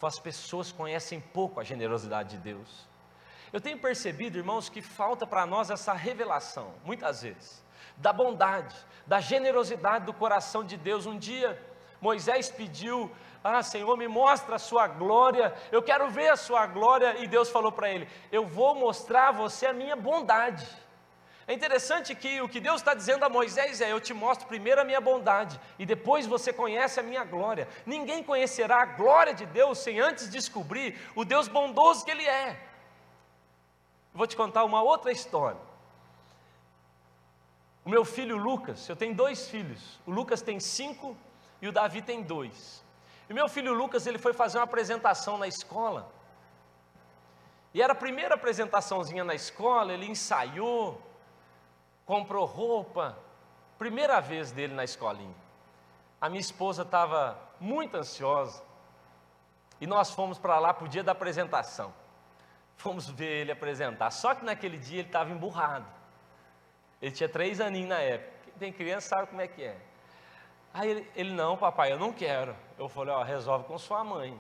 As 0.02 0.18
pessoas 0.18 0.72
conhecem 0.72 1.20
pouco 1.20 1.60
a 1.60 1.64
generosidade 1.64 2.30
de 2.30 2.38
Deus. 2.38 2.88
Eu 3.52 3.60
tenho 3.60 3.78
percebido, 3.78 4.38
irmãos, 4.38 4.68
que 4.68 4.80
falta 4.80 5.26
para 5.26 5.46
nós 5.46 5.70
essa 5.70 5.92
revelação, 5.92 6.74
muitas 6.84 7.22
vezes, 7.22 7.62
da 7.98 8.12
bondade, 8.12 8.74
da 9.06 9.20
generosidade 9.20 10.06
do 10.06 10.12
coração 10.12 10.64
de 10.64 10.76
Deus. 10.76 11.04
Um 11.06 11.18
dia, 11.18 11.60
Moisés 12.00 12.50
pediu 12.50 13.12
ah, 13.44 13.62
Senhor, 13.62 13.96
me 13.96 14.06
mostra 14.06 14.56
a 14.56 14.58
sua 14.58 14.86
glória, 14.86 15.52
eu 15.72 15.82
quero 15.82 16.08
ver 16.08 16.28
a 16.28 16.36
sua 16.36 16.64
glória. 16.66 17.16
E 17.18 17.26
Deus 17.26 17.50
falou 17.50 17.72
para 17.72 17.90
ele: 17.90 18.08
Eu 18.30 18.46
vou 18.46 18.74
mostrar 18.74 19.28
a 19.28 19.32
você 19.32 19.66
a 19.66 19.72
minha 19.72 19.96
bondade. 19.96 20.66
É 21.46 21.52
interessante 21.52 22.14
que 22.14 22.40
o 22.40 22.48
que 22.48 22.60
Deus 22.60 22.76
está 22.76 22.94
dizendo 22.94 23.24
a 23.24 23.28
Moisés 23.28 23.80
é: 23.80 23.90
Eu 23.90 24.00
te 24.00 24.14
mostro 24.14 24.46
primeiro 24.46 24.80
a 24.80 24.84
minha 24.84 25.00
bondade, 25.00 25.60
e 25.76 25.84
depois 25.84 26.24
você 26.24 26.52
conhece 26.52 27.00
a 27.00 27.02
minha 27.02 27.24
glória. 27.24 27.66
Ninguém 27.84 28.22
conhecerá 28.22 28.82
a 28.82 28.86
glória 28.86 29.34
de 29.34 29.44
Deus 29.44 29.78
sem 29.78 29.98
antes 29.98 30.30
descobrir 30.30 30.96
o 31.16 31.24
Deus 31.24 31.48
bondoso 31.48 32.04
que 32.04 32.12
Ele 32.12 32.26
é. 32.26 32.60
Vou 34.14 34.26
te 34.26 34.36
contar 34.36 34.64
uma 34.64 34.82
outra 34.82 35.10
história. 35.10 35.60
O 37.84 37.90
meu 37.90 38.04
filho 38.04 38.36
Lucas, 38.36 38.88
eu 38.88 38.94
tenho 38.94 39.14
dois 39.14 39.48
filhos, 39.48 39.98
o 40.06 40.12
Lucas 40.12 40.40
tem 40.42 40.60
cinco 40.60 41.16
e 41.60 41.66
o 41.66 41.72
Davi 41.72 42.00
tem 42.00 42.22
dois. 42.22 42.81
E 43.32 43.34
meu 43.34 43.48
filho 43.48 43.72
Lucas, 43.72 44.06
ele 44.06 44.18
foi 44.18 44.34
fazer 44.34 44.58
uma 44.58 44.64
apresentação 44.64 45.38
na 45.38 45.48
escola. 45.48 46.12
E 47.72 47.80
era 47.80 47.94
a 47.94 47.96
primeira 47.96 48.34
apresentaçãozinha 48.34 49.24
na 49.24 49.34
escola, 49.34 49.94
ele 49.94 50.04
ensaiou, 50.04 51.00
comprou 52.04 52.44
roupa, 52.44 53.18
primeira 53.78 54.20
vez 54.20 54.52
dele 54.52 54.74
na 54.74 54.84
escolinha. 54.84 55.34
A 56.20 56.28
minha 56.28 56.42
esposa 56.42 56.82
estava 56.82 57.38
muito 57.58 57.96
ansiosa 57.96 58.62
e 59.80 59.86
nós 59.86 60.10
fomos 60.10 60.38
para 60.38 60.58
lá 60.58 60.74
para 60.74 60.84
o 60.84 60.88
dia 60.88 61.02
da 61.02 61.12
apresentação. 61.12 61.90
Fomos 62.76 63.08
ver 63.08 63.40
ele 63.40 63.52
apresentar. 63.52 64.10
Só 64.10 64.34
que 64.34 64.44
naquele 64.44 64.76
dia 64.76 64.98
ele 64.98 65.08
estava 65.08 65.30
emburrado. 65.30 65.86
Ele 67.00 67.12
tinha 67.12 67.30
três 67.30 67.62
aninhos 67.62 67.88
na 67.88 67.98
época. 67.98 68.30
Quem 68.44 68.52
tem 68.58 68.72
criança 68.74 69.08
sabe 69.08 69.28
como 69.28 69.40
é 69.40 69.48
que 69.48 69.62
é. 69.62 69.91
Aí 70.74 70.90
ele, 70.90 71.10
ele 71.14 71.32
não, 71.32 71.56
papai, 71.56 71.92
eu 71.92 71.98
não 71.98 72.12
quero. 72.12 72.56
Eu 72.78 72.88
falei, 72.88 73.14
ó, 73.14 73.22
resolve 73.22 73.66
com 73.66 73.78
sua 73.78 74.02
mãe. 74.02 74.38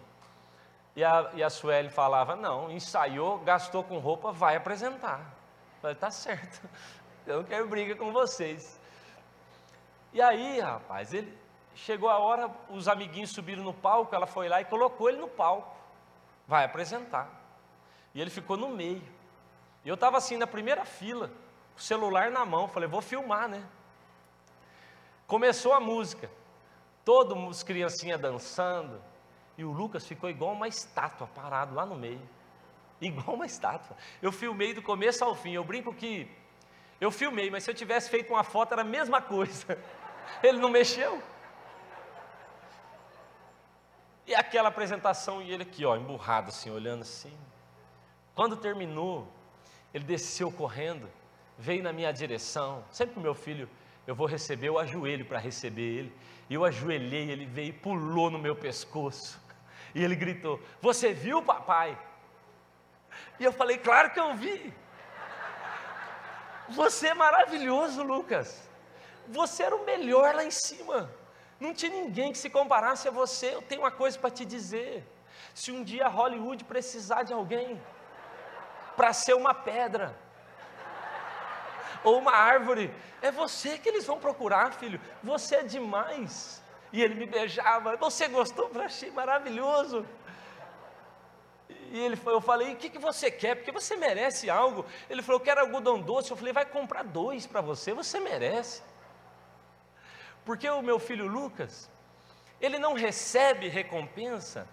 E 0.96 1.04
a, 1.04 1.30
e 1.34 1.42
a 1.42 1.50
Sueli 1.50 1.88
falava, 1.88 2.36
não, 2.36 2.70
ensaiou, 2.70 3.38
gastou 3.38 3.82
com 3.82 3.98
roupa, 3.98 4.32
vai 4.32 4.56
apresentar. 4.56 5.20
Eu 5.20 5.80
falei, 5.80 5.96
tá 5.96 6.10
certo, 6.10 6.68
eu 7.26 7.38
não 7.38 7.44
quero 7.44 7.68
briga 7.68 7.96
com 7.96 8.12
vocês. 8.12 8.78
E 10.12 10.20
aí, 10.20 10.60
rapaz, 10.60 11.14
ele 11.14 11.36
chegou 11.74 12.08
a 12.08 12.18
hora, 12.18 12.50
os 12.68 12.88
amiguinhos 12.88 13.30
subiram 13.30 13.62
no 13.62 13.72
palco, 13.72 14.14
ela 14.14 14.26
foi 14.26 14.48
lá 14.48 14.60
e 14.60 14.64
colocou 14.64 15.08
ele 15.08 15.18
no 15.18 15.28
palco. 15.28 15.74
Vai 16.46 16.64
apresentar. 16.64 17.30
E 18.14 18.20
ele 18.20 18.30
ficou 18.30 18.56
no 18.58 18.68
meio. 18.68 19.02
E 19.84 19.88
eu 19.88 19.94
estava 19.94 20.18
assim 20.18 20.36
na 20.36 20.46
primeira 20.46 20.84
fila, 20.84 21.28
com 21.28 21.78
o 21.78 21.82
celular 21.82 22.30
na 22.30 22.44
mão, 22.44 22.68
falei, 22.68 22.88
vou 22.88 23.00
filmar, 23.00 23.48
né? 23.48 23.64
Começou 25.26 25.72
a 25.72 25.80
música, 25.80 26.30
todos 27.04 27.36
os 27.36 27.62
criancinhas 27.62 28.20
dançando, 28.20 29.00
e 29.56 29.64
o 29.64 29.72
Lucas 29.72 30.06
ficou 30.06 30.30
igual 30.30 30.52
uma 30.52 30.68
estátua, 30.68 31.26
parado 31.26 31.74
lá 31.74 31.84
no 31.84 31.94
meio. 31.94 32.28
Igual 33.00 33.34
uma 33.34 33.46
estátua. 33.46 33.96
Eu 34.20 34.30
filmei 34.30 34.72
do 34.72 34.80
começo 34.80 35.24
ao 35.24 35.34
fim. 35.34 35.52
Eu 35.52 35.64
brinco 35.64 35.92
que 35.92 36.30
eu 37.00 37.10
filmei, 37.10 37.50
mas 37.50 37.64
se 37.64 37.70
eu 37.70 37.74
tivesse 37.74 38.08
feito 38.08 38.32
uma 38.32 38.44
foto 38.44 38.72
era 38.72 38.82
a 38.82 38.84
mesma 38.84 39.20
coisa. 39.20 39.76
Ele 40.42 40.58
não 40.58 40.68
mexeu. 40.68 41.20
E 44.24 44.34
aquela 44.34 44.68
apresentação, 44.68 45.42
e 45.42 45.50
ele 45.50 45.64
aqui, 45.64 45.84
ó, 45.84 45.96
emburrado 45.96 46.48
assim, 46.48 46.70
olhando 46.70 47.02
assim. 47.02 47.36
Quando 48.36 48.56
terminou, 48.56 49.26
ele 49.92 50.04
desceu 50.04 50.50
correndo, 50.50 51.10
veio 51.58 51.82
na 51.82 51.92
minha 51.92 52.12
direção. 52.12 52.84
Sempre 52.90 53.20
meu 53.20 53.34
filho 53.34 53.68
eu 54.06 54.14
vou 54.14 54.26
receber, 54.26 54.68
eu 54.68 54.78
ajoelho 54.78 55.24
para 55.24 55.38
receber 55.38 55.82
ele. 55.82 56.12
E 56.50 56.54
eu 56.54 56.64
ajoelhei, 56.64 57.30
ele 57.30 57.46
veio 57.46 57.68
e 57.68 57.72
pulou 57.72 58.30
no 58.30 58.38
meu 58.38 58.56
pescoço. 58.56 59.40
E 59.94 60.02
ele 60.02 60.16
gritou: 60.16 60.60
Você 60.80 61.12
viu, 61.12 61.42
papai? 61.42 61.96
E 63.38 63.44
eu 63.44 63.52
falei: 63.52 63.78
Claro 63.78 64.10
que 64.10 64.20
eu 64.20 64.34
vi. 64.34 64.72
Você 66.70 67.08
é 67.08 67.14
maravilhoso, 67.14 68.02
Lucas. 68.02 68.68
Você 69.28 69.62
era 69.62 69.76
o 69.76 69.84
melhor 69.84 70.34
lá 70.34 70.44
em 70.44 70.50
cima. 70.50 71.10
Não 71.60 71.72
tinha 71.72 71.92
ninguém 71.92 72.32
que 72.32 72.38
se 72.38 72.50
comparasse 72.50 73.06
a 73.06 73.10
você. 73.10 73.54
Eu 73.54 73.62
tenho 73.62 73.82
uma 73.82 73.90
coisa 73.90 74.18
para 74.18 74.30
te 74.30 74.44
dizer. 74.44 75.06
Se 75.54 75.70
um 75.70 75.84
dia 75.84 76.08
Hollywood 76.08 76.64
precisar 76.64 77.22
de 77.22 77.32
alguém 77.32 77.80
para 78.96 79.12
ser 79.12 79.34
uma 79.34 79.54
pedra, 79.54 80.16
ou 82.04 82.18
uma 82.18 82.32
árvore. 82.32 82.92
É 83.20 83.30
você 83.30 83.78
que 83.78 83.88
eles 83.88 84.06
vão 84.06 84.18
procurar, 84.18 84.72
filho. 84.72 85.00
Você 85.22 85.56
é 85.56 85.62
demais. 85.62 86.62
E 86.92 87.02
ele 87.02 87.14
me 87.14 87.26
beijava. 87.26 87.96
Você 87.96 88.28
gostou? 88.28 88.70
Eu 88.74 88.82
achei 88.82 89.10
maravilhoso. 89.10 90.06
E 91.68 91.98
ele, 91.98 92.18
eu 92.24 92.40
falei, 92.40 92.72
o 92.72 92.76
que, 92.76 92.88
que 92.88 92.98
você 92.98 93.30
quer? 93.30 93.56
Porque 93.56 93.72
você 93.72 93.96
merece 93.96 94.48
algo. 94.50 94.84
Ele 95.08 95.22
falou, 95.22 95.40
eu 95.40 95.44
quero 95.44 95.60
algodão 95.60 96.00
doce. 96.00 96.30
Eu 96.30 96.36
falei, 96.36 96.52
vai 96.52 96.64
comprar 96.64 97.04
dois 97.04 97.46
para 97.46 97.60
você, 97.60 97.92
você 97.92 98.18
merece. 98.18 98.82
Porque 100.44 100.68
o 100.68 100.82
meu 100.82 100.98
filho 100.98 101.26
Lucas, 101.26 101.90
ele 102.60 102.78
não 102.78 102.94
recebe 102.94 103.68
recompensa 103.68 104.66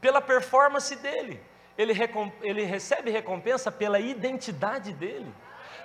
pela 0.00 0.20
performance 0.20 0.94
dele, 0.96 1.40
ele, 1.78 1.94
ele 2.42 2.62
recebe 2.64 3.10
recompensa 3.10 3.72
pela 3.72 3.98
identidade 3.98 4.92
dele 4.92 5.32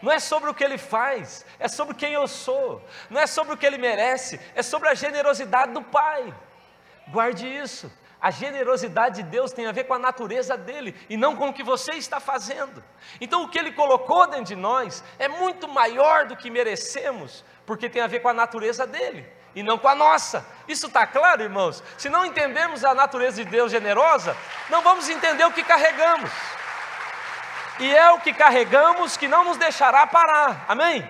não 0.02 0.12
é 0.12 0.20
sobre 0.20 0.50
o 0.50 0.54
que 0.54 0.64
ele 0.64 0.78
faz, 0.78 1.46
é 1.60 1.68
sobre 1.68 1.96
quem 1.96 2.14
eu 2.14 2.28
sou, 2.28 2.84
não 3.10 3.20
é 3.20 3.28
sobre 3.28 3.54
o 3.54 3.58
que 3.58 3.66
ele 3.66 3.78
merece, 3.78 4.40
é 4.56 4.62
sobre 4.62 4.90
a 4.90 4.94
generosidade 4.94 5.74
do 5.74 5.82
Pai. 5.82 6.34
Guarde 7.08 7.48
isso. 7.48 7.92
A 8.22 8.32
generosidade 8.32 9.24
de 9.24 9.24
Deus 9.24 9.54
tem 9.54 9.66
a 9.66 9.72
ver 9.72 9.86
com 9.86 9.94
a 9.94 10.00
natureza 10.00 10.58
dele 10.58 10.94
e 11.10 11.16
não 11.16 11.38
com 11.38 11.50
o 11.50 11.54
que 11.54 11.64
você 11.64 11.94
está 11.94 12.20
fazendo. 12.20 12.84
Então, 13.22 13.44
o 13.44 13.50
que 13.50 13.58
ele 13.58 13.72
colocou 13.72 14.28
dentro 14.28 14.46
de 14.46 14.56
nós 14.58 15.02
é 15.18 15.30
muito 15.30 15.70
maior 15.70 16.26
do 16.26 16.36
que 16.36 16.52
merecemos, 16.52 17.46
porque 17.66 17.90
tem 17.90 18.02
a 18.02 18.08
ver 18.08 18.20
com 18.20 18.28
a 18.28 18.34
natureza 18.34 18.86
dele 18.86 19.26
e 19.56 19.64
não 19.64 19.78
com 19.78 19.88
a 19.88 19.96
nossa. 19.96 20.46
Isso 20.68 20.88
está 20.88 21.08
claro, 21.08 21.44
irmãos? 21.44 21.82
Se 21.98 22.10
não 22.10 22.26
entendermos 22.26 22.84
a 22.84 22.94
natureza 22.94 23.44
de 23.44 23.50
Deus 23.50 23.72
generosa, 23.72 24.36
não 24.70 24.82
vamos 24.82 25.08
entender 25.08 25.46
o 25.46 25.54
que 25.54 25.64
carregamos 25.64 26.30
e 27.80 27.96
é 27.96 28.12
o 28.12 28.20
que 28.20 28.34
carregamos 28.34 29.16
que 29.16 29.28
não 29.28 29.46
nos 29.46 29.58
deixará 29.58 30.06
parar. 30.06 30.66
Amém? 30.68 31.08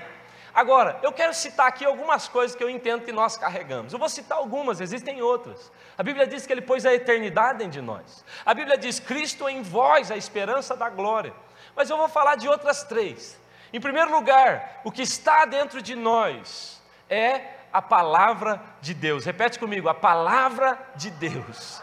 Agora, 0.53 0.99
eu 1.01 1.11
quero 1.11 1.33
citar 1.33 1.67
aqui 1.67 1.85
algumas 1.85 2.27
coisas 2.27 2.55
que 2.55 2.63
eu 2.63 2.69
entendo 2.69 3.05
que 3.05 3.11
nós 3.11 3.37
carregamos. 3.37 3.93
Eu 3.93 3.99
vou 3.99 4.09
citar 4.09 4.37
algumas, 4.37 4.81
existem 4.81 5.21
outras. 5.21 5.71
A 5.97 6.03
Bíblia 6.03 6.27
diz 6.27 6.45
que 6.45 6.53
Ele 6.53 6.61
pôs 6.61 6.85
a 6.85 6.93
eternidade 6.93 7.59
dentro 7.59 7.73
de 7.73 7.81
nós. 7.81 8.25
A 8.45 8.53
Bíblia 8.53 8.77
diz: 8.77 8.99
Cristo 8.99 9.47
em 9.47 9.61
vós, 9.61 10.11
a 10.11 10.17
esperança 10.17 10.75
da 10.75 10.89
glória. 10.89 11.33
Mas 11.75 11.89
eu 11.89 11.97
vou 11.97 12.09
falar 12.09 12.35
de 12.35 12.47
outras 12.47 12.83
três. 12.83 13.39
Em 13.71 13.79
primeiro 13.79 14.11
lugar, 14.11 14.81
o 14.83 14.91
que 14.91 15.03
está 15.03 15.45
dentro 15.45 15.81
de 15.81 15.95
nós 15.95 16.81
é 17.09 17.41
a 17.71 17.81
palavra 17.81 18.61
de 18.81 18.93
Deus. 18.93 19.25
Repete 19.25 19.59
comigo: 19.59 19.87
a 19.87 19.93
palavra 19.93 20.77
de 20.95 21.11
Deus. 21.11 21.81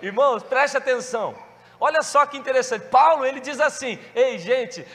Irmãos, 0.00 0.42
preste 0.42 0.76
atenção. 0.76 1.49
Olha 1.80 2.02
só 2.02 2.26
que 2.26 2.36
interessante. 2.36 2.86
Paulo, 2.88 3.24
ele 3.24 3.40
diz 3.40 3.58
assim: 3.58 3.98
"Ei, 4.14 4.38
gente, 4.38 4.86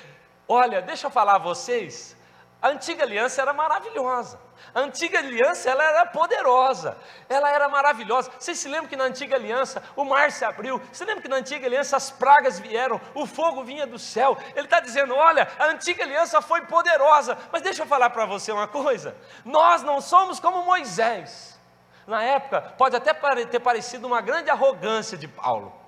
olha, 0.48 0.82
deixa 0.82 1.08
eu 1.08 1.12
falar 1.12 1.36
a 1.36 1.40
vocês. 1.40 2.16
A 2.62 2.70
antiga 2.70 3.04
aliança 3.04 3.42
era 3.42 3.54
maravilhosa. 3.54 4.40
A 4.74 4.80
antiga 4.80 5.20
aliança 5.20 5.70
ela 5.70 5.84
era 5.84 6.06
poderosa, 6.06 6.98
ela 7.30 7.50
era 7.52 7.70
maravilhosa. 7.70 8.32
Vocês 8.40 8.58
se 8.58 8.68
lembram 8.68 8.90
que 8.90 8.96
na 8.96 9.04
antiga 9.04 9.36
aliança 9.36 9.84
o 9.96 10.04
mar 10.04 10.32
se 10.32 10.44
abriu? 10.44 10.82
Você 10.92 11.06
lembra 11.06 11.22
que 11.22 11.28
na 11.28 11.36
antiga 11.36 11.68
aliança 11.68 11.96
as 11.96 12.10
pragas 12.10 12.60
vieram, 12.60 13.00
o 13.14 13.28
fogo 13.28 13.64
vinha 13.64 13.86
do 13.86 14.00
céu? 14.00 14.38
Ele 14.56 14.66
está 14.66 14.80
dizendo: 14.80 15.14
olha, 15.14 15.48
a 15.60 15.66
antiga 15.66 16.04
aliança 16.04 16.42
foi 16.42 16.62
poderosa. 16.62 17.38
Mas 17.52 17.62
deixa 17.62 17.84
eu 17.84 17.88
falar 17.88 18.10
para 18.10 18.26
você 18.26 18.52
uma 18.52 18.68
coisa: 18.68 19.16
nós 19.44 19.84
não 19.84 20.02
somos 20.02 20.40
como 20.40 20.64
Moisés. 20.64 21.60
Na 22.08 22.24
época, 22.24 22.62
pode 22.78 22.96
até 22.96 23.14
ter 23.46 23.60
parecido 23.60 24.08
uma 24.08 24.22
grande 24.22 24.50
arrogância 24.50 25.18
de 25.18 25.28
Paulo 25.28 25.85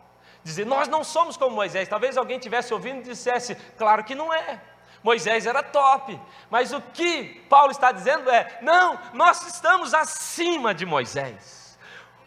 dizer, 0.47 0.65
nós 0.65 0.87
não 0.87 1.03
somos 1.03 1.37
como 1.37 1.55
Moisés. 1.55 1.87
Talvez 1.87 2.17
alguém 2.17 2.39
tivesse 2.39 2.73
ouvindo 2.73 2.99
e 2.99 3.09
dissesse, 3.09 3.55
claro 3.77 4.03
que 4.03 4.15
não 4.15 4.33
é. 4.33 4.59
Moisés 5.03 5.45
era 5.45 5.61
top, 5.61 6.19
mas 6.49 6.73
o 6.73 6.81
que 6.81 7.45
Paulo 7.47 7.71
está 7.71 7.91
dizendo 7.91 8.29
é: 8.29 8.57
não, 8.61 8.99
nós 9.13 9.45
estamos 9.45 9.93
acima 9.93 10.73
de 10.73 10.85
Moisés. 10.85 11.77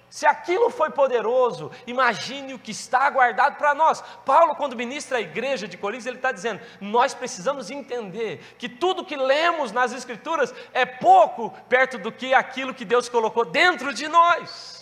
Se 0.09 0.27
aquilo 0.27 0.71
foi 0.71 0.91
poderoso, 0.91 1.71
imagine 1.87 2.55
o 2.55 2.59
que 2.59 2.73
está 2.73 3.09
guardado 3.11 3.57
para 3.57 3.75
nós. 3.75 4.03
Paulo, 4.25 4.57
quando 4.57 4.77
ministra 4.77 5.19
a 5.19 5.21
igreja 5.21 5.69
de 5.69 5.77
Coríntios, 5.77 6.07
ele 6.07 6.17
está 6.17 6.33
dizendo: 6.33 6.61
nós 6.81 7.13
precisamos 7.13 7.71
entender 7.71 8.41
que 8.59 8.69
tudo 8.69 9.05
que 9.05 9.17
lemos 9.17 9.73
nas 9.73 9.93
Escrituras 9.93 10.55
é 10.73 10.87
pouco 10.87 11.51
perto 11.69 11.99
do 11.99 12.13
que 12.13 12.35
aquilo 12.35 12.75
que 12.75 12.85
Deus 12.85 13.09
colocou 13.09 13.45
dentro 13.45 13.93
de 13.93 14.09
nós 14.09 14.80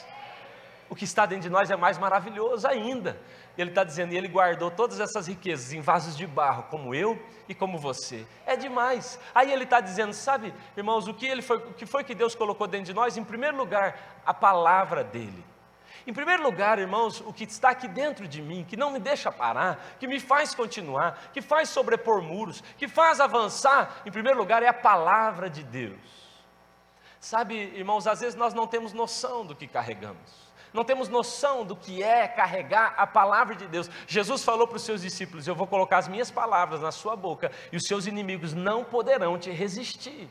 o 0.90 0.96
que 0.96 1.04
está 1.04 1.26
dentro 1.26 1.42
de 1.42 1.50
nós 1.50 1.70
é 1.70 1.76
mais 1.76 1.98
maravilhoso 1.98 2.66
ainda. 2.66 3.20
Ele 3.56 3.70
está 3.70 3.84
dizendo, 3.84 4.12
ele 4.12 4.28
guardou 4.28 4.70
todas 4.70 5.00
essas 5.00 5.26
riquezas 5.26 5.72
em 5.72 5.80
vasos 5.80 6.16
de 6.16 6.26
barro, 6.26 6.64
como 6.70 6.94
eu 6.94 7.20
e 7.48 7.54
como 7.54 7.76
você. 7.76 8.26
É 8.46 8.56
demais. 8.56 9.18
Aí 9.34 9.52
ele 9.52 9.64
está 9.64 9.80
dizendo, 9.80 10.12
sabe, 10.12 10.54
irmãos, 10.76 11.08
o 11.08 11.14
que, 11.14 11.26
ele 11.26 11.42
foi, 11.42 11.56
o 11.58 11.74
que 11.74 11.84
foi 11.84 12.04
que 12.04 12.14
Deus 12.14 12.34
colocou 12.34 12.66
dentro 12.66 12.86
de 12.86 12.94
nós? 12.94 13.16
Em 13.16 13.24
primeiro 13.24 13.56
lugar, 13.56 14.20
a 14.24 14.32
palavra 14.32 15.02
dele. 15.02 15.44
Em 16.06 16.12
primeiro 16.12 16.42
lugar, 16.42 16.78
irmãos, 16.78 17.20
o 17.20 17.32
que 17.32 17.44
está 17.44 17.70
aqui 17.70 17.88
dentro 17.88 18.26
de 18.26 18.40
mim, 18.40 18.64
que 18.66 18.76
não 18.76 18.90
me 18.90 18.98
deixa 18.98 19.30
parar, 19.30 19.96
que 19.98 20.06
me 20.06 20.18
faz 20.18 20.54
continuar, 20.54 21.30
que 21.34 21.42
faz 21.42 21.68
sobrepor 21.68 22.22
muros, 22.22 22.62
que 22.78 22.88
faz 22.88 23.20
avançar, 23.20 24.00
em 24.06 24.10
primeiro 24.10 24.38
lugar, 24.38 24.62
é 24.62 24.68
a 24.68 24.72
palavra 24.72 25.50
de 25.50 25.62
Deus. 25.62 25.98
Sabe, 27.20 27.56
irmãos, 27.56 28.06
às 28.06 28.20
vezes 28.20 28.36
nós 28.36 28.54
não 28.54 28.66
temos 28.66 28.92
noção 28.94 29.44
do 29.44 29.54
que 29.54 29.66
carregamos 29.66 30.47
não 30.72 30.84
temos 30.84 31.08
noção 31.08 31.64
do 31.64 31.76
que 31.76 32.02
é 32.02 32.26
carregar 32.28 32.94
a 32.96 33.06
palavra 33.06 33.54
de 33.54 33.66
Deus. 33.66 33.90
Jesus 34.06 34.44
falou 34.44 34.66
para 34.66 34.76
os 34.76 34.82
seus 34.82 35.02
discípulos: 35.02 35.46
Eu 35.46 35.54
vou 35.54 35.66
colocar 35.66 35.98
as 35.98 36.08
minhas 36.08 36.30
palavras 36.30 36.80
na 36.80 36.92
sua 36.92 37.16
boca, 37.16 37.50
e 37.72 37.76
os 37.76 37.84
seus 37.84 38.06
inimigos 38.06 38.52
não 38.52 38.84
poderão 38.84 39.38
te 39.38 39.50
resistir. 39.50 40.28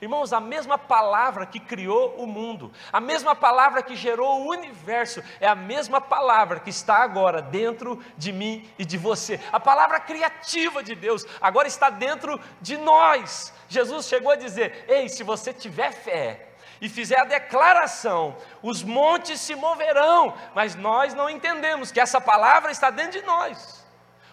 Irmãos, 0.00 0.32
a 0.32 0.40
mesma 0.40 0.76
palavra 0.76 1.46
que 1.46 1.58
criou 1.58 2.16
o 2.16 2.26
mundo, 2.26 2.70
a 2.92 3.00
mesma 3.00 3.34
palavra 3.34 3.82
que 3.82 3.96
gerou 3.96 4.42
o 4.42 4.50
universo, 4.50 5.22
é 5.40 5.46
a 5.46 5.54
mesma 5.54 6.00
palavra 6.00 6.60
que 6.60 6.68
está 6.70 6.96
agora 6.96 7.40
dentro 7.40 8.02
de 8.16 8.30
mim 8.32 8.68
e 8.78 8.84
de 8.84 8.98
você. 8.98 9.40
A 9.50 9.58
palavra 9.58 9.98
criativa 9.98 10.82
de 10.82 10.94
Deus 10.94 11.24
agora 11.40 11.66
está 11.66 11.88
dentro 11.88 12.38
de 12.60 12.76
nós. 12.76 13.52
Jesus 13.68 14.06
chegou 14.06 14.30
a 14.30 14.36
dizer: 14.36 14.84
Ei, 14.86 15.08
se 15.08 15.22
você 15.22 15.52
tiver 15.52 15.92
fé, 15.92 16.45
e 16.80 16.88
fizer 16.88 17.20
a 17.20 17.24
declaração, 17.24 18.36
os 18.62 18.82
montes 18.82 19.40
se 19.40 19.54
moverão, 19.54 20.34
mas 20.54 20.74
nós 20.74 21.14
não 21.14 21.30
entendemos 21.30 21.90
que 21.90 22.00
essa 22.00 22.20
palavra 22.20 22.70
está 22.70 22.90
dentro 22.90 23.20
de 23.20 23.26
nós. 23.26 23.84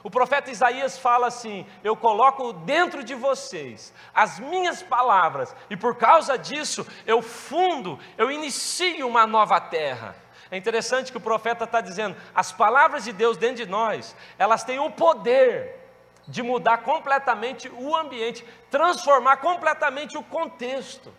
O 0.04 0.12
profeta 0.12 0.52
Isaías 0.52 0.98
fala 0.98 1.28
assim: 1.28 1.66
Eu 1.84 1.96
coloco 1.96 2.52
dentro 2.52 3.04
de 3.04 3.16
vocês 3.16 3.94
as 4.14 4.38
minhas 4.38 4.84
palavras, 4.84 5.56
e 5.70 5.78
por 5.78 5.96
causa 5.96 6.38
disso 6.38 6.86
eu 7.06 7.22
fundo, 7.22 7.98
eu 8.18 8.30
inicio 8.30 9.08
uma 9.08 9.26
nova 9.26 9.62
terra. 9.62 10.16
É 10.52 10.58
interessante 10.58 11.12
que 11.12 11.18
o 11.18 11.22
profeta 11.22 11.64
está 11.64 11.80
dizendo: 11.80 12.18
as 12.36 12.52
palavras 12.52 13.06
de 13.06 13.14
Deus 13.14 13.38
dentro 13.38 13.64
de 13.64 13.66
nós, 13.66 14.14
elas 14.38 14.64
têm 14.64 14.78
o 14.78 14.92
poder 14.92 15.80
de 16.28 16.44
mudar 16.44 16.80
completamente 16.80 17.70
o 17.70 17.96
ambiente, 17.96 18.46
transformar 18.70 19.38
completamente 19.38 20.18
o 20.18 20.24
contexto. 20.24 21.14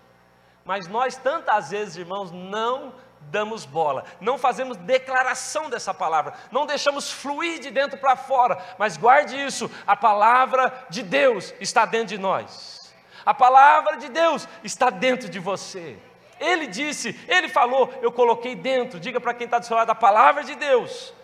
Mas 0.65 0.89
nós, 0.89 1.17
tantas 1.17 1.71
vezes, 1.71 1.97
irmãos, 1.97 2.33
não 2.33 2.95
damos 3.21 3.65
bola, 3.65 4.05
não 4.21 4.39
fazemos 4.39 4.77
declaração 4.77 5.69
dessa 5.69 5.93
palavra, 5.93 6.35
não 6.51 6.67
deixamos 6.67 7.11
fluir 7.11 7.59
de 7.59 7.71
dentro 7.71 7.99
para 7.99 8.17
fora, 8.17 8.59
mas 8.79 8.97
guarde 8.97 9.37
isso: 9.37 9.71
a 9.87 9.97
palavra 9.97 10.73
de 10.89 11.03
Deus 11.03 11.53
está 11.61 11.85
dentro 11.85 12.09
de 12.09 12.19
nós, 12.19 12.95
a 13.25 13.35
palavra 13.35 13.97
de 13.97 14.09
Deus 14.09 14.49
está 14.63 14.91
dentro 14.91 15.29
de 15.29 15.39
você. 15.39 15.99
Ele 16.41 16.67
disse, 16.67 17.19
ele 17.29 17.49
falou, 17.49 17.93
eu 18.03 18.11
coloquei 18.11 18.57
dentro, 18.57 18.99
diga 18.99 19.21
para 19.21 19.33
quem 19.33 19.45
está 19.45 19.59
do 19.59 19.67
seu 19.67 19.77
lado, 19.77 19.91
a 19.91 19.95
palavra 19.95 20.43
de 20.43 20.55
Deus 20.57 21.15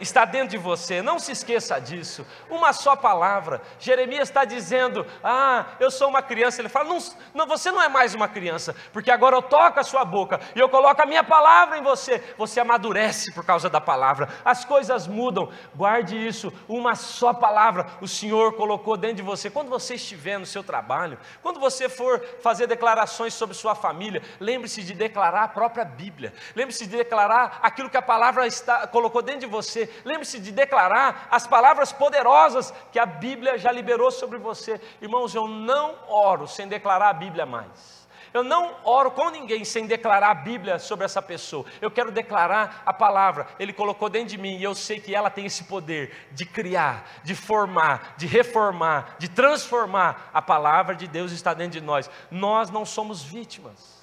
está 0.00 0.24
dentro 0.24 0.48
de 0.48 0.58
você, 0.58 1.02
não 1.02 1.18
se 1.18 1.32
esqueça 1.32 1.78
disso. 1.80 2.26
Uma 2.48 2.72
só 2.72 2.96
palavra. 2.96 3.62
Jeremias 3.78 4.28
está 4.28 4.44
dizendo: 4.44 5.06
Ah, 5.22 5.66
eu 5.80 5.90
sou 5.90 6.08
uma 6.08 6.22
criança. 6.22 6.60
Ele 6.60 6.68
fala: 6.68 6.88
não, 6.88 6.98
não, 7.34 7.46
você 7.46 7.70
não 7.70 7.82
é 7.82 7.88
mais 7.88 8.14
uma 8.14 8.28
criança, 8.28 8.74
porque 8.92 9.10
agora 9.10 9.36
eu 9.36 9.42
toco 9.42 9.80
a 9.80 9.84
sua 9.84 10.04
boca 10.04 10.40
e 10.54 10.58
eu 10.58 10.68
coloco 10.68 11.00
a 11.00 11.06
minha 11.06 11.24
palavra 11.24 11.78
em 11.78 11.82
você. 11.82 12.22
Você 12.36 12.60
amadurece 12.60 13.32
por 13.32 13.44
causa 13.44 13.68
da 13.68 13.80
palavra, 13.80 14.28
as 14.44 14.64
coisas 14.64 15.06
mudam. 15.06 15.50
Guarde 15.74 16.16
isso, 16.16 16.52
uma 16.68 16.94
só 16.94 17.32
palavra 17.32 17.86
o 18.00 18.08
Senhor 18.08 18.54
colocou 18.54 18.96
dentro 18.96 19.16
de 19.16 19.22
você. 19.22 19.50
Quando 19.50 19.68
você 19.68 19.94
estiver 19.94 20.38
no 20.38 20.46
seu 20.46 20.62
trabalho, 20.62 21.18
quando 21.42 21.60
você 21.60 21.88
for 21.88 22.20
fazer 22.40 22.66
declarações 22.66 23.34
sobre 23.34 23.54
sua 23.54 23.74
família, 23.74 24.22
lembre-se 24.40 24.82
de 24.82 24.94
declarar 24.94 25.44
a 25.44 25.48
própria 25.48 25.84
Bíblia, 25.84 26.32
lembre-se 26.54 26.86
de 26.86 26.96
declarar 26.96 27.58
aquilo 27.62 27.90
que 27.90 27.96
a 27.96 28.02
palavra 28.02 28.46
está, 28.46 28.86
colocou 28.86 29.22
dentro 29.22 29.40
de 29.40 29.46
você 29.46 29.85
lembre-se 30.04 30.38
de 30.38 30.52
declarar 30.52 31.28
as 31.30 31.46
palavras 31.46 31.92
poderosas 31.92 32.72
que 32.92 32.98
a 32.98 33.06
Bíblia 33.06 33.58
já 33.58 33.72
liberou 33.72 34.10
sobre 34.10 34.38
você. 34.38 34.80
Irmãos, 35.00 35.34
eu 35.34 35.46
não 35.48 35.94
oro 36.08 36.46
sem 36.46 36.68
declarar 36.68 37.10
a 37.10 37.14
Bíblia 37.14 37.46
mais. 37.46 38.06
Eu 38.36 38.44
não 38.44 38.76
oro 38.84 39.10
com 39.12 39.30
ninguém 39.30 39.64
sem 39.64 39.86
declarar 39.86 40.30
a 40.30 40.34
Bíblia 40.34 40.78
sobre 40.78 41.06
essa 41.06 41.22
pessoa. 41.22 41.64
Eu 41.80 41.90
quero 41.90 42.12
declarar 42.12 42.82
a 42.84 42.92
palavra. 42.92 43.46
Ele 43.58 43.72
colocou 43.72 44.10
dentro 44.10 44.28
de 44.28 44.38
mim 44.38 44.58
e 44.58 44.62
eu 44.62 44.74
sei 44.74 45.00
que 45.00 45.14
ela 45.14 45.30
tem 45.30 45.46
esse 45.46 45.64
poder 45.64 46.14
de 46.32 46.44
criar, 46.44 47.08
de 47.24 47.34
formar, 47.34 48.14
de 48.18 48.26
reformar, 48.26 49.16
de 49.18 49.30
transformar. 49.30 50.30
A 50.34 50.42
palavra 50.42 50.94
de 50.94 51.08
Deus 51.08 51.32
está 51.32 51.54
dentro 51.54 51.80
de 51.80 51.86
nós. 51.86 52.10
Nós 52.30 52.68
não 52.68 52.84
somos 52.84 53.22
vítimas. 53.22 53.95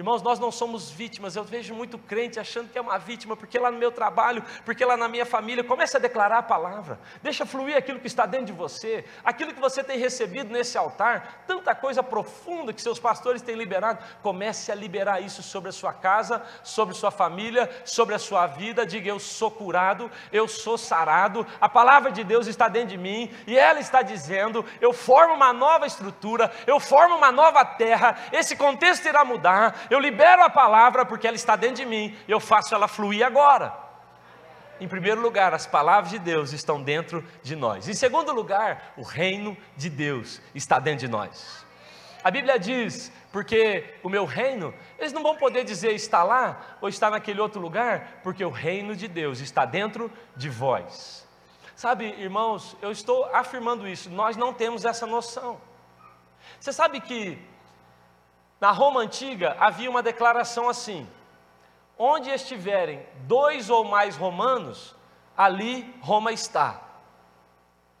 Irmãos, 0.00 0.22
nós 0.22 0.38
não 0.38 0.50
somos 0.50 0.90
vítimas. 0.90 1.36
Eu 1.36 1.44
vejo 1.44 1.74
muito 1.74 1.98
crente 1.98 2.40
achando 2.40 2.70
que 2.70 2.78
é 2.78 2.80
uma 2.80 2.96
vítima, 2.96 3.36
porque 3.36 3.58
lá 3.58 3.70
no 3.70 3.76
meu 3.76 3.92
trabalho, 3.92 4.42
porque 4.64 4.82
lá 4.82 4.96
na 4.96 5.06
minha 5.06 5.26
família, 5.26 5.62
comece 5.62 5.94
a 5.94 6.00
declarar 6.00 6.38
a 6.38 6.42
palavra. 6.42 6.98
Deixa 7.22 7.44
fluir 7.44 7.76
aquilo 7.76 8.00
que 8.00 8.06
está 8.06 8.24
dentro 8.24 8.46
de 8.46 8.52
você, 8.54 9.04
aquilo 9.22 9.52
que 9.52 9.60
você 9.60 9.84
tem 9.84 9.98
recebido 9.98 10.50
nesse 10.50 10.78
altar, 10.78 11.44
tanta 11.46 11.74
coisa 11.74 12.02
profunda 12.02 12.72
que 12.72 12.80
seus 12.80 12.98
pastores 12.98 13.42
têm 13.42 13.54
liberado. 13.54 14.02
Comece 14.22 14.72
a 14.72 14.74
liberar 14.74 15.20
isso 15.20 15.42
sobre 15.42 15.68
a 15.68 15.72
sua 15.72 15.92
casa, 15.92 16.42
sobre 16.64 16.94
sua 16.94 17.10
família, 17.10 17.68
sobre 17.84 18.14
a 18.14 18.18
sua 18.18 18.46
vida. 18.46 18.86
Diga: 18.86 19.10
Eu 19.10 19.18
sou 19.18 19.50
curado, 19.50 20.10
eu 20.32 20.48
sou 20.48 20.78
sarado. 20.78 21.46
A 21.60 21.68
palavra 21.68 22.10
de 22.10 22.24
Deus 22.24 22.46
está 22.46 22.68
dentro 22.68 22.88
de 22.88 22.96
mim 22.96 23.30
e 23.46 23.58
ela 23.58 23.78
está 23.78 24.00
dizendo: 24.00 24.64
Eu 24.80 24.94
formo 24.94 25.34
uma 25.34 25.52
nova 25.52 25.86
estrutura, 25.86 26.50
eu 26.66 26.80
formo 26.80 27.16
uma 27.16 27.30
nova 27.30 27.62
terra. 27.66 28.16
Esse 28.32 28.56
contexto 28.56 29.04
irá 29.04 29.26
mudar 29.26 29.88
eu 29.90 29.98
libero 29.98 30.42
a 30.42 30.48
palavra 30.48 31.04
porque 31.04 31.26
ela 31.26 31.36
está 31.36 31.56
dentro 31.56 31.76
de 31.76 31.86
mim, 31.86 32.16
eu 32.28 32.38
faço 32.38 32.74
ela 32.74 32.88
fluir 32.88 33.26
agora. 33.26 33.74
Em 34.80 34.88
primeiro 34.88 35.20
lugar, 35.20 35.52
as 35.52 35.66
palavras 35.66 36.10
de 36.10 36.18
Deus 36.18 36.52
estão 36.52 36.82
dentro 36.82 37.22
de 37.42 37.54
nós. 37.54 37.86
Em 37.86 37.92
segundo 37.92 38.32
lugar, 38.32 38.94
o 38.96 39.02
reino 39.02 39.54
de 39.76 39.90
Deus 39.90 40.40
está 40.54 40.78
dentro 40.78 41.00
de 41.06 41.08
nós. 41.08 41.66
A 42.22 42.30
Bíblia 42.30 42.58
diz, 42.58 43.12
porque 43.32 43.94
o 44.02 44.08
meu 44.08 44.24
reino, 44.24 44.74
eles 44.98 45.12
não 45.12 45.22
vão 45.22 45.36
poder 45.36 45.64
dizer 45.64 45.92
está 45.92 46.22
lá 46.22 46.76
ou 46.80 46.88
está 46.88 47.10
naquele 47.10 47.40
outro 47.40 47.60
lugar, 47.60 48.20
porque 48.22 48.44
o 48.44 48.50
reino 48.50 48.94
de 48.94 49.08
Deus 49.08 49.40
está 49.40 49.64
dentro 49.64 50.10
de 50.36 50.48
vós. 50.48 51.26
Sabe, 51.74 52.06
irmãos, 52.18 52.76
eu 52.82 52.90
estou 52.90 53.24
afirmando 53.34 53.88
isso, 53.88 54.10
nós 54.10 54.36
não 54.36 54.52
temos 54.52 54.84
essa 54.84 55.06
noção. 55.06 55.60
Você 56.58 56.72
sabe 56.72 57.00
que 57.00 57.38
na 58.60 58.70
Roma 58.70 59.00
antiga 59.00 59.56
havia 59.58 59.88
uma 59.88 60.02
declaração 60.02 60.68
assim: 60.68 61.08
onde 61.98 62.30
estiverem 62.30 63.04
dois 63.20 63.70
ou 63.70 63.84
mais 63.84 64.16
romanos, 64.16 64.94
ali 65.36 65.94
Roma 66.00 66.32
está. 66.32 66.80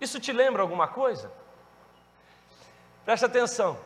Isso 0.00 0.20
te 0.20 0.32
lembra 0.32 0.62
alguma 0.62 0.88
coisa? 0.88 1.32
Presta 3.04 3.26
atenção. 3.26 3.78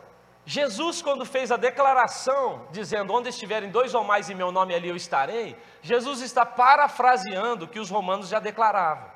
Jesus, 0.47 1.01
quando 1.01 1.25
fez 1.25 1.51
a 1.51 1.57
declaração, 1.57 2.67
dizendo: 2.71 3.13
Onde 3.13 3.29
estiverem 3.29 3.71
dois 3.71 3.95
ou 3.95 4.05
mais 4.05 4.29
em 4.29 4.35
meu 4.35 4.53
nome, 4.53 4.75
ali 4.75 4.89
eu 4.89 4.97
estarei, 4.97 5.57
Jesus 5.81 6.21
está 6.21 6.45
parafraseando 6.45 7.65
o 7.65 7.69
que 7.69 7.81
os 7.81 7.89
romanos 7.89 8.29
já 8.29 8.39
declaravam. 8.39 9.11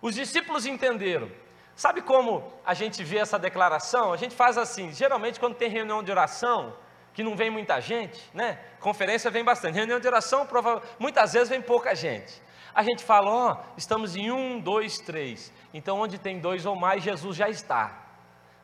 Os 0.00 0.14
discípulos 0.14 0.64
entenderam. 0.66 1.30
Sabe 1.76 2.02
como 2.02 2.52
a 2.64 2.72
gente 2.72 3.02
vê 3.02 3.18
essa 3.18 3.38
declaração? 3.38 4.12
A 4.12 4.16
gente 4.16 4.34
faz 4.34 4.56
assim, 4.56 4.92
geralmente 4.92 5.40
quando 5.40 5.56
tem 5.56 5.68
reunião 5.68 6.02
de 6.02 6.10
oração, 6.10 6.76
que 7.12 7.22
não 7.22 7.36
vem 7.36 7.50
muita 7.50 7.80
gente, 7.80 8.20
né? 8.32 8.58
Conferência 8.80 9.30
vem 9.30 9.44
bastante. 9.44 9.74
Reunião 9.74 9.98
de 9.98 10.06
oração, 10.06 10.46
muitas 10.98 11.32
vezes 11.32 11.48
vem 11.48 11.62
pouca 11.62 11.94
gente. 11.94 12.42
A 12.74 12.82
gente 12.82 13.04
fala, 13.04 13.30
ó, 13.30 13.52
oh, 13.52 13.56
estamos 13.76 14.16
em 14.16 14.32
um, 14.32 14.58
dois, 14.60 14.98
três. 14.98 15.52
Então, 15.72 16.00
onde 16.00 16.18
tem 16.18 16.40
dois 16.40 16.66
ou 16.66 16.74
mais, 16.74 17.04
Jesus 17.04 17.36
já 17.36 17.48
está. 17.48 18.02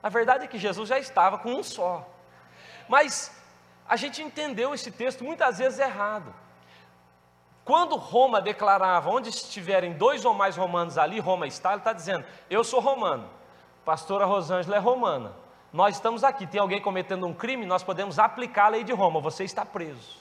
A 0.02 0.08
verdade 0.08 0.44
é 0.44 0.48
que 0.48 0.58
Jesus 0.58 0.88
já 0.88 0.98
estava 0.98 1.38
com 1.38 1.52
um 1.52 1.62
só. 1.62 2.08
Mas 2.88 3.32
a 3.88 3.96
gente 3.96 4.20
entendeu 4.20 4.74
esse 4.74 4.90
texto 4.90 5.22
muitas 5.22 5.58
vezes 5.58 5.78
errado. 5.78 6.34
Quando 7.70 7.94
Roma 7.94 8.40
declarava, 8.40 9.10
onde 9.10 9.28
estiverem 9.28 9.92
dois 9.92 10.24
ou 10.24 10.34
mais 10.34 10.56
romanos 10.56 10.98
ali, 10.98 11.20
Roma 11.20 11.46
está, 11.46 11.70
ele 11.70 11.78
está 11.78 11.92
dizendo, 11.92 12.24
eu 12.50 12.64
sou 12.64 12.80
romano, 12.80 13.30
pastora 13.84 14.24
Rosângela 14.24 14.74
é 14.74 14.80
romana, 14.80 15.32
nós 15.72 15.94
estamos 15.94 16.24
aqui, 16.24 16.48
tem 16.48 16.60
alguém 16.60 16.82
cometendo 16.82 17.24
um 17.24 17.32
crime, 17.32 17.64
nós 17.64 17.84
podemos 17.84 18.18
aplicar 18.18 18.64
a 18.64 18.68
lei 18.70 18.82
de 18.82 18.92
Roma, 18.92 19.20
você 19.20 19.44
está 19.44 19.64
preso. 19.64 20.18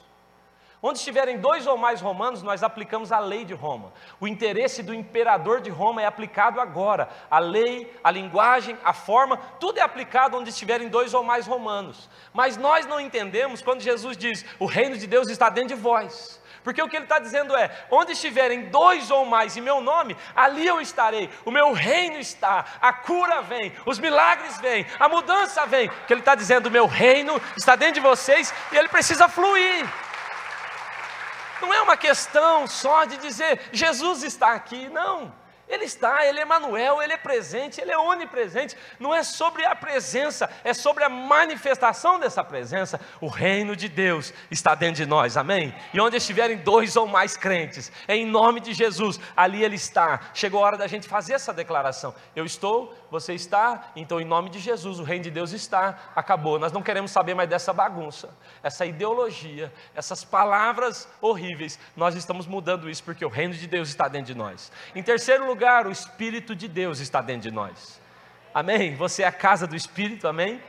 Onde 0.80 1.00
estiverem 1.00 1.40
dois 1.40 1.66
ou 1.66 1.76
mais 1.76 2.02
romanos, 2.02 2.44
nós 2.44 2.62
aplicamos 2.62 3.12
a 3.12 3.18
lei 3.18 3.44
de 3.44 3.56
Roma. 3.56 3.92
O 4.20 4.28
interesse 4.28 4.84
do 4.84 4.94
imperador 4.94 5.60
de 5.60 5.72
Roma 5.72 6.04
é 6.04 6.06
aplicado 6.06 6.62
agora. 6.62 7.10
A 7.32 7.40
lei, 7.40 7.92
a 8.04 8.12
linguagem, 8.12 8.78
a 8.84 8.94
forma, 8.94 9.38
tudo 9.60 9.80
é 9.80 9.82
aplicado 9.82 10.38
onde 10.38 10.52
estiverem 10.52 10.88
dois 10.88 11.16
ou 11.16 11.24
mais 11.24 11.48
romanos. 11.48 12.08
Mas 12.32 12.56
nós 12.56 12.86
não 12.86 13.00
entendemos 13.00 13.62
quando 13.62 13.82
Jesus 13.82 14.16
diz: 14.16 14.46
o 14.58 14.66
reino 14.66 14.96
de 14.96 15.06
Deus 15.06 15.30
está 15.30 15.50
dentro 15.50 15.76
de 15.76 15.82
vós. 15.82 16.39
Porque 16.64 16.82
o 16.82 16.88
que 16.88 16.96
ele 16.96 17.06
está 17.06 17.20
dizendo 17.20 17.56
é: 17.56 17.70
onde 17.90 18.14
estiverem 18.14 18.70
dois 18.70 19.10
ou 19.12 19.26
mais 19.26 19.56
em 19.56 19.62
meu 19.62 19.82
nome, 19.82 20.16
ali 20.36 20.66
eu 20.66 20.82
estarei, 20.82 21.30
o 21.46 21.52
meu 21.52 21.72
reino 21.72 22.18
está, 22.18 22.66
a 22.82 22.92
cura 22.94 23.42
vem, 23.42 23.74
os 23.86 24.00
milagres 24.00 24.58
vêm, 24.60 24.86
a 25.00 25.08
mudança 25.08 25.66
vem. 25.66 25.88
O 25.88 26.06
que 26.06 26.14
ele 26.14 26.22
está 26.22 26.36
dizendo: 26.36 26.68
o 26.68 26.72
meu 26.72 26.86
reino 26.86 27.42
está 27.58 27.76
dentro 27.76 27.96
de 27.96 28.02
vocês 28.02 28.54
e 28.72 28.78
ele 28.78 28.90
precisa 28.90 29.28
fluir. 29.28 29.88
Não 31.62 31.74
é 31.74 31.82
uma 31.82 31.98
questão 31.98 32.68
só 32.68 33.06
de 33.06 33.18
dizer 33.18 33.70
Jesus 33.72 34.24
está 34.24 34.54
aqui, 34.54 34.88
não. 34.90 35.34
Ele 35.70 35.86
está, 35.86 36.26
Ele 36.26 36.40
é 36.40 36.46
Manuel, 36.46 37.02
Ele 37.02 37.14
é 37.14 37.18
presente, 37.18 37.80
Ele 37.80 37.92
é 37.92 37.98
onipresente. 37.98 38.76
Não 39.00 39.14
é 39.14 39.22
sobre 39.22 39.64
a 39.66 39.76
presença, 39.76 40.50
é 40.64 40.74
sobre 40.74 41.04
a 41.04 41.10
manifestação 41.10 42.20
dessa 42.20 42.44
presença. 42.44 43.00
O 43.22 43.28
reino 43.28 43.76
de 43.76 43.88
Deus 43.88 44.34
está 44.50 44.74
dentro 44.74 44.96
de 44.96 45.06
nós, 45.06 45.38
amém? 45.38 45.74
E 45.94 46.02
onde 46.02 46.18
estiverem 46.18 46.58
dois 46.58 46.96
ou 46.96 47.06
mais 47.06 47.38
crentes, 47.38 47.92
é 48.08 48.16
em 48.16 48.26
nome 48.26 48.60
de 48.60 48.74
Jesus, 48.74 49.20
ali 49.38 49.64
Ele 49.64 49.76
está. 49.76 50.32
Chegou 50.34 50.64
a 50.64 50.68
hora 50.68 50.78
da 50.78 50.88
gente 50.88 51.08
fazer 51.08 51.34
essa 51.34 51.54
declaração. 51.54 52.16
Eu 52.36 52.46
estou 52.46 52.94
Você 53.12 53.34
está? 53.34 53.92
Então, 53.96 54.22
em 54.22 54.26
nome 54.26 54.50
de 54.50 54.60
Jesus, 54.60 55.00
o 55.00 55.04
reino 55.04 55.24
de 55.24 55.32
Deus 55.32 55.52
está. 55.52 56.12
Acabou. 56.16 56.60
Nós 56.60 56.72
não 56.72 56.82
queremos 56.82 57.12
saber 57.12 57.34
mais 57.34 57.50
dessa 57.50 57.74
bagunça, 57.74 58.30
essa 58.62 58.86
ideologia, 58.86 59.74
essas 59.96 60.24
palavras 60.24 61.08
horríveis. 61.20 61.80
Nós 61.96 62.16
estamos 62.16 62.46
mudando 62.46 62.90
isso 62.90 63.04
porque 63.04 63.26
o 63.26 63.30
reino 63.30 63.54
de 63.54 63.68
Deus 63.68 63.90
está 63.90 64.08
dentro 64.08 64.34
de 64.34 64.36
nós. 64.36 64.72
Em 64.94 65.02
terceiro 65.02 65.48
lugar, 65.48 65.88
o 65.88 65.92
Espírito 65.92 66.56
de 66.56 66.68
Deus 66.68 67.00
está 67.00 67.22
dentro 67.22 67.50
de 67.50 67.52
nós. 67.52 68.00
Amém? 68.54 68.96
Você 68.96 69.24
é 69.24 69.28
a 69.28 69.32
casa 69.32 69.66
do 69.66 69.76
Espírito, 69.76 70.28
amém? 70.28 70.62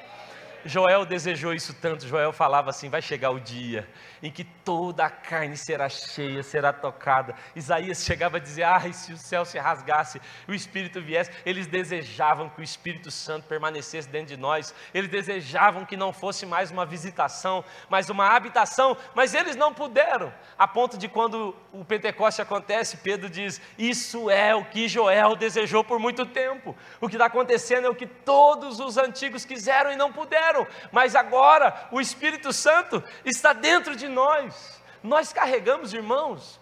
Joel 0.65 1.07
desejou 1.07 1.55
isso 1.55 1.75
tanto. 1.75 2.07
Joel 2.07 2.33
falava 2.33 2.71
assim: 2.71 2.89
vai 2.89 3.03
chegar 3.03 3.31
o 3.31 3.41
dia 3.41 3.89
em 4.23 4.31
que 4.31 4.45
toda 4.45 5.05
a 5.05 5.11
carne 5.11 5.57
será 5.57 5.89
cheia, 5.89 6.43
será 6.43 6.73
tocada. 6.73 7.35
Isaías 7.55 8.05
chegava 8.05 8.37
a 8.37 8.41
dizer: 8.41 8.63
ai, 8.63 8.93
se 8.93 9.13
o 9.13 9.17
céu 9.17 9.45
se 9.45 9.59
rasgasse, 9.59 10.21
o 10.49 10.55
Espírito 10.55 11.01
viesse. 11.01 11.31
Eles 11.45 11.67
desejavam 11.67 12.49
que 12.49 12.61
o 12.61 12.65
Espírito 12.65 13.11
Santo 13.11 13.47
permanecesse 13.47 14.09
dentro 14.09 14.29
de 14.29 14.37
nós. 14.37 14.75
Eles 14.93 15.11
desejavam 15.11 15.85
que 15.85 15.97
não 15.97 16.13
fosse 16.13 16.45
mais 16.47 16.71
uma 16.71 16.87
visitação, 16.87 17.65
mas 17.89 18.11
uma 18.11 18.29
habitação. 18.35 18.97
Mas 19.15 19.35
eles 19.35 19.57
não 19.57 19.73
puderam. 19.73 20.33
A 20.59 20.69
ponto 20.69 20.97
de 20.97 21.09
quando 21.09 21.55
o 21.73 21.85
Pentecoste 21.85 22.43
acontece, 22.43 22.99
Pedro 22.99 23.29
diz: 23.31 23.61
Isso 23.79 24.31
é 24.31 24.55
o 24.55 24.65
que 24.65 24.89
Joel 24.89 25.37
desejou 25.37 25.85
por 25.85 25.99
muito 25.99 26.27
tempo. 26.27 26.77
O 27.01 27.09
que 27.09 27.15
está 27.15 27.27
acontecendo 27.27 27.87
é 27.87 27.91
o 27.91 27.95
que 27.95 28.07
todos 28.07 28.81
os 28.81 28.97
antigos 28.97 29.45
quiseram 29.45 29.93
e 29.93 29.97
não 29.97 30.13
puderam 30.13 30.67
mas 30.93 31.15
agora 31.15 31.89
o 31.91 32.01
Espírito 32.01 32.53
Santo 32.53 33.03
está 33.25 33.53
dentro 33.53 33.95
de 33.97 34.09
nós. 34.11 34.83
Nós 35.03 35.33
carregamos, 35.33 35.95
irmãos, 35.95 36.61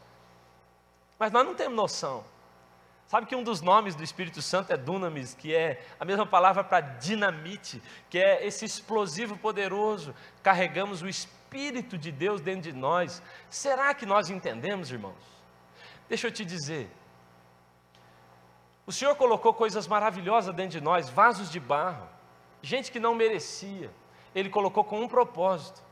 mas 1.18 1.32
nós 1.32 1.44
não 1.44 1.54
temos 1.54 1.76
noção. 1.76 2.24
Sabe 3.08 3.26
que 3.26 3.34
um 3.34 3.42
dos 3.42 3.62
nomes 3.62 3.94
do 3.94 4.04
Espírito 4.04 4.40
Santo 4.42 4.72
é 4.72 4.76
dunamis, 4.76 5.34
que 5.34 5.54
é 5.54 5.84
a 5.98 6.04
mesma 6.04 6.26
palavra 6.26 6.62
para 6.62 6.80
dinamite, 6.80 7.82
que 8.10 8.18
é 8.18 8.46
esse 8.46 8.64
explosivo 8.64 9.36
poderoso. 9.36 10.14
Carregamos 10.42 11.02
o 11.02 11.08
Espírito 11.08 11.96
de 11.96 12.12
Deus 12.12 12.40
dentro 12.40 12.70
de 12.70 12.72
nós. 12.72 13.22
Será 13.48 13.94
que 13.94 14.04
nós 14.04 14.28
entendemos, 14.28 14.92
irmãos? 14.92 15.16
Deixa 16.08 16.26
eu 16.26 16.30
te 16.30 16.44
dizer. 16.44 16.90
O 18.86 18.92
Senhor 18.92 19.16
colocou 19.16 19.52
coisas 19.54 19.88
maravilhosas 19.88 20.54
dentro 20.54 20.78
de 20.78 20.80
nós, 20.80 21.08
vasos 21.08 21.50
de 21.50 21.58
barro 21.58 22.08
gente 22.62 22.90
que 22.90 23.00
não 23.00 23.14
merecia, 23.14 23.90
Ele 24.34 24.50
colocou 24.50 24.84
com 24.84 25.00
um 25.00 25.08
propósito, 25.08 25.82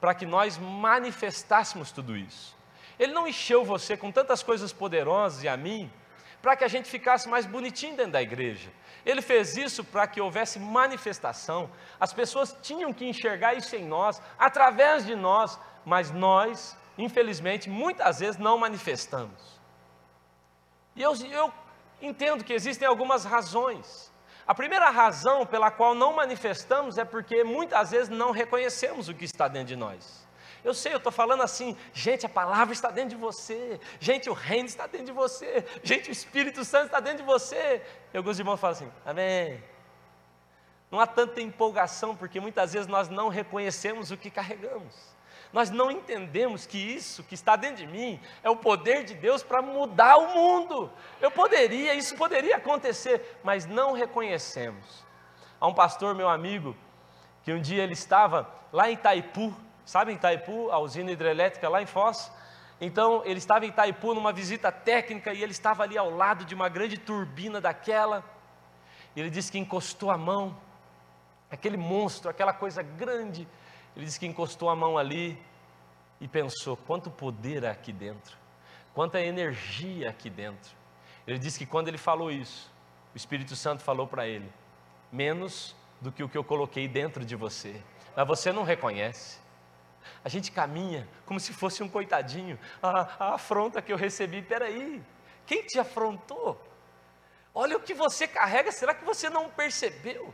para 0.00 0.14
que 0.14 0.26
nós 0.26 0.58
manifestássemos 0.58 1.90
tudo 1.90 2.16
isso. 2.16 2.56
Ele 2.98 3.12
não 3.12 3.26
encheu 3.26 3.64
você 3.64 3.96
com 3.96 4.10
tantas 4.10 4.42
coisas 4.42 4.72
poderosas 4.72 5.42
e 5.42 5.48
a 5.48 5.56
mim, 5.56 5.90
para 6.40 6.56
que 6.56 6.64
a 6.64 6.68
gente 6.68 6.88
ficasse 6.88 7.28
mais 7.28 7.44
bonitinho 7.46 7.96
dentro 7.96 8.12
da 8.12 8.22
igreja. 8.22 8.70
Ele 9.04 9.22
fez 9.22 9.56
isso 9.56 9.84
para 9.84 10.06
que 10.06 10.20
houvesse 10.20 10.58
manifestação. 10.58 11.70
As 11.98 12.12
pessoas 12.12 12.56
tinham 12.62 12.92
que 12.92 13.04
enxergar 13.04 13.54
isso 13.54 13.74
em 13.76 13.84
nós, 13.84 14.20
através 14.38 15.04
de 15.04 15.14
nós, 15.14 15.58
mas 15.84 16.10
nós, 16.10 16.76
infelizmente, 16.98 17.68
muitas 17.68 18.20
vezes 18.20 18.38
não 18.38 18.58
manifestamos. 18.58 19.60
E 20.94 21.02
eu, 21.02 21.14
eu 21.26 21.52
entendo 22.00 22.42
que 22.42 22.52
existem 22.52 22.86
algumas 22.86 23.24
razões. 23.24 24.10
A 24.46 24.54
primeira 24.54 24.88
razão 24.90 25.44
pela 25.44 25.70
qual 25.70 25.94
não 25.94 26.12
manifestamos 26.14 26.98
é 26.98 27.04
porque 27.04 27.42
muitas 27.42 27.90
vezes 27.90 28.08
não 28.08 28.30
reconhecemos 28.30 29.08
o 29.08 29.14
que 29.14 29.24
está 29.24 29.48
dentro 29.48 29.68
de 29.68 29.76
nós. 29.76 30.24
Eu 30.62 30.72
sei, 30.72 30.92
eu 30.92 30.98
estou 30.98 31.12
falando 31.12 31.42
assim, 31.42 31.76
gente, 31.92 32.26
a 32.26 32.28
palavra 32.28 32.72
está 32.72 32.90
dentro 32.90 33.10
de 33.10 33.16
você, 33.16 33.80
gente, 34.00 34.28
o 34.28 34.32
reino 34.32 34.66
está 34.66 34.86
dentro 34.86 35.06
de 35.06 35.12
você, 35.12 35.64
gente, 35.82 36.08
o 36.08 36.12
Espírito 36.12 36.64
Santo 36.64 36.86
está 36.86 37.00
dentro 37.00 37.18
de 37.18 37.24
você. 37.24 37.82
E 38.12 38.16
alguns 38.16 38.38
irmãos 38.38 38.58
falam 38.58 38.76
assim, 38.76 38.92
amém. 39.04 39.62
Não 40.90 41.00
há 41.00 41.06
tanta 41.06 41.40
empolgação, 41.40 42.14
porque 42.14 42.40
muitas 42.40 42.72
vezes 42.72 42.86
nós 42.86 43.08
não 43.08 43.28
reconhecemos 43.28 44.10
o 44.10 44.16
que 44.16 44.30
carregamos. 44.30 45.15
Nós 45.56 45.70
não 45.70 45.90
entendemos 45.90 46.66
que 46.66 46.76
isso 46.76 47.24
que 47.24 47.34
está 47.34 47.56
dentro 47.56 47.76
de 47.76 47.86
mim 47.86 48.20
é 48.42 48.50
o 48.50 48.56
poder 48.56 49.04
de 49.04 49.14
Deus 49.14 49.42
para 49.42 49.62
mudar 49.62 50.18
o 50.18 50.34
mundo. 50.34 50.92
Eu 51.18 51.30
poderia, 51.30 51.94
isso 51.94 52.14
poderia 52.14 52.56
acontecer, 52.56 53.38
mas 53.42 53.64
não 53.64 53.94
reconhecemos. 53.94 55.02
Há 55.58 55.66
um 55.66 55.72
pastor, 55.72 56.14
meu 56.14 56.28
amigo, 56.28 56.76
que 57.42 57.54
um 57.54 57.58
dia 57.58 57.82
ele 57.82 57.94
estava 57.94 58.46
lá 58.70 58.90
em 58.90 58.92
Itaipu, 58.92 59.50
sabe 59.82 60.12
Itaipu, 60.12 60.70
a 60.70 60.78
usina 60.78 61.10
hidrelétrica 61.10 61.70
lá 61.70 61.80
em 61.80 61.86
Foz? 61.86 62.30
Então 62.78 63.22
ele 63.24 63.38
estava 63.38 63.64
em 63.64 63.70
Itaipu 63.70 64.12
numa 64.12 64.34
visita 64.34 64.70
técnica 64.70 65.32
e 65.32 65.42
ele 65.42 65.52
estava 65.52 65.84
ali 65.84 65.96
ao 65.96 66.10
lado 66.10 66.44
de 66.44 66.54
uma 66.54 66.68
grande 66.68 66.98
turbina 66.98 67.62
daquela. 67.62 68.22
Ele 69.16 69.30
disse 69.30 69.50
que 69.50 69.58
encostou 69.58 70.10
a 70.10 70.18
mão, 70.18 70.54
aquele 71.50 71.78
monstro, 71.78 72.28
aquela 72.28 72.52
coisa 72.52 72.82
grande, 72.82 73.48
ele 73.96 74.04
disse 74.04 74.20
que 74.20 74.26
encostou 74.26 74.68
a 74.68 74.76
mão 74.76 74.98
ali 74.98 75.40
e 76.20 76.28
pensou: 76.28 76.76
quanto 76.76 77.10
poder 77.10 77.64
há 77.64 77.70
aqui 77.70 77.92
dentro, 77.92 78.36
quanta 78.94 79.20
energia 79.20 80.10
aqui 80.10 80.28
dentro. 80.28 80.76
Ele 81.26 81.38
disse 81.38 81.58
que 81.58 81.66
quando 81.66 81.88
ele 81.88 81.98
falou 81.98 82.30
isso, 82.30 82.70
o 83.14 83.16
Espírito 83.16 83.56
Santo 83.56 83.82
falou 83.82 84.06
para 84.06 84.26
ele: 84.26 84.52
menos 85.10 85.74
do 86.00 86.12
que 86.12 86.22
o 86.22 86.28
que 86.28 86.36
eu 86.36 86.44
coloquei 86.44 86.86
dentro 86.86 87.24
de 87.24 87.34
você, 87.34 87.82
mas 88.14 88.26
você 88.26 88.52
não 88.52 88.62
reconhece. 88.62 89.38
A 90.24 90.28
gente 90.28 90.52
caminha 90.52 91.08
como 91.24 91.40
se 91.40 91.52
fosse 91.52 91.82
um 91.82 91.88
coitadinho. 91.88 92.58
A, 92.82 93.24
a 93.24 93.34
afronta 93.34 93.82
que 93.82 93.92
eu 93.92 93.96
recebi, 93.96 94.40
peraí, 94.40 95.02
quem 95.46 95.62
te 95.62 95.80
afrontou? 95.80 96.60
Olha 97.54 97.76
o 97.76 97.80
que 97.80 97.94
você 97.94 98.28
carrega, 98.28 98.70
será 98.70 98.94
que 98.94 99.04
você 99.04 99.30
não 99.30 99.48
percebeu? 99.48 100.32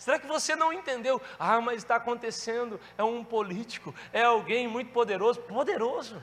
Será 0.00 0.18
que 0.18 0.26
você 0.26 0.56
não 0.56 0.72
entendeu? 0.72 1.20
Ah, 1.38 1.60
mas 1.60 1.76
está 1.76 1.96
acontecendo, 1.96 2.80
é 2.96 3.04
um 3.04 3.22
político, 3.22 3.94
é 4.14 4.22
alguém 4.22 4.66
muito 4.66 4.90
poderoso. 4.92 5.38
Poderoso. 5.40 6.20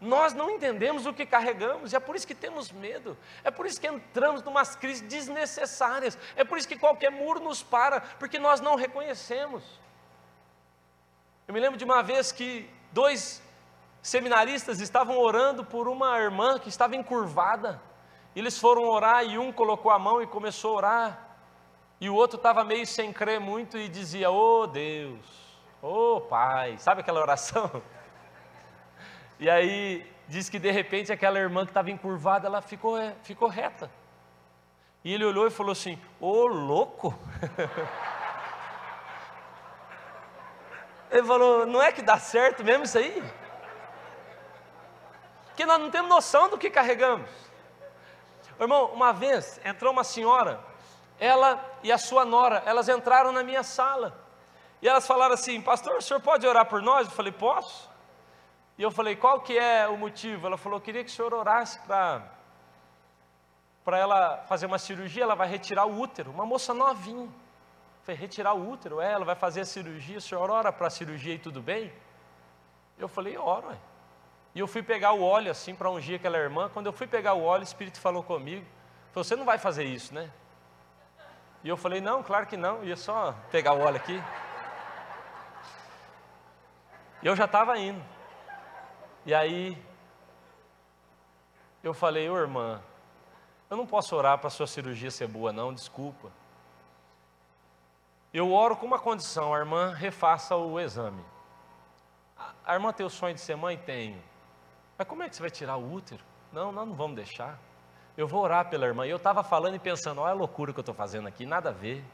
Nós 0.00 0.32
não 0.32 0.48
entendemos 0.48 1.04
o 1.04 1.12
que 1.12 1.26
carregamos, 1.26 1.92
e 1.92 1.96
é 1.96 2.00
por 2.00 2.16
isso 2.16 2.26
que 2.26 2.34
temos 2.34 2.72
medo, 2.72 3.14
é 3.44 3.50
por 3.50 3.66
isso 3.66 3.78
que 3.78 3.86
entramos 3.86 4.40
em 4.40 4.48
umas 4.48 4.74
crises 4.74 5.02
desnecessárias, 5.02 6.16
é 6.34 6.42
por 6.42 6.56
isso 6.56 6.66
que 6.66 6.78
qualquer 6.78 7.10
muro 7.10 7.40
nos 7.40 7.62
para, 7.62 8.00
porque 8.00 8.38
nós 8.38 8.62
não 8.62 8.74
reconhecemos. 8.74 9.62
Eu 11.46 11.52
me 11.52 11.60
lembro 11.60 11.76
de 11.76 11.84
uma 11.84 12.02
vez 12.02 12.32
que 12.32 12.70
dois 12.90 13.42
seminaristas 14.00 14.80
estavam 14.80 15.18
orando 15.18 15.62
por 15.62 15.88
uma 15.88 16.18
irmã 16.18 16.58
que 16.58 16.70
estava 16.70 16.96
encurvada, 16.96 17.82
eles 18.34 18.58
foram 18.58 18.84
orar 18.84 19.22
e 19.26 19.36
um 19.36 19.52
colocou 19.52 19.92
a 19.92 19.98
mão 19.98 20.22
e 20.22 20.26
começou 20.26 20.72
a 20.72 20.76
orar, 20.76 21.29
e 22.00 22.08
o 22.08 22.14
outro 22.14 22.38
estava 22.38 22.64
meio 22.64 22.86
sem 22.86 23.12
crer 23.12 23.38
muito 23.38 23.76
e 23.76 23.88
dizia: 23.88 24.30
Oh 24.30 24.66
Deus, 24.66 25.26
oh 25.82 26.20
Pai, 26.22 26.78
sabe 26.78 27.02
aquela 27.02 27.20
oração? 27.20 27.70
E 29.42 29.48
aí 29.48 30.06
diz 30.28 30.50
que 30.50 30.58
de 30.58 30.70
repente 30.70 31.10
aquela 31.10 31.38
irmã 31.38 31.64
que 31.64 31.70
estava 31.70 31.90
encurvada, 31.90 32.46
ela 32.46 32.60
ficou, 32.60 32.98
é, 32.98 33.14
ficou 33.22 33.48
reta. 33.48 33.90
E 35.02 35.14
ele 35.14 35.24
olhou 35.24 35.46
e 35.46 35.50
falou 35.50 35.72
assim: 35.72 35.98
Ô 36.20 36.42
oh, 36.42 36.46
louco! 36.46 37.18
Ele 41.10 41.26
falou: 41.26 41.66
Não 41.66 41.82
é 41.82 41.90
que 41.90 42.02
dá 42.02 42.18
certo 42.18 42.62
mesmo 42.62 42.84
isso 42.84 42.98
aí? 42.98 43.24
Porque 45.46 45.64
nós 45.66 45.80
não 45.80 45.90
temos 45.90 46.08
noção 46.08 46.48
do 46.48 46.58
que 46.58 46.70
carregamos. 46.70 47.28
Irmão, 48.60 48.92
uma 48.92 49.12
vez 49.12 49.58
entrou 49.64 49.90
uma 49.90 50.04
senhora 50.04 50.62
ela 51.20 51.64
e 51.82 51.92
a 51.92 51.98
sua 51.98 52.24
nora, 52.24 52.62
elas 52.66 52.88
entraram 52.88 53.30
na 53.30 53.44
minha 53.44 53.62
sala. 53.62 54.18
E 54.82 54.88
elas 54.88 55.06
falaram 55.06 55.34
assim: 55.34 55.60
Pastor, 55.60 55.98
o 55.98 56.02
senhor 56.02 56.20
pode 56.20 56.46
orar 56.46 56.66
por 56.66 56.82
nós? 56.82 57.06
Eu 57.06 57.12
falei: 57.12 57.30
Posso. 57.30 57.88
E 58.78 58.82
eu 58.82 58.90
falei: 58.90 59.14
Qual 59.14 59.40
que 59.40 59.56
é 59.56 59.86
o 59.86 59.96
motivo? 59.96 60.46
Ela 60.46 60.56
falou: 60.56 60.80
Queria 60.80 61.04
que 61.04 61.10
o 61.10 61.12
senhor 61.12 61.32
orasse 61.34 61.78
para 61.80 62.22
para 63.84 63.98
ela 63.98 64.44
fazer 64.46 64.66
uma 64.66 64.78
cirurgia, 64.78 65.22
ela 65.22 65.34
vai 65.34 65.48
retirar 65.48 65.86
o 65.86 65.98
útero, 65.98 66.30
uma 66.30 66.44
moça 66.44 66.72
novinha. 66.74 67.24
Eu 67.24 68.04
falei, 68.04 68.20
retirar 68.20 68.52
o 68.54 68.70
útero? 68.70 69.00
É, 69.00 69.12
ela 69.12 69.24
vai 69.24 69.34
fazer 69.34 69.62
a 69.62 69.64
cirurgia, 69.64 70.18
o 70.18 70.20
senhor 70.20 70.50
ora 70.50 70.72
para 70.72 70.86
a 70.86 70.90
cirurgia 70.90 71.34
e 71.34 71.38
tudo 71.38 71.62
bem? 71.62 71.92
Eu 72.98 73.08
falei, 73.08 73.36
oro. 73.36 73.76
E 74.54 74.60
eu 74.60 74.66
fui 74.66 74.82
pegar 74.82 75.12
o 75.12 75.22
óleo 75.22 75.50
assim 75.50 75.74
para 75.74 75.90
ungir 75.90 76.16
aquela 76.16 76.38
irmã. 76.38 76.68
Quando 76.72 76.86
eu 76.86 76.92
fui 76.92 77.06
pegar 77.06 77.34
o 77.34 77.42
óleo, 77.42 77.62
o 77.62 77.64
Espírito 77.64 77.98
falou 78.00 78.22
comigo. 78.22 78.66
Você 79.14 79.34
não 79.34 79.44
vai 79.44 79.58
fazer 79.58 79.84
isso, 79.84 80.14
né? 80.14 80.30
E 81.62 81.68
eu 81.68 81.76
falei, 81.76 82.00
não, 82.00 82.22
claro 82.22 82.46
que 82.46 82.56
não, 82.56 82.82
ia 82.82 82.96
só 82.96 83.34
pegar 83.50 83.74
o 83.74 83.80
óleo 83.80 83.96
aqui. 83.96 84.22
E 87.22 87.26
eu 87.26 87.36
já 87.36 87.44
estava 87.44 87.78
indo. 87.78 88.02
E 89.26 89.34
aí, 89.34 89.76
eu 91.82 91.92
falei, 91.92 92.28
ô 92.30 92.36
irmã, 92.38 92.82
eu 93.68 93.76
não 93.76 93.86
posso 93.86 94.16
orar 94.16 94.38
para 94.38 94.48
a 94.48 94.50
sua 94.50 94.66
cirurgia 94.66 95.10
ser 95.10 95.26
boa, 95.26 95.52
não, 95.52 95.72
desculpa. 95.72 96.32
Eu 98.32 98.52
oro 98.52 98.76
com 98.76 98.86
uma 98.86 98.98
condição, 98.98 99.54
a 99.54 99.58
irmã 99.58 99.92
refaça 99.92 100.56
o 100.56 100.80
exame. 100.80 101.22
A 102.64 102.74
irmã 102.74 102.92
tem 102.92 103.04
o 103.04 103.10
sonho 103.10 103.34
de 103.34 103.40
ser 103.40 103.56
mãe? 103.56 103.76
Tenho. 103.76 104.22
Mas 104.96 105.06
como 105.06 105.22
é 105.22 105.28
que 105.28 105.36
você 105.36 105.42
vai 105.42 105.50
tirar 105.50 105.76
o 105.76 105.92
útero? 105.92 106.24
Não, 106.52 106.72
nós 106.72 106.86
não 106.86 106.94
vamos 106.94 107.16
deixar. 107.16 107.58
Eu 108.16 108.26
vou 108.26 108.42
orar 108.42 108.68
pela 108.68 108.86
irmã. 108.86 109.06
E 109.06 109.10
eu 109.10 109.16
estava 109.16 109.42
falando 109.42 109.76
e 109.76 109.78
pensando, 109.78 110.20
olha 110.20 110.32
a 110.32 110.34
loucura 110.34 110.72
que 110.72 110.78
eu 110.78 110.82
estou 110.82 110.94
fazendo 110.94 111.28
aqui, 111.28 111.46
nada 111.46 111.70
a 111.70 111.72
ver. 111.72 112.04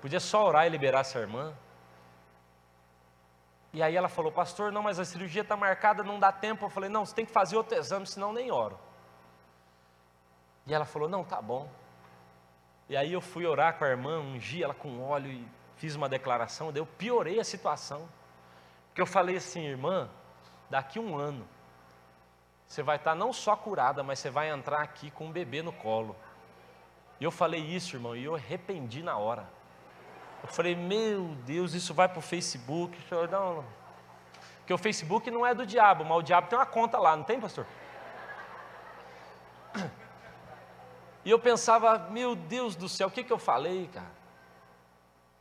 Podia 0.00 0.20
só 0.20 0.46
orar 0.46 0.66
e 0.66 0.68
liberar 0.68 1.00
essa 1.00 1.18
irmã. 1.18 1.54
E 3.72 3.82
aí 3.82 3.96
ela 3.96 4.08
falou, 4.08 4.30
pastor, 4.30 4.70
não, 4.70 4.82
mas 4.82 4.98
a 4.98 5.04
cirurgia 5.04 5.42
está 5.42 5.56
marcada, 5.56 6.02
não 6.02 6.18
dá 6.18 6.30
tempo. 6.30 6.64
Eu 6.64 6.70
falei, 6.70 6.88
não, 6.88 7.04
você 7.04 7.14
tem 7.14 7.26
que 7.26 7.32
fazer 7.32 7.56
outro 7.56 7.76
exame, 7.76 8.06
senão 8.06 8.32
nem 8.32 8.50
oro. 8.50 8.78
E 10.66 10.72
ela 10.72 10.84
falou, 10.84 11.08
não, 11.08 11.24
tá 11.24 11.42
bom. 11.42 11.68
E 12.88 12.96
aí 12.96 13.12
eu 13.12 13.20
fui 13.20 13.46
orar 13.46 13.78
com 13.78 13.84
a 13.84 13.88
irmã, 13.88 14.18
ungi 14.20 14.62
ela 14.62 14.74
com 14.74 15.02
óleo 15.02 15.30
e 15.30 15.48
fiz 15.76 15.94
uma 15.94 16.08
declaração, 16.08 16.72
daí 16.72 16.80
eu 16.80 16.86
piorei 16.86 17.40
a 17.40 17.44
situação. 17.44 18.08
Porque 18.88 19.00
eu 19.00 19.06
falei 19.06 19.36
assim, 19.36 19.64
irmã, 19.64 20.08
daqui 20.70 20.98
um 20.98 21.16
ano, 21.16 21.46
você 22.66 22.82
vai 22.82 22.96
estar 22.96 23.14
não 23.14 23.32
só 23.32 23.56
curada, 23.56 24.02
mas 24.02 24.18
você 24.18 24.30
vai 24.30 24.50
entrar 24.50 24.80
aqui 24.80 25.10
com 25.10 25.26
um 25.26 25.32
bebê 25.32 25.62
no 25.62 25.72
colo. 25.72 26.16
E 27.20 27.24
eu 27.24 27.30
falei 27.30 27.60
isso, 27.60 27.96
irmão, 27.96 28.16
e 28.16 28.24
eu 28.24 28.34
arrependi 28.34 29.02
na 29.02 29.16
hora. 29.16 29.48
Eu 30.42 30.48
falei, 30.48 30.74
meu 30.74 31.34
Deus, 31.46 31.72
isso 31.72 31.94
vai 31.94 32.08
para 32.08 32.18
o 32.18 32.22
Facebook. 32.22 32.98
Não, 33.30 33.64
Porque 34.58 34.74
o 34.74 34.78
Facebook 34.78 35.30
não 35.30 35.46
é 35.46 35.54
do 35.54 35.64
diabo, 35.64 36.04
mas 36.04 36.18
o 36.18 36.22
diabo 36.22 36.48
tem 36.48 36.58
uma 36.58 36.66
conta 36.66 36.98
lá, 36.98 37.16
não 37.16 37.24
tem, 37.24 37.40
pastor? 37.40 37.66
E 41.24 41.30
eu 41.30 41.38
pensava, 41.38 41.98
meu 42.10 42.36
Deus 42.36 42.76
do 42.76 42.88
céu, 42.88 43.08
o 43.08 43.10
que, 43.10 43.24
que 43.24 43.32
eu 43.32 43.38
falei, 43.38 43.88
cara? 43.92 44.12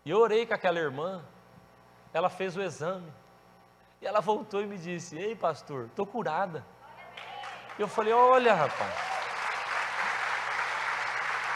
E 0.06 0.10
eu 0.10 0.18
orei 0.20 0.46
com 0.46 0.54
aquela 0.54 0.80
irmã, 0.80 1.24
ela 2.14 2.30
fez 2.30 2.56
o 2.56 2.62
exame, 2.62 3.12
e 4.02 4.08
ela 4.08 4.20
voltou 4.20 4.62
e 4.62 4.68
me 4.68 4.78
disse: 4.78 5.18
Ei, 5.18 5.36
pastor, 5.36 5.86
estou 5.86 6.06
curada. 6.06 6.66
Eu 7.78 7.88
falei: 7.88 8.14
Olha, 8.14 8.54
rapaz. 8.54 8.94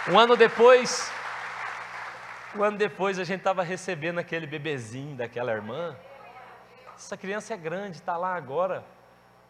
Um 0.10 0.18
ano 0.18 0.36
depois, 0.36 1.12
um 2.56 2.64
ano 2.64 2.78
depois 2.78 3.20
a 3.20 3.24
gente 3.24 3.40
estava 3.40 3.62
recebendo 3.62 4.18
aquele 4.18 4.48
bebezinho 4.48 5.16
daquela 5.16 5.52
irmã. 5.52 5.96
Essa 6.96 7.16
criança 7.16 7.54
é 7.54 7.58
grande, 7.58 7.98
está 7.98 8.18
lá 8.18 8.34
agora. 8.34 8.84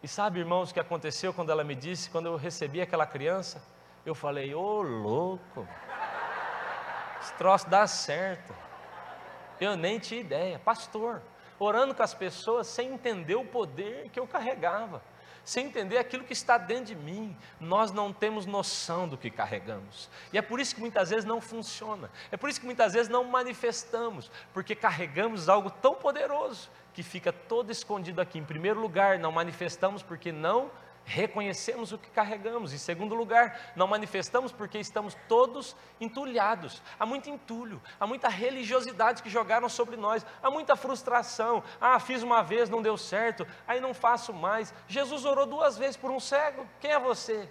E 0.02 0.08
sabe, 0.08 0.40
irmãos, 0.40 0.70
o 0.70 0.74
que 0.74 0.80
aconteceu 0.80 1.32
quando 1.32 1.50
ela 1.50 1.64
me 1.64 1.74
disse, 1.74 2.10
quando 2.10 2.26
eu 2.26 2.36
recebi 2.36 2.80
aquela 2.80 3.06
criança? 3.06 3.62
Eu 4.04 4.14
falei, 4.14 4.54
ô 4.54 4.60
oh, 4.60 4.82
louco, 4.82 5.66
esse 7.20 7.32
troço 7.34 7.68
dá 7.70 7.86
certo. 7.86 8.54
Eu 9.60 9.76
nem 9.76 9.98
tinha 9.98 10.20
ideia, 10.20 10.58
pastor, 10.58 11.22
orando 11.58 11.94
com 11.94 12.02
as 12.02 12.14
pessoas 12.14 12.66
sem 12.66 12.92
entender 12.92 13.36
o 13.36 13.44
poder 13.44 14.10
que 14.10 14.20
eu 14.20 14.26
carregava 14.26 15.02
sem 15.48 15.64
entender 15.64 15.96
aquilo 15.96 16.24
que 16.24 16.34
está 16.34 16.58
dentro 16.58 16.84
de 16.84 16.94
mim, 16.94 17.34
nós 17.58 17.90
não 17.90 18.12
temos 18.12 18.44
noção 18.44 19.08
do 19.08 19.16
que 19.16 19.30
carregamos. 19.30 20.10
E 20.30 20.36
é 20.36 20.42
por 20.42 20.60
isso 20.60 20.74
que 20.74 20.80
muitas 20.82 21.08
vezes 21.08 21.24
não 21.24 21.40
funciona, 21.40 22.10
é 22.30 22.36
por 22.36 22.50
isso 22.50 22.60
que 22.60 22.66
muitas 22.66 22.92
vezes 22.92 23.08
não 23.08 23.24
manifestamos, 23.24 24.30
porque 24.52 24.74
carregamos 24.74 25.48
algo 25.48 25.70
tão 25.70 25.94
poderoso 25.94 26.68
que 26.92 27.02
fica 27.02 27.32
todo 27.32 27.72
escondido 27.72 28.20
aqui. 28.20 28.38
Em 28.38 28.44
primeiro 28.44 28.78
lugar, 28.78 29.18
não 29.18 29.32
manifestamos 29.32 30.02
porque 30.02 30.30
não 30.30 30.70
reconhecemos 31.08 31.90
o 31.90 31.98
que 31.98 32.10
carregamos. 32.10 32.72
Em 32.72 32.78
segundo 32.78 33.14
lugar, 33.14 33.72
não 33.74 33.86
manifestamos 33.86 34.52
porque 34.52 34.78
estamos 34.78 35.16
todos 35.26 35.74
entulhados. 35.98 36.82
Há 37.00 37.06
muito 37.06 37.30
entulho, 37.30 37.80
há 37.98 38.06
muita 38.06 38.28
religiosidade 38.28 39.22
que 39.22 39.30
jogaram 39.30 39.68
sobre 39.68 39.96
nós, 39.96 40.24
há 40.42 40.50
muita 40.50 40.76
frustração. 40.76 41.64
Ah, 41.80 41.98
fiz 41.98 42.22
uma 42.22 42.42
vez, 42.42 42.68
não 42.68 42.82
deu 42.82 42.96
certo, 42.98 43.46
aí 43.66 43.80
não 43.80 43.94
faço 43.94 44.32
mais. 44.34 44.72
Jesus 44.86 45.24
orou 45.24 45.46
duas 45.46 45.78
vezes 45.78 45.96
por 45.96 46.10
um 46.10 46.20
cego. 46.20 46.66
Quem 46.78 46.92
é 46.92 46.98
você? 46.98 47.48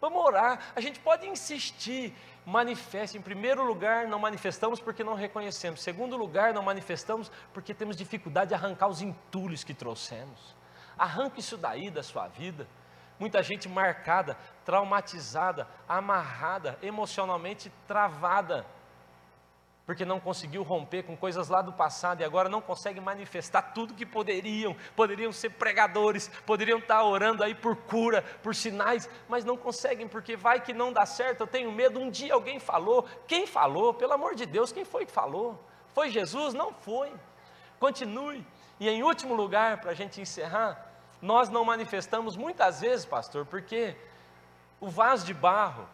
Vamos 0.00 0.24
orar. 0.24 0.72
A 0.74 0.80
gente 0.80 0.98
pode 0.98 1.28
insistir. 1.28 2.14
Manifeste. 2.44 3.16
Em 3.16 3.22
primeiro 3.22 3.64
lugar, 3.64 4.08
não 4.08 4.18
manifestamos 4.18 4.80
porque 4.80 5.04
não 5.04 5.14
reconhecemos. 5.14 5.78
Em 5.78 5.82
segundo 5.84 6.16
lugar, 6.16 6.52
não 6.52 6.62
manifestamos 6.62 7.30
porque 7.52 7.72
temos 7.72 7.96
dificuldade 7.96 8.48
de 8.48 8.54
arrancar 8.54 8.88
os 8.88 9.00
entulhos 9.00 9.62
que 9.62 9.72
trouxemos. 9.72 10.56
Arranque 10.98 11.40
isso 11.40 11.56
daí 11.56 11.90
da 11.90 12.02
sua 12.02 12.28
vida. 12.28 12.66
Muita 13.18 13.42
gente 13.42 13.68
marcada, 13.68 14.36
traumatizada, 14.64 15.68
amarrada, 15.88 16.78
emocionalmente 16.82 17.70
travada, 17.86 18.66
porque 19.84 20.04
não 20.04 20.20
conseguiu 20.20 20.62
romper 20.62 21.02
com 21.02 21.16
coisas 21.16 21.48
lá 21.48 21.60
do 21.60 21.72
passado 21.72 22.20
e 22.20 22.24
agora 22.24 22.48
não 22.48 22.60
consegue 22.60 23.00
manifestar 23.00 23.62
tudo 23.62 23.94
que 23.94 24.06
poderiam. 24.06 24.76
Poderiam 24.94 25.32
ser 25.32 25.50
pregadores, 25.50 26.28
poderiam 26.46 26.78
estar 26.78 27.02
orando 27.02 27.42
aí 27.42 27.54
por 27.54 27.76
cura, 27.76 28.22
por 28.42 28.54
sinais, 28.54 29.08
mas 29.28 29.44
não 29.44 29.56
conseguem 29.56 30.06
porque 30.06 30.36
vai 30.36 30.60
que 30.60 30.72
não 30.72 30.92
dá 30.92 31.04
certo. 31.04 31.40
Eu 31.40 31.46
tenho 31.46 31.72
medo. 31.72 31.98
Um 31.98 32.10
dia 32.10 32.34
alguém 32.34 32.60
falou. 32.60 33.06
Quem 33.26 33.46
falou? 33.46 33.92
Pelo 33.92 34.12
amor 34.12 34.34
de 34.34 34.46
Deus, 34.46 34.72
quem 34.72 34.84
foi 34.84 35.04
que 35.04 35.12
falou? 35.12 35.58
Foi 35.92 36.08
Jesus? 36.10 36.54
Não 36.54 36.72
foi. 36.72 37.12
Continue. 37.80 38.46
E 38.82 38.88
em 38.88 39.04
último 39.04 39.32
lugar, 39.32 39.80
para 39.80 39.92
a 39.92 39.94
gente 39.94 40.20
encerrar, 40.20 40.76
nós 41.20 41.48
não 41.48 41.64
manifestamos 41.64 42.36
muitas 42.36 42.80
vezes, 42.80 43.06
pastor, 43.06 43.46
porque 43.46 43.96
o 44.80 44.88
vaso 44.88 45.24
de 45.24 45.32
barro, 45.32 45.88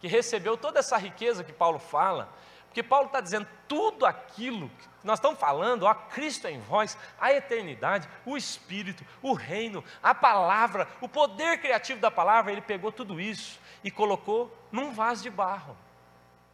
que 0.00 0.06
recebeu 0.06 0.54
toda 0.54 0.80
essa 0.80 0.98
riqueza 0.98 1.42
que 1.42 1.50
Paulo 1.50 1.78
fala, 1.78 2.28
porque 2.66 2.82
Paulo 2.82 3.06
está 3.06 3.22
dizendo 3.22 3.48
tudo 3.66 4.04
aquilo 4.04 4.68
que 4.68 4.86
nós 5.02 5.18
estamos 5.18 5.40
falando, 5.40 5.84
ó, 5.84 5.94
Cristo 5.94 6.46
em 6.46 6.60
vós, 6.60 6.98
a 7.18 7.32
eternidade, 7.32 8.06
o 8.26 8.36
Espírito, 8.36 9.02
o 9.22 9.32
reino, 9.32 9.82
a 10.02 10.14
palavra, 10.14 10.86
o 11.00 11.08
poder 11.08 11.58
criativo 11.58 12.02
da 12.02 12.10
palavra, 12.10 12.52
ele 12.52 12.60
pegou 12.60 12.92
tudo 12.92 13.18
isso 13.18 13.58
e 13.82 13.90
colocou 13.90 14.54
num 14.70 14.92
vaso 14.92 15.22
de 15.22 15.30
barro. 15.30 15.74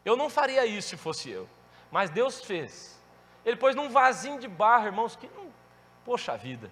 Eu 0.04 0.16
não 0.16 0.30
faria 0.30 0.64
isso 0.64 0.90
se 0.90 0.96
fosse 0.96 1.28
eu, 1.28 1.48
mas 1.90 2.08
Deus 2.08 2.40
fez. 2.40 3.02
Ele 3.44 3.56
pôs 3.56 3.74
num 3.74 3.88
vasinho 3.88 4.38
de 4.38 4.46
barro, 4.46 4.86
irmãos, 4.86 5.16
que 5.16 5.26
não, 5.26 5.50
poxa 6.04 6.36
vida, 6.36 6.70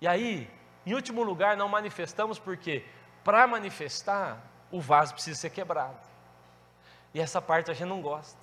e 0.00 0.06
aí, 0.06 0.50
em 0.86 0.94
último 0.94 1.22
lugar, 1.22 1.56
não 1.56 1.68
manifestamos 1.68 2.38
porque, 2.38 2.84
para 3.24 3.46
manifestar, 3.46 4.38
o 4.70 4.80
vaso 4.80 5.14
precisa 5.14 5.40
ser 5.40 5.50
quebrado. 5.50 5.98
E 7.12 7.20
essa 7.20 7.42
parte 7.42 7.70
a 7.70 7.74
gente 7.74 7.88
não 7.88 8.00
gosta. 8.00 8.38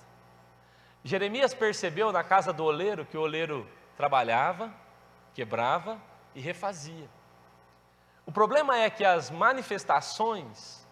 Jeremias 1.02 1.54
percebeu 1.54 2.12
na 2.12 2.22
casa 2.22 2.52
do 2.52 2.64
oleiro 2.64 3.06
que 3.06 3.16
o 3.16 3.22
oleiro 3.22 3.66
trabalhava, 3.96 4.72
quebrava 5.34 6.00
e 6.34 6.40
refazia. 6.40 7.08
O 8.26 8.32
problema 8.32 8.76
é 8.76 8.90
que 8.90 9.04
as 9.04 9.30
manifestações 9.30 10.86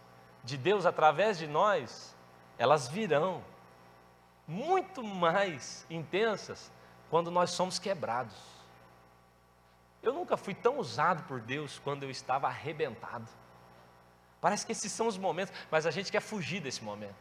de 0.45 0.57
Deus 0.57 0.87
através 0.87 1.37
de 1.37 1.47
nós, 1.47 2.17
elas 2.57 2.87
virão 2.89 3.43
muito 4.47 5.03
mais 5.03 5.85
intensas 5.91 6.71
quando 7.15 7.31
nós 7.31 7.51
somos 7.51 7.79
quebrados. 7.79 8.35
Eu 10.03 10.13
nunca 10.13 10.37
fui 10.37 10.53
tão 10.53 10.81
usado 10.81 11.23
por 11.29 11.41
Deus 11.41 11.79
quando 11.79 12.03
eu 12.03 12.11
estava 12.11 12.49
arrebentado. 12.49 13.29
Parece 14.41 14.67
que 14.67 14.73
esses 14.73 14.91
são 14.91 15.07
os 15.07 15.17
momentos, 15.17 15.55
mas 15.71 15.87
a 15.87 15.93
gente 15.93 16.11
quer 16.11 16.19
fugir 16.19 16.61
desse 16.61 16.83
momento. 16.83 17.15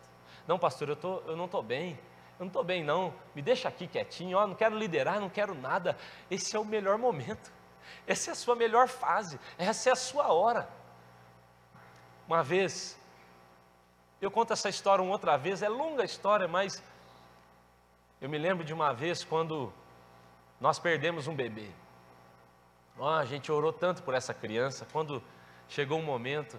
Não, 0.48 0.58
pastor, 0.58 0.90
eu, 0.90 0.96
tô, 0.96 1.20
eu 1.28 1.38
não 1.38 1.46
estou 1.46 1.62
bem. 1.62 1.92
Eu 2.40 2.46
não 2.46 2.48
estou 2.48 2.64
bem, 2.64 2.84
não. 2.84 3.14
Me 3.36 3.42
deixa 3.44 3.68
aqui 3.70 3.86
quietinho. 3.86 4.36
Ó, 4.36 4.48
não 4.48 4.56
quero 4.56 4.76
liderar, 4.76 5.20
não 5.20 5.30
quero 5.30 5.54
nada. 5.54 5.96
Esse 6.28 6.56
é 6.56 6.60
o 6.60 6.66
melhor 6.66 6.98
momento. 6.98 7.52
Essa 8.08 8.32
é 8.32 8.34
a 8.34 8.36
sua 8.36 8.56
melhor 8.56 8.88
fase. 8.88 9.40
Essa 9.60 9.90
é 9.90 9.94
a 9.94 9.96
sua 9.96 10.34
hora. 10.34 10.68
Uma 12.28 12.42
vez, 12.42 12.98
eu 14.20 14.32
conto 14.32 14.54
essa 14.54 14.70
história 14.70 15.04
uma 15.04 15.14
outra 15.14 15.38
vez. 15.38 15.62
É 15.62 15.70
longa 15.70 16.02
a 16.02 16.06
história, 16.06 16.48
mas 16.48 16.82
eu 18.20 18.28
me 18.28 18.40
lembro 18.40 18.64
de 18.64 18.74
uma 18.74 18.92
vez 18.92 19.24
quando 19.24 19.72
nós 20.64 20.80
perdemos 20.80 21.28
um 21.28 21.36
bebê. 21.36 21.70
Oh, 22.98 23.04
a 23.04 23.26
gente 23.26 23.52
orou 23.52 23.74
tanto 23.74 24.02
por 24.02 24.14
essa 24.14 24.34
criança. 24.34 24.88
Quando 24.94 25.22
chegou 25.68 26.00
um 26.00 26.06
momento, 26.06 26.58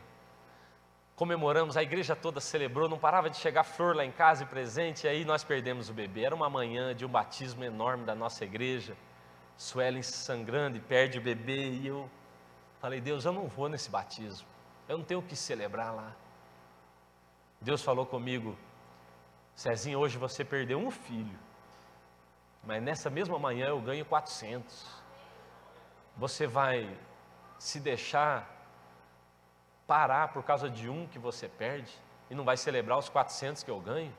comemoramos, 1.16 1.74
a 1.74 1.82
igreja 1.82 2.14
toda 2.14 2.38
celebrou, 2.38 2.86
não 2.86 2.98
parava 2.98 3.30
de 3.30 3.38
chegar 3.38 3.64
flor 3.64 3.96
lá 3.96 4.05
em 4.05 4.12
casa 4.12 4.42
e 4.42 4.46
presente, 4.46 5.07
e 5.07 5.09
aí 5.09 5.24
nós 5.24 5.42
perdemos 5.42 5.88
o 5.88 5.94
bebê. 5.94 6.24
Era 6.24 6.34
uma 6.34 6.50
manhã 6.50 6.94
de 6.94 7.07
um 7.07 7.09
batismo 7.09 7.64
enorme 7.64 8.05
da 8.05 8.14
nossa 8.14 8.44
igreja. 8.44 8.94
Suelen 9.57 10.02
sangrando 10.02 10.76
e 10.76 10.80
perde 10.80 11.16
o 11.16 11.22
bebê, 11.22 11.70
e 11.70 11.86
eu 11.86 12.07
falei: 12.80 13.00
Deus, 13.00 13.24
eu 13.24 13.32
não 13.32 13.48
vou 13.48 13.70
nesse 13.70 13.88
batismo, 13.88 14.46
eu 14.86 14.98
não 14.98 15.05
tenho 15.07 15.20
o 15.20 15.22
que 15.22 15.34
celebrar 15.34 15.94
lá. 15.94 16.14
Deus 17.59 17.82
falou 17.82 18.05
comigo: 18.05 18.55
Cezinho, 19.55 19.98
hoje 19.98 20.18
você 20.18 20.44
perdeu 20.44 20.78
um 20.78 20.90
filho, 20.90 21.38
mas 22.66 22.82
nessa 22.82 23.10
mesma 23.10 23.38
manhã 23.38 23.68
eu 23.68 23.80
ganho 23.80 24.04
400 24.04 25.04
você 26.16 26.46
vai 26.46 26.96
se 27.58 27.80
deixar 27.80 28.50
parar 29.86 30.28
por 30.28 30.42
causa 30.42 30.70
de 30.70 30.88
um 30.88 31.06
que 31.06 31.18
você 31.18 31.48
perde 31.48 31.92
e 32.30 32.34
não 32.34 32.44
vai 32.44 32.56
celebrar 32.56 32.98
os 32.98 33.08
400 33.08 33.62
que 33.62 33.70
eu 33.70 33.80
ganho? 33.80 34.14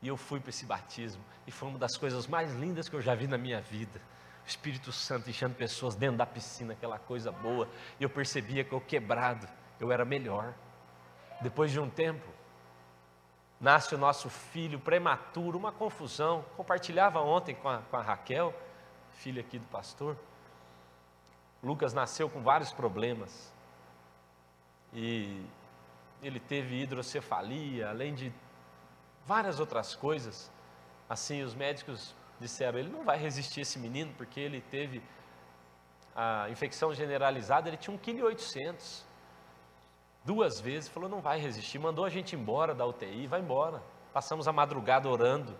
E 0.00 0.08
eu 0.08 0.16
fui 0.16 0.40
para 0.40 0.50
esse 0.50 0.64
batismo 0.64 1.22
e 1.46 1.50
foi 1.50 1.68
uma 1.68 1.78
das 1.78 1.96
coisas 1.96 2.26
mais 2.26 2.52
lindas 2.54 2.88
que 2.88 2.96
eu 2.96 3.02
já 3.02 3.14
vi 3.14 3.26
na 3.26 3.38
minha 3.38 3.60
vida. 3.60 4.00
O 4.44 4.46
Espírito 4.46 4.92
Santo 4.92 5.30
enchendo 5.30 5.54
pessoas 5.54 5.94
dentro 5.94 6.18
da 6.18 6.26
piscina, 6.26 6.74
aquela 6.74 6.98
coisa 6.98 7.32
boa. 7.32 7.68
E 7.98 8.02
eu 8.02 8.10
percebia 8.10 8.62
que 8.62 8.72
eu 8.72 8.80
quebrado, 8.80 9.48
eu 9.80 9.90
era 9.90 10.04
melhor. 10.04 10.54
Depois 11.40 11.70
de 11.70 11.80
um 11.80 11.88
tempo, 11.88 12.26
nasce 13.64 13.94
o 13.94 13.98
nosso 13.98 14.28
filho 14.28 14.78
prematuro, 14.78 15.58
uma 15.58 15.72
confusão. 15.72 16.44
Compartilhava 16.54 17.20
ontem 17.22 17.54
com 17.54 17.66
a, 17.66 17.78
com 17.78 17.96
a 17.96 18.02
Raquel, 18.02 18.54
filha 19.12 19.40
aqui 19.40 19.58
do 19.58 19.66
pastor. 19.68 20.18
Lucas 21.62 21.94
nasceu 21.94 22.28
com 22.28 22.42
vários 22.42 22.74
problemas. 22.74 23.50
E 24.92 25.46
ele 26.22 26.38
teve 26.38 26.82
hidrocefalia, 26.82 27.88
além 27.88 28.14
de 28.14 28.30
várias 29.26 29.58
outras 29.58 29.96
coisas. 29.96 30.52
Assim, 31.08 31.42
os 31.42 31.54
médicos 31.54 32.14
disseram: 32.38 32.78
ele 32.78 32.90
não 32.90 33.02
vai 33.02 33.16
resistir 33.16 33.62
esse 33.62 33.78
menino, 33.78 34.12
porque 34.18 34.40
ele 34.40 34.60
teve 34.60 35.02
a 36.14 36.50
infecção 36.50 36.92
generalizada, 36.92 37.66
ele 37.66 37.78
tinha 37.78 37.96
1,8 37.96 38.36
kg. 38.52 38.76
Duas 40.24 40.60
vezes, 40.60 40.88
falou: 40.88 41.08
não 41.08 41.20
vai 41.20 41.38
resistir. 41.38 41.78
Mandou 41.78 42.04
a 42.04 42.08
gente 42.08 42.34
embora 42.34 42.74
da 42.74 42.86
UTI, 42.86 43.26
vai 43.26 43.40
embora. 43.40 43.82
Passamos 44.12 44.48
a 44.48 44.52
madrugada 44.52 45.08
orando, 45.08 45.54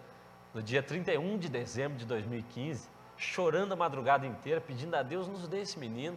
no 0.54 0.62
dia 0.62 0.82
31 0.82 1.38
de 1.38 1.48
dezembro 1.48 1.98
de 1.98 2.06
2015, 2.06 2.88
chorando 3.16 3.72
a 3.72 3.76
madrugada 3.76 4.26
inteira, 4.26 4.60
pedindo 4.60 4.94
a 4.94 5.02
Deus: 5.02 5.28
nos 5.28 5.46
dê 5.46 5.60
esse 5.60 5.78
menino. 5.78 6.16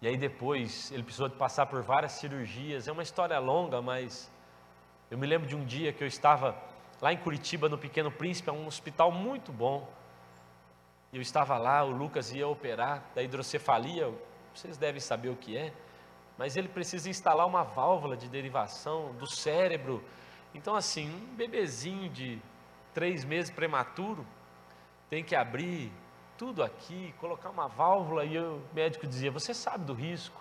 E 0.00 0.08
aí 0.08 0.16
depois 0.16 0.90
ele 0.92 1.02
precisou 1.02 1.28
de 1.28 1.36
passar 1.36 1.66
por 1.66 1.82
várias 1.82 2.12
cirurgias. 2.12 2.88
É 2.88 2.92
uma 2.92 3.02
história 3.02 3.38
longa, 3.38 3.82
mas 3.82 4.30
eu 5.10 5.18
me 5.18 5.26
lembro 5.26 5.46
de 5.46 5.54
um 5.54 5.64
dia 5.64 5.92
que 5.92 6.02
eu 6.02 6.08
estava 6.08 6.56
lá 7.02 7.12
em 7.12 7.18
Curitiba, 7.18 7.68
no 7.68 7.76
Pequeno 7.76 8.10
Príncipe, 8.10 8.48
é 8.48 8.52
um 8.52 8.66
hospital 8.66 9.12
muito 9.12 9.52
bom. 9.52 9.86
Eu 11.12 11.20
estava 11.20 11.58
lá, 11.58 11.82
o 11.84 11.90
Lucas 11.90 12.32
ia 12.32 12.48
operar 12.48 13.02
da 13.14 13.22
hidrocefalia, 13.22 14.10
vocês 14.54 14.78
devem 14.78 15.00
saber 15.00 15.28
o 15.28 15.36
que 15.36 15.56
é, 15.56 15.72
mas 16.40 16.56
ele 16.56 16.68
precisa 16.68 17.10
instalar 17.10 17.46
uma 17.46 17.62
válvula 17.62 18.16
de 18.16 18.26
derivação 18.26 19.12
do 19.16 19.26
cérebro. 19.26 20.02
Então, 20.54 20.74
assim, 20.74 21.06
um 21.14 21.34
bebezinho 21.34 22.08
de 22.08 22.40
três 22.94 23.26
meses 23.26 23.50
prematuro 23.50 24.26
tem 25.10 25.22
que 25.22 25.36
abrir 25.36 25.92
tudo 26.38 26.62
aqui, 26.62 27.14
colocar 27.20 27.50
uma 27.50 27.68
válvula, 27.68 28.24
e 28.24 28.38
o 28.38 28.62
médico 28.72 29.06
dizia: 29.06 29.30
Você 29.30 29.52
sabe 29.52 29.84
do 29.84 29.92
risco. 29.92 30.40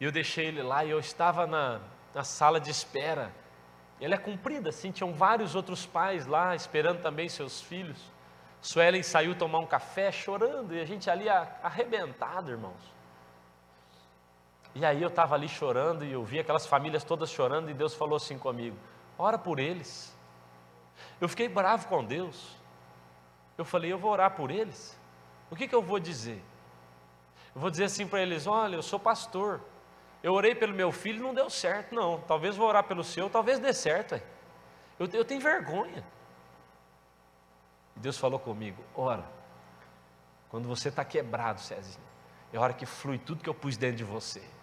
E 0.00 0.04
eu 0.04 0.10
deixei 0.10 0.46
ele 0.46 0.62
lá 0.62 0.82
e 0.82 0.88
eu 0.88 0.98
estava 0.98 1.46
na, 1.46 1.82
na 2.14 2.24
sala 2.24 2.58
de 2.58 2.70
espera. 2.70 3.30
Ela 4.00 4.14
é 4.14 4.18
comprida, 4.18 4.70
assim, 4.70 4.90
tinham 4.90 5.12
vários 5.12 5.54
outros 5.54 5.84
pais 5.84 6.24
lá 6.24 6.56
esperando 6.56 7.02
também 7.02 7.28
seus 7.28 7.60
filhos. 7.60 8.02
Suelen 8.62 9.02
saiu 9.02 9.34
tomar 9.34 9.58
um 9.58 9.66
café 9.66 10.10
chorando 10.10 10.74
e 10.74 10.80
a 10.80 10.86
gente 10.86 11.10
ali 11.10 11.28
arrebentado, 11.28 12.50
irmãos. 12.50 12.97
E 14.78 14.84
aí 14.84 15.02
eu 15.02 15.08
estava 15.08 15.34
ali 15.34 15.48
chorando 15.48 16.04
e 16.04 16.12
eu 16.12 16.22
vi 16.22 16.38
aquelas 16.38 16.64
famílias 16.64 17.02
todas 17.02 17.28
chorando 17.28 17.68
e 17.68 17.74
Deus 17.74 17.94
falou 17.94 18.14
assim 18.14 18.38
comigo: 18.38 18.76
ora 19.18 19.36
por 19.36 19.58
eles. 19.58 20.16
Eu 21.20 21.28
fiquei 21.28 21.48
bravo 21.48 21.88
com 21.88 22.04
Deus. 22.04 22.56
Eu 23.56 23.64
falei, 23.64 23.92
eu 23.92 23.98
vou 23.98 24.12
orar 24.12 24.36
por 24.36 24.52
eles. 24.52 24.96
O 25.50 25.56
que, 25.56 25.66
que 25.66 25.74
eu 25.74 25.82
vou 25.82 25.98
dizer? 25.98 26.40
Eu 27.56 27.60
vou 27.60 27.70
dizer 27.70 27.84
assim 27.84 28.06
para 28.06 28.22
eles: 28.22 28.46
olha, 28.46 28.76
eu 28.76 28.82
sou 28.82 29.00
pastor. 29.00 29.60
Eu 30.22 30.32
orei 30.32 30.54
pelo 30.54 30.72
meu 30.72 30.92
filho 30.92 31.18
e 31.18 31.22
não 31.22 31.34
deu 31.34 31.50
certo, 31.50 31.92
não. 31.92 32.20
Talvez 32.20 32.54
vou 32.54 32.68
orar 32.68 32.84
pelo 32.84 33.02
seu, 33.02 33.28
talvez 33.28 33.58
dê 33.58 33.72
certo. 33.72 34.14
Eu, 34.96 35.08
eu 35.12 35.24
tenho 35.24 35.40
vergonha. 35.40 36.06
Deus 37.96 38.16
falou 38.16 38.38
comigo: 38.38 38.80
ora, 38.94 39.28
quando 40.48 40.68
você 40.68 40.88
está 40.88 41.04
quebrado, 41.04 41.60
Cezinho, 41.60 42.06
é 42.52 42.58
hora 42.60 42.72
que 42.72 42.86
flui 42.86 43.18
tudo 43.18 43.42
que 43.42 43.50
eu 43.50 43.54
pus 43.54 43.76
dentro 43.76 43.96
de 43.96 44.04
você. 44.04 44.57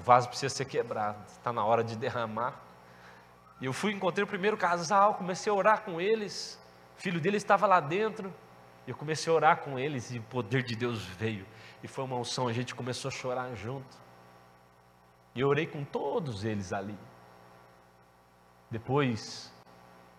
O 0.00 0.02
vaso 0.02 0.28
precisa 0.28 0.54
ser 0.54 0.64
quebrado, 0.64 1.22
está 1.26 1.52
na 1.52 1.62
hora 1.62 1.84
de 1.84 1.94
derramar. 1.94 2.58
E 3.60 3.66
eu 3.66 3.72
fui, 3.72 3.92
encontrei 3.92 4.24
o 4.24 4.26
primeiro 4.26 4.56
casal, 4.56 5.12
comecei 5.12 5.52
a 5.52 5.54
orar 5.54 5.82
com 5.82 6.00
eles. 6.00 6.58
O 6.96 7.02
filho 7.02 7.20
dele 7.20 7.36
estava 7.36 7.66
lá 7.66 7.80
dentro. 7.80 8.32
Eu 8.86 8.96
comecei 8.96 9.30
a 9.30 9.36
orar 9.36 9.58
com 9.58 9.78
eles 9.78 10.10
e 10.10 10.18
o 10.18 10.22
poder 10.22 10.62
de 10.62 10.74
Deus 10.74 11.04
veio. 11.04 11.46
E 11.82 11.86
foi 11.86 12.02
uma 12.02 12.16
unção, 12.16 12.48
a 12.48 12.52
gente 12.52 12.74
começou 12.74 13.10
a 13.10 13.12
chorar 13.12 13.54
junto. 13.54 13.94
E 15.34 15.40
eu 15.40 15.48
orei 15.48 15.66
com 15.66 15.84
todos 15.84 16.46
eles 16.46 16.72
ali. 16.72 16.98
Depois 18.70 19.52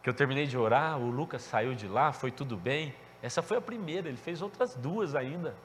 que 0.03 0.09
eu 0.11 0.13
terminei 0.13 0.45
de 0.45 0.59
orar, 0.59 0.99
o 0.99 1.09
Lucas 1.09 1.41
saiu 1.41 1.73
de 1.73 1.87
lá, 1.87 2.13
foi 2.13 2.29
tudo 2.29 2.55
bem. 2.55 2.93
Essa 3.19 3.41
foi 3.41 3.57
a 3.57 3.61
primeira, 3.61 4.07
ele 4.07 4.17
fez 4.17 4.43
outras 4.43 4.75
duas 4.75 5.15
ainda. 5.15 5.55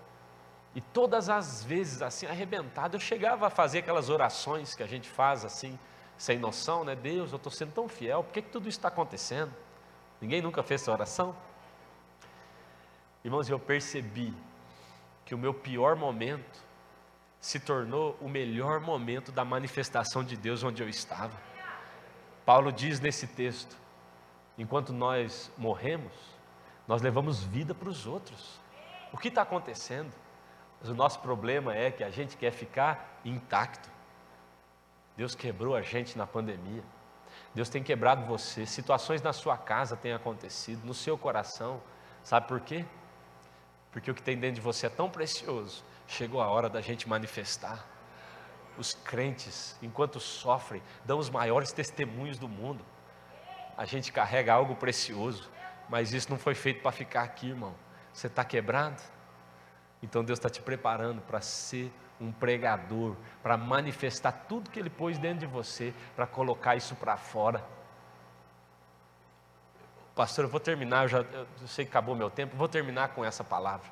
E 0.76 0.80
todas 0.82 1.30
as 1.30 1.64
vezes, 1.64 2.02
assim, 2.02 2.26
arrebentado, 2.26 2.96
eu 2.96 3.00
chegava 3.00 3.46
a 3.46 3.50
fazer 3.50 3.78
aquelas 3.78 4.10
orações 4.10 4.74
que 4.74 4.82
a 4.82 4.86
gente 4.86 5.08
faz 5.08 5.42
assim, 5.42 5.78
sem 6.18 6.38
noção, 6.38 6.84
né? 6.84 6.94
Deus, 6.94 7.32
eu 7.32 7.36
estou 7.36 7.50
sendo 7.50 7.72
tão 7.72 7.88
fiel, 7.88 8.22
por 8.22 8.30
que, 8.30 8.42
que 8.42 8.50
tudo 8.50 8.68
isso 8.68 8.78
está 8.78 8.88
acontecendo? 8.88 9.50
Ninguém 10.20 10.42
nunca 10.42 10.62
fez 10.62 10.82
essa 10.82 10.92
oração? 10.92 11.34
Irmãos, 13.24 13.48
eu 13.48 13.58
percebi 13.58 14.34
que 15.24 15.34
o 15.34 15.38
meu 15.38 15.54
pior 15.54 15.96
momento 15.96 16.60
se 17.40 17.58
tornou 17.58 18.14
o 18.20 18.28
melhor 18.28 18.78
momento 18.78 19.32
da 19.32 19.46
manifestação 19.46 20.22
de 20.22 20.36
Deus 20.36 20.62
onde 20.62 20.82
eu 20.82 20.88
estava. 20.90 21.40
Paulo 22.44 22.70
diz 22.70 23.00
nesse 23.00 23.26
texto: 23.26 23.74
enquanto 24.58 24.92
nós 24.92 25.50
morremos, 25.56 26.12
nós 26.86 27.00
levamos 27.00 27.42
vida 27.42 27.74
para 27.74 27.88
os 27.88 28.06
outros. 28.06 28.60
O 29.10 29.16
que 29.16 29.28
está 29.28 29.40
acontecendo? 29.40 30.12
Mas 30.80 30.90
o 30.90 30.94
nosso 30.94 31.20
problema 31.20 31.74
é 31.74 31.90
que 31.90 32.04
a 32.04 32.10
gente 32.10 32.36
quer 32.36 32.52
ficar 32.52 33.20
intacto. 33.24 33.88
Deus 35.16 35.34
quebrou 35.34 35.74
a 35.74 35.82
gente 35.82 36.16
na 36.16 36.26
pandemia. 36.26 36.82
Deus 37.54 37.68
tem 37.68 37.82
quebrado 37.82 38.26
você. 38.26 38.66
Situações 38.66 39.22
na 39.22 39.32
sua 39.32 39.56
casa 39.56 39.96
têm 39.96 40.12
acontecido, 40.12 40.84
no 40.84 40.92
seu 40.92 41.16
coração. 41.16 41.80
Sabe 42.22 42.46
por 42.46 42.60
quê? 42.60 42.84
Porque 43.90 44.10
o 44.10 44.14
que 44.14 44.22
tem 44.22 44.36
dentro 44.36 44.56
de 44.56 44.60
você 44.60 44.86
é 44.86 44.90
tão 44.90 45.08
precioso. 45.08 45.82
Chegou 46.06 46.42
a 46.42 46.48
hora 46.48 46.68
da 46.68 46.80
gente 46.80 47.08
manifestar. 47.08 47.84
Os 48.76 48.92
crentes, 48.92 49.74
enquanto 49.80 50.20
sofrem, 50.20 50.82
dão 51.04 51.18
os 51.18 51.30
maiores 51.30 51.72
testemunhos 51.72 52.38
do 52.38 52.46
mundo. 52.46 52.84
A 53.74 53.86
gente 53.86 54.12
carrega 54.12 54.52
algo 54.52 54.76
precioso, 54.76 55.50
mas 55.88 56.12
isso 56.12 56.30
não 56.30 56.38
foi 56.38 56.54
feito 56.54 56.82
para 56.82 56.92
ficar 56.92 57.22
aqui, 57.22 57.48
irmão. 57.48 57.74
Você 58.12 58.26
está 58.26 58.44
quebrado? 58.44 59.02
Então 60.02 60.24
Deus 60.24 60.38
está 60.38 60.48
te 60.48 60.60
preparando 60.60 61.20
para 61.22 61.40
ser 61.40 61.92
um 62.20 62.32
pregador, 62.32 63.16
para 63.42 63.56
manifestar 63.56 64.32
tudo 64.48 64.70
que 64.70 64.78
Ele 64.78 64.90
pôs 64.90 65.18
dentro 65.18 65.40
de 65.40 65.46
você, 65.46 65.92
para 66.14 66.26
colocar 66.26 66.76
isso 66.76 66.94
para 66.94 67.16
fora. 67.16 67.64
Pastor, 70.14 70.46
eu 70.46 70.48
vou 70.48 70.60
terminar, 70.60 71.04
eu 71.04 71.08
já 71.08 71.18
eu 71.20 71.46
sei 71.66 71.84
que 71.84 71.90
acabou 71.90 72.14
meu 72.14 72.30
tempo, 72.30 72.56
vou 72.56 72.68
terminar 72.68 73.08
com 73.08 73.24
essa 73.24 73.44
palavra. 73.44 73.86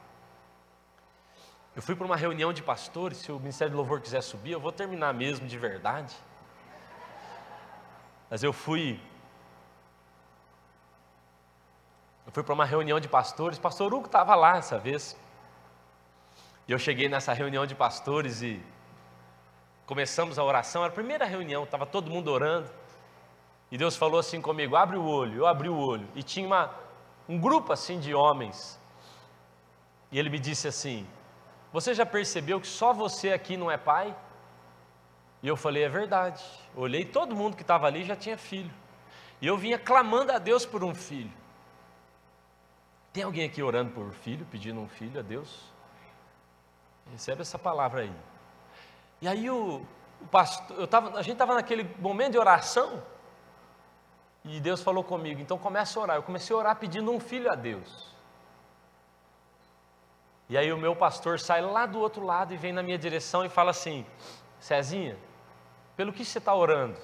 Eu 1.77 1.83
fui 1.83 1.95
para 1.95 2.07
uma 2.07 2.17
reunião 2.17 2.53
de 2.53 2.63
pastores, 2.63 3.19
se 3.19 3.33
o 3.33 3.39
Ministério 3.39 3.73
do 3.73 3.77
Louvor 3.77 4.01
quiser 4.01 4.23
subir, 4.23 4.53
eu 4.53 4.61
vou 4.61 4.73
terminar 4.73 5.13
mesmo 5.13 5.47
de 5.47 5.59
verdade. 5.59 6.17
Mas 8.31 8.43
eu 8.43 8.53
fui. 8.53 9.01
Eu 12.25 12.33
fui 12.33 12.43
para 12.43 12.55
uma 12.55 12.65
reunião 12.65 12.99
de 12.99 13.09
pastores, 13.09 13.59
pastor 13.59 13.93
Hugo 13.93 14.07
estava 14.07 14.35
lá 14.35 14.57
essa 14.57 14.79
vez. 14.79 15.17
E 16.67 16.73
eu 16.73 16.79
cheguei 16.79 17.09
nessa 17.09 17.33
reunião 17.33 17.67
de 17.67 17.75
pastores 17.75 18.43
e 18.43 18.61
começamos 19.87 20.39
a 20.39 20.45
oração, 20.45 20.83
era 20.83 20.91
a 20.91 20.95
primeira 20.95 21.25
reunião, 21.25 21.65
estava 21.65 21.85
todo 21.85 22.11
mundo 22.11 22.29
orando. 22.31 22.71
E 23.71 23.77
Deus 23.77 23.97
falou 23.97 24.21
assim 24.21 24.41
comigo: 24.41 24.77
abre 24.77 24.97
o 24.97 25.05
olho. 25.05 25.39
Eu 25.39 25.47
abri 25.47 25.69
o 25.69 25.77
olho. 25.77 26.07
E 26.15 26.23
tinha 26.23 26.47
uma, 26.47 26.73
um 27.29 27.39
grupo 27.39 27.73
assim 27.73 27.99
de 27.99 28.15
homens. 28.15 28.81
E 30.13 30.19
ele 30.19 30.31
me 30.31 30.39
disse 30.39 30.69
assim: 30.69 31.07
Você 31.73 31.93
já 31.93 32.07
percebeu 32.07 32.61
que 32.61 32.67
só 32.67 32.93
você 32.93 33.33
aqui 33.33 33.57
não 33.57 33.71
é 33.71 33.77
pai? 33.77 34.15
E 35.43 35.49
eu 35.49 35.57
falei: 35.57 35.83
É 35.83 35.89
verdade. 35.89 36.43
Olhei, 36.77 37.05
todo 37.05 37.35
mundo 37.35 37.57
que 37.57 37.63
estava 37.63 37.87
ali 37.87 38.05
já 38.05 38.15
tinha 38.15 38.39
filho. 38.39 38.71
E 39.41 39.47
eu 39.47 39.59
vinha 39.59 39.79
clamando 39.79 40.31
a 40.31 40.39
Deus 40.39 40.65
por 40.65 40.85
um 40.85 40.95
filho. 40.95 41.33
Tem 43.13 43.25
alguém 43.25 43.45
aqui 43.45 43.63
orando 43.63 43.91
por 43.91 44.13
filho, 44.13 44.47
pedindo 44.51 44.81
um 44.81 44.89
filho 44.89 45.19
a 45.19 45.23
Deus? 45.23 45.74
Recebe 47.13 47.43
essa 47.43 47.59
palavra 47.59 48.03
aí. 48.03 48.13
E 49.21 49.29
aí 49.29 49.51
o, 49.51 49.87
o 50.21 50.27
pastor, 50.27 50.79
eu 50.79 50.87
tava, 50.87 51.19
a 51.19 51.23
gente 51.23 51.35
estava 51.35 51.55
naquele 51.55 51.85
momento 51.99 52.33
de 52.33 52.39
oração, 52.39 53.03
e 54.45 54.61
Deus 54.61 54.83
falou 54.83 55.03
comigo, 55.03 55.41
então 55.41 55.57
começa 55.57 55.99
a 55.99 56.03
orar. 56.03 56.17
Eu 56.17 56.23
comecei 56.23 56.55
a 56.55 56.59
orar 56.59 56.77
pedindo 56.77 57.11
um 57.11 57.19
filho 57.19 57.51
a 57.51 57.55
Deus. 57.55 58.13
E 60.49 60.59
aí 60.59 60.71
o 60.71 60.77
meu 60.77 60.95
pastor 60.95 61.41
sai 61.41 61.63
lá 61.63 61.87
do 61.87 61.99
outro 61.99 62.25
lado 62.25 62.53
e 62.53 62.57
vem 62.57 62.73
na 62.73 62.83
minha 62.83 62.99
direção 62.99 63.45
e 63.45 63.49
fala 63.49 63.71
assim: 63.71 64.05
Cezinha, 64.61 65.17
pelo 65.97 66.13
que 66.13 66.25
você 66.25 66.39
está 66.39 66.55
orando? 66.55 66.99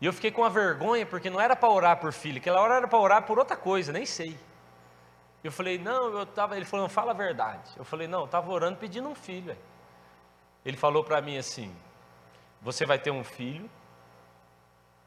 E 0.00 0.06
eu 0.06 0.12
fiquei 0.12 0.30
com 0.30 0.44
a 0.44 0.50
vergonha, 0.50 1.06
porque 1.06 1.30
não 1.30 1.40
era 1.40 1.56
para 1.56 1.70
orar 1.70 1.98
por 1.98 2.12
filho, 2.12 2.36
aquela 2.36 2.60
hora 2.60 2.74
era 2.74 2.88
para 2.88 2.98
orar 2.98 3.22
por 3.22 3.38
outra 3.38 3.56
coisa, 3.56 3.90
nem 3.90 4.04
sei. 4.04 4.38
Eu 5.44 5.52
falei, 5.52 5.78
não, 5.78 6.08
eu 6.08 6.22
estava. 6.22 6.56
Ele 6.56 6.64
falou, 6.64 6.86
não, 6.86 6.90
fala 6.90 7.12
a 7.12 7.14
verdade. 7.14 7.70
Eu 7.76 7.84
falei, 7.84 8.08
não, 8.08 8.20
eu 8.20 8.24
estava 8.24 8.50
orando 8.50 8.78
pedindo 8.78 9.06
um 9.06 9.14
filho. 9.14 9.54
Ele 10.64 10.76
falou 10.76 11.04
para 11.04 11.20
mim 11.20 11.36
assim: 11.36 11.74
Você 12.62 12.86
vai 12.86 12.98
ter 12.98 13.10
um 13.10 13.22
filho, 13.22 13.70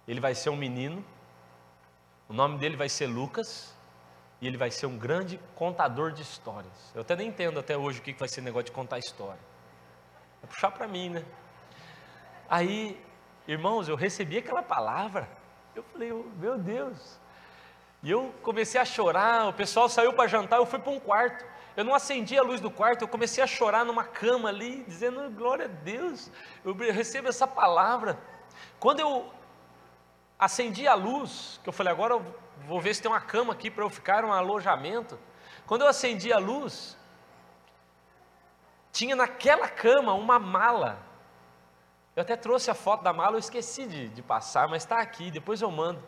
ele 0.08 0.20
vai 0.20 0.36
ser 0.36 0.52
um 0.52 0.56
menino, 0.56 1.04
o 2.30 2.34
nome 2.34 2.60
dele 2.60 2.78
vai 2.78 2.88
ser 2.88 3.08
Lucas, 3.08 3.76
e 4.40 4.46
ele 4.46 4.58
vai 4.58 4.70
ser 4.70 4.86
um 4.86 4.98
grande 4.98 5.40
contador 5.56 6.12
de 6.12 6.22
histórias. 6.22 6.92
Eu 6.94 7.02
até 7.02 7.16
nem 7.16 7.30
entendo 7.30 7.60
até 7.60 7.76
hoje 7.76 8.00
o 8.00 8.04
que 8.04 8.14
vai 8.14 8.28
ser 8.28 8.42
negócio 8.42 8.66
de 8.66 8.72
contar 8.72 9.00
história. 9.00 9.42
É 10.44 10.46
puxar 10.46 10.70
para 10.70 10.88
mim, 10.88 11.10
né? 11.10 11.26
Aí, 12.48 13.04
irmãos, 13.48 13.90
eu 13.90 13.96
recebi 13.96 14.38
aquela 14.38 14.62
palavra. 14.62 15.28
Eu 15.74 15.82
falei, 15.82 16.12
oh, 16.12 16.24
meu 16.38 16.58
Deus. 16.60 17.20
E 18.04 18.12
eu 18.12 18.34
comecei 18.44 18.80
a 18.80 18.86
chorar. 18.86 19.48
O 19.48 19.54
pessoal 19.54 19.90
saiu 19.90 20.14
para 20.14 20.28
jantar. 20.28 20.58
Eu 20.58 20.66
fui 20.66 20.80
para 20.80 20.92
um 20.92 21.00
quarto. 21.00 21.46
Eu 21.76 21.84
não 21.84 21.94
acendi 21.94 22.38
a 22.38 22.42
luz 22.42 22.62
do 22.62 22.72
quarto. 22.72 23.04
Eu 23.04 23.08
comecei 23.08 23.44
a 23.44 23.48
chorar 23.48 23.86
numa 23.86 24.04
cama 24.04 24.50
ali, 24.50 24.84
dizendo 24.84 25.30
glória 25.32 25.66
a 25.66 25.68
Deus. 25.68 26.32
Eu 26.64 26.74
recebo 26.74 27.28
essa 27.28 27.48
palavra. 27.48 28.18
Quando 28.80 29.00
eu 29.00 29.32
acendi 30.38 30.88
a 30.88 30.94
luz, 30.94 31.60
que 31.64 31.70
eu 31.70 31.74
falei, 31.74 31.92
agora 31.92 32.14
eu 32.14 32.36
vou 32.68 32.80
ver 32.80 32.94
se 32.94 33.02
tem 33.02 33.10
uma 33.10 33.22
cama 33.22 33.54
aqui 33.54 33.70
para 33.72 33.84
eu 33.84 33.90
ficar, 33.90 34.24
um 34.24 34.32
alojamento. 34.32 35.18
Quando 35.66 35.82
eu 35.82 35.88
acendi 35.88 36.32
a 36.32 36.38
luz, 36.38 36.98
tinha 38.92 39.16
naquela 39.16 39.68
cama 39.68 40.14
uma 40.14 40.40
mala. 40.40 41.00
Eu 42.16 42.22
até 42.22 42.36
trouxe 42.36 42.72
a 42.72 42.74
foto 42.74 43.04
da 43.04 43.14
mala, 43.14 43.36
eu 43.36 43.40
esqueci 43.40 43.86
de, 43.86 44.08
de 44.10 44.24
passar, 44.24 44.68
mas 44.68 44.84
está 44.84 45.00
aqui, 45.00 45.30
depois 45.30 45.62
eu 45.62 45.70
mando. 45.70 46.02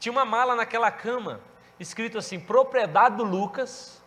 Tinha 0.00 0.10
uma 0.10 0.24
mala 0.24 0.56
naquela 0.56 0.90
cama, 0.90 1.40
escrito 1.78 2.18
assim, 2.18 2.40
propriedade 2.40 3.16
do 3.16 3.22
Lucas. 3.22 4.02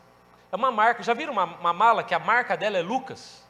É 0.52 0.56
uma 0.56 0.72
marca, 0.72 1.04
já 1.04 1.14
viram 1.14 1.32
uma, 1.32 1.46
uma 1.46 1.72
mala 1.72 2.04
que 2.04 2.14
a 2.14 2.20
marca 2.20 2.58
dela 2.58 2.78
é 2.78 2.82
Lucas? 2.82 3.44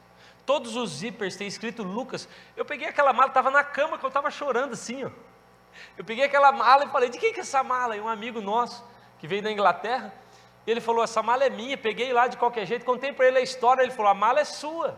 Todos 0.44 0.76
os 0.76 0.90
zippers 0.90 1.36
têm 1.36 1.48
escrito 1.48 1.82
Lucas. 1.82 2.28
Eu 2.54 2.66
peguei 2.66 2.86
aquela 2.86 3.14
mala, 3.14 3.28
estava 3.28 3.50
na 3.50 3.64
cama 3.64 3.98
que 3.98 4.04
eu 4.04 4.08
estava 4.08 4.30
chorando 4.30 4.74
assim, 4.74 5.04
ó. 5.04 5.10
Eu 5.96 6.04
peguei 6.04 6.24
aquela 6.24 6.52
mala 6.52 6.84
e 6.84 6.88
falei: 6.88 7.08
de 7.08 7.18
quem 7.18 7.32
que 7.32 7.40
é 7.40 7.42
essa 7.42 7.62
mala? 7.64 7.96
E 7.96 8.00
um 8.00 8.08
amigo 8.08 8.40
nosso, 8.42 8.84
que 9.18 9.26
veio 9.26 9.42
da 9.42 9.50
Inglaterra, 9.50 10.12
ele 10.66 10.82
falou: 10.82 11.02
essa 11.02 11.22
mala 11.22 11.44
é 11.44 11.50
minha. 11.50 11.78
Peguei 11.78 12.12
lá 12.12 12.26
de 12.26 12.36
qualquer 12.36 12.66
jeito, 12.66 12.84
contei 12.84 13.12
para 13.12 13.26
ele 13.26 13.38
a 13.38 13.40
história. 13.42 13.82
Ele 13.82 13.90
falou: 13.90 14.10
a 14.10 14.14
mala 14.14 14.38
é 14.38 14.44
sua. 14.44 14.96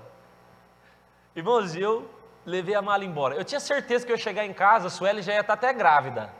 Irmãos, 1.34 1.76
eu 1.76 2.10
levei 2.44 2.74
a 2.74 2.82
mala 2.82 3.04
embora. 3.04 3.36
Eu 3.36 3.44
tinha 3.44 3.60
certeza 3.60 4.04
que 4.04 4.10
eu 4.10 4.16
ia 4.16 4.22
chegar 4.22 4.44
em 4.44 4.52
casa, 4.52 4.88
a 4.88 4.90
Sueli 4.90 5.22
já 5.22 5.32
ia 5.32 5.40
estar 5.40 5.52
até 5.52 5.72
grávida. 5.72 6.32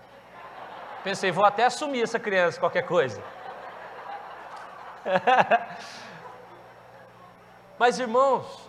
Pensei, 1.07 1.31
vou 1.31 1.45
até 1.45 1.65
assumir 1.65 2.03
essa 2.03 2.19
criança, 2.19 2.59
qualquer 2.59 2.83
coisa. 2.83 3.23
Mas 7.79 8.01
irmãos, 8.01 8.69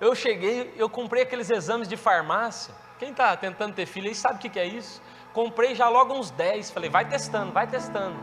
eu 0.00 0.14
cheguei, 0.14 0.72
eu 0.74 0.88
comprei 0.88 1.24
aqueles 1.24 1.50
exames 1.50 1.86
de 1.86 1.98
farmácia. 1.98 2.74
Quem 2.98 3.10
está 3.10 3.36
tentando 3.36 3.74
ter 3.74 3.84
filho 3.84 4.08
aí 4.08 4.14
sabe 4.14 4.36
o 4.36 4.38
que, 4.38 4.58
é 4.58 4.64
isso? 4.64 5.02
Comprei 5.34 5.74
já 5.74 5.86
logo 5.90 6.14
uns 6.14 6.30
10. 6.30 6.70
Falei, 6.70 6.88
vai 6.88 7.04
testando, 7.04 7.52
vai 7.52 7.66
testando. 7.66 8.16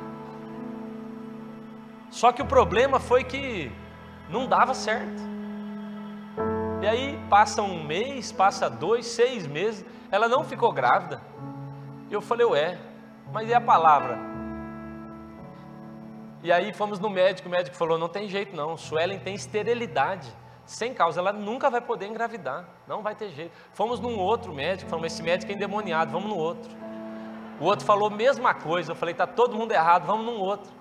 Só 2.10 2.32
que 2.32 2.42
o 2.42 2.46
problema 2.48 3.00
foi 3.00 3.24
que 3.24 3.72
não 4.32 4.48
dava 4.48 4.74
certo. 4.74 5.22
E 6.82 6.88
aí 6.88 7.24
passa 7.30 7.62
um 7.62 7.84
mês, 7.84 8.32
passa 8.32 8.68
dois, 8.68 9.06
seis 9.06 9.46
meses, 9.46 9.86
ela 10.10 10.28
não 10.28 10.44
ficou 10.44 10.72
grávida. 10.72 11.22
E 12.10 12.14
eu 12.16 12.20
falei, 12.20 12.48
ué, 12.48 12.80
mas 13.32 13.50
e 13.50 13.54
a 13.54 13.62
palavra? 13.62 14.18
E 16.44 16.52
aí 16.52 16.74
fomos 16.74 17.00
no 17.00 17.10
médico, 17.10 17.48
o 17.48 17.52
médico 17.52 17.76
falou, 17.76 17.98
não 17.98 18.08
tem 18.08 18.30
jeito 18.30 18.56
não, 18.56 18.78
Suelen 18.78 19.20
tem 19.20 19.34
esterilidade 19.34 20.32
sem 20.66 20.94
causa, 20.94 21.20
ela 21.20 21.32
nunca 21.32 21.70
vai 21.70 21.80
poder 21.80 22.08
engravidar, 22.08 22.66
não 22.88 23.02
vai 23.02 23.14
ter 23.16 23.30
jeito. 23.30 23.52
Fomos 23.74 24.00
num 24.00 24.18
outro 24.18 24.54
médico, 24.54 24.90
falamos, 24.90 25.14
esse 25.14 25.22
médico 25.22 25.52
é 25.52 25.56
endemoniado, 25.56 26.12
vamos 26.12 26.30
no 26.30 26.36
outro. 26.36 26.72
O 27.60 27.66
outro 27.66 27.86
falou 27.86 28.08
a 28.08 28.12
mesma 28.12 28.54
coisa, 28.54 28.92
eu 28.92 28.96
falei, 28.96 29.14
está 29.14 29.28
todo 29.28 29.56
mundo 29.56 29.72
errado, 29.72 30.06
vamos 30.06 30.26
num 30.26 30.40
outro. 30.40 30.72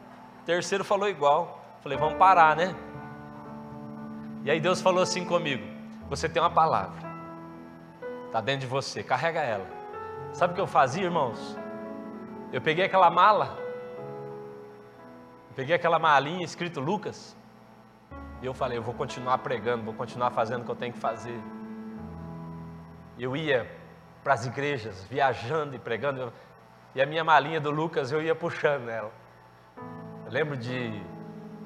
O 0.41 0.45
terceiro 0.45 0.85
falou 0.85 1.09
igual, 1.09 1.63
falei, 1.83 1.99
vamos 1.99 2.19
parar, 2.19 2.57
né? 2.57 2.75
E 4.43 4.51
aí 4.51 4.59
Deus 4.59 4.81
falou 4.81 5.03
assim 5.03 5.25
comigo, 5.25 5.65
você 6.09 6.29
tem 6.29 6.43
uma 6.43 6.51
palavra, 6.51 6.99
está 8.27 8.41
dentro 8.41 8.63
de 8.63 8.67
você, 8.67 9.03
carrega 9.03 9.41
ela. 9.41 9.67
Sabe 10.33 10.53
o 10.53 10.55
que 10.55 10.61
eu 10.61 10.67
fazia, 10.67 11.05
irmãos? 11.05 11.57
Eu 12.53 12.61
peguei 12.61 12.85
aquela 12.85 13.11
mala, 13.11 13.59
peguei 15.57 15.75
aquela 15.75 15.99
malinha 15.99 16.45
escrito 16.45 16.81
Lucas, 16.81 17.37
e 18.43 18.47
eu 18.47 18.55
falei, 18.55 18.77
eu 18.79 18.83
vou 18.83 18.95
continuar 18.95 19.39
pregando, 19.39 19.85
vou 19.85 19.95
continuar 19.95 20.31
fazendo 20.31 20.63
o 20.63 20.65
que 20.65 20.71
eu 20.71 20.77
tenho 20.77 20.93
que 20.93 20.99
fazer. 20.99 21.41
Eu 23.19 23.37
ia 23.37 23.71
para 24.23 24.35
as 24.35 24.47
igrejas, 24.47 25.05
viajando 25.05 25.75
e 25.75 25.79
pregando, 25.79 26.33
e 26.95 27.01
a 27.01 27.07
minha 27.07 27.25
malinha 27.25 27.61
do 27.61 27.71
Lucas 27.71 28.13
eu 28.13 28.23
ia 28.23 28.35
puxando 28.35 28.85
nela. 28.85 29.13
Eu 30.27 30.33
lembro 30.33 30.57
de 30.57 31.03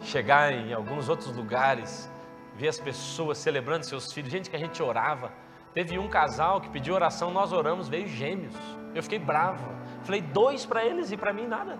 chegar 0.02 0.52
em 0.52 0.72
alguns 0.72 1.08
outros 1.08 1.34
lugares, 1.36 2.10
ver 2.54 2.68
as 2.68 2.78
pessoas 2.78 3.38
celebrando 3.38 3.84
seus 3.84 4.12
filhos, 4.12 4.30
gente 4.30 4.48
que 4.50 4.56
a 4.56 4.58
gente 4.58 4.82
orava. 4.82 5.32
Teve 5.74 5.98
um 5.98 6.08
casal 6.08 6.60
que 6.60 6.68
pediu 6.68 6.94
oração, 6.94 7.30
nós 7.30 7.52
oramos, 7.52 7.88
veio 7.88 8.08
gêmeos. 8.08 8.54
Eu 8.94 9.02
fiquei 9.02 9.18
bravo. 9.18 9.64
Falei 10.02 10.22
dois 10.22 10.64
para 10.64 10.84
eles 10.84 11.10
e 11.12 11.16
para 11.16 11.32
mim 11.32 11.46
nada. 11.46 11.78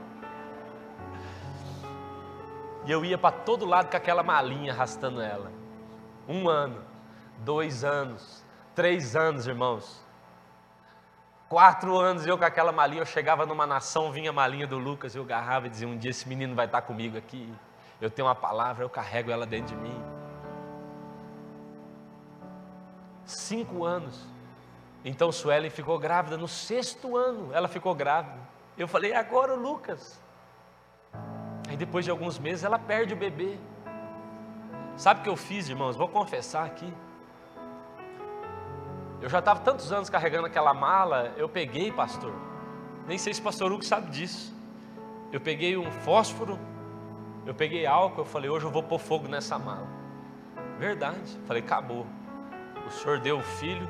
E 2.85 2.91
eu 2.91 3.05
ia 3.05 3.19
para 3.19 3.33
todo 3.33 3.67
lado 3.67 3.91
com 3.91 3.97
aquela 3.97 4.23
malinha 4.23 4.73
arrastando 4.73 5.21
ela. 5.21 5.53
Um 6.27 6.49
ano, 6.49 6.83
dois 7.39 7.85
anos, 7.85 8.45
três 8.75 9.15
anos, 9.15 9.47
irmãos. 9.47 10.07
Quatro 11.49 11.99
anos 11.99 12.27
eu 12.27 12.37
com 12.37 12.45
aquela 12.45 12.73
malinha, 12.73 13.01
eu 13.01 13.07
chegava 13.07 13.47
numa 13.47 13.67
nação, 13.67 14.13
vinha 14.13 14.31
a 14.31 14.33
malinha 14.33 14.67
do 14.67 14.79
Lucas, 14.79 15.15
eu 15.15 15.23
agarrava 15.23 15.67
e 15.67 15.71
dizia: 15.71 15.89
Um 15.89 15.97
dia 15.97 16.11
esse 16.11 16.29
menino 16.29 16.55
vai 16.55 16.67
estar 16.67 16.83
comigo 16.83 17.17
aqui. 17.17 17.53
Eu 18.01 18.11
tenho 18.11 18.29
uma 18.29 18.35
palavra, 18.35 18.85
eu 18.85 18.91
carrego 18.91 19.31
ela 19.31 19.47
dentro 19.47 19.75
de 19.75 19.83
mim. 19.83 20.05
Cinco 23.25 23.85
anos. 23.85 24.27
Então 25.05 25.31
Suelen 25.31 25.71
ficou 25.71 25.99
grávida 25.99 26.37
no 26.37 26.49
sexto 26.49 27.17
ano, 27.17 27.53
ela 27.53 27.69
ficou 27.69 27.95
grávida. 27.95 28.39
Eu 28.77 28.89
falei: 28.89 29.13
Agora 29.15 29.55
o 29.55 29.61
Lucas. 29.61 30.21
Aí 31.69 31.77
depois 31.77 32.05
de 32.05 32.11
alguns 32.11 32.39
meses 32.39 32.65
ela 32.65 32.79
perde 32.79 33.15
o 33.15 33.17
bebê. 33.17 33.57
Sabe 34.97 35.21
o 35.21 35.23
que 35.23 35.29
eu 35.29 35.37
fiz, 35.37 35.69
irmãos? 35.69 35.97
Vou 35.97 36.09
confessar 36.09 36.65
aqui. 36.65 36.93
Eu 39.21 39.29
já 39.29 39.41
estava 39.41 39.61
tantos 39.61 39.93
anos 39.93 40.09
carregando 40.09 40.47
aquela 40.47 40.73
mala, 40.73 41.33
eu 41.37 41.49
peguei, 41.49 41.91
pastor. 41.91 42.33
Nem 43.07 43.19
sei 43.19 43.35
se 43.35 43.41
o 43.41 43.45
pastor 43.45 43.73
Hugo 43.73 43.85
sabe 43.85 44.11
disso. 44.11 44.55
Eu 45.33 45.41
peguei 45.41 45.77
um 45.77 45.91
fósforo, 45.91 46.59
eu 47.45 47.55
peguei 47.55 47.85
álcool, 47.85 48.21
eu 48.21 48.25
falei, 48.25 48.49
hoje 48.49 48.65
eu 48.65 48.71
vou 48.71 48.83
pôr 48.83 48.99
fogo 48.99 49.27
nessa 49.29 49.59
mala. 49.59 49.87
Verdade. 50.79 51.39
Falei, 51.47 51.63
acabou. 51.63 52.07
O 52.87 52.91
senhor 52.91 53.19
deu 53.19 53.39
o 53.39 53.43
filho, 53.43 53.89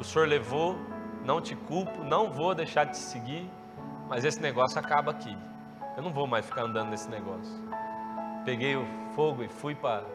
o 0.00 0.04
senhor 0.04 0.26
levou, 0.26 0.78
não 1.22 1.42
te 1.42 1.54
culpo, 1.54 2.02
não 2.02 2.32
vou 2.32 2.54
deixar 2.54 2.84
de 2.84 2.92
te 2.92 2.98
seguir, 2.98 3.50
mas 4.08 4.24
esse 4.24 4.40
negócio 4.40 4.78
acaba 4.78 5.10
aqui. 5.10 5.36
Eu 5.94 6.02
não 6.02 6.10
vou 6.10 6.26
mais 6.26 6.46
ficar 6.46 6.62
andando 6.62 6.88
nesse 6.88 7.10
negócio. 7.10 7.52
Peguei 8.46 8.76
o 8.76 8.86
fogo 9.14 9.42
e 9.44 9.48
fui 9.48 9.74
para 9.74 10.06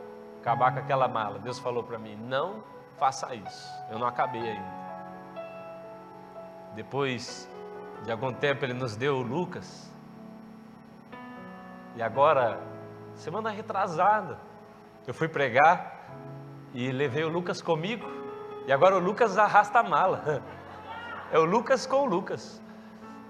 acabar 0.41 0.73
com 0.73 0.79
aquela 0.79 1.07
mala. 1.07 1.37
Deus 1.37 1.59
falou 1.59 1.83
para 1.83 1.99
mim: 1.99 2.15
não 2.15 2.63
faça 2.97 3.35
isso. 3.35 3.69
Eu 3.91 3.99
não 3.99 4.07
acabei 4.07 4.41
ainda. 4.41 4.85
Depois 6.73 7.47
de 8.03 8.11
algum 8.11 8.33
tempo, 8.33 8.65
Ele 8.65 8.73
nos 8.73 8.95
deu 8.95 9.17
o 9.17 9.21
Lucas. 9.21 9.93
E 11.95 12.01
agora, 12.01 12.59
semana 13.13 13.51
retrasada, 13.51 14.39
eu 15.05 15.13
fui 15.13 15.27
pregar 15.27 16.09
e 16.73 16.91
levei 16.91 17.23
o 17.23 17.29
Lucas 17.29 17.61
comigo. 17.61 18.24
E 18.67 18.71
agora 18.71 18.95
o 18.95 18.99
Lucas 18.99 19.37
arrasta 19.37 19.79
a 19.79 19.83
mala. 19.83 20.43
É 21.31 21.39
o 21.39 21.43
Lucas 21.43 21.87
com 21.87 22.03
o 22.03 22.05
Lucas. 22.05 22.61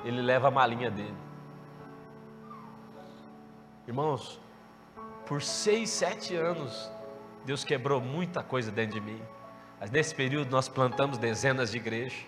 Ele 0.04 0.22
leva 0.22 0.50
a 0.50 0.52
malinha 0.52 0.92
dele. 0.92 1.16
Irmãos, 3.88 4.40
por 5.26 5.42
seis, 5.42 5.92
sete 5.92 6.36
anos, 6.36 6.92
Deus 7.46 7.64
quebrou 7.64 8.02
muita 8.02 8.44
coisa 8.44 8.70
dentro 8.70 9.00
de 9.00 9.02
mim. 9.02 9.22
Mas 9.80 9.90
nesse 9.90 10.14
período 10.14 10.52
nós 10.52 10.68
plantamos 10.68 11.18
dezenas 11.18 11.72
de 11.72 11.78
igrejas, 11.78 12.26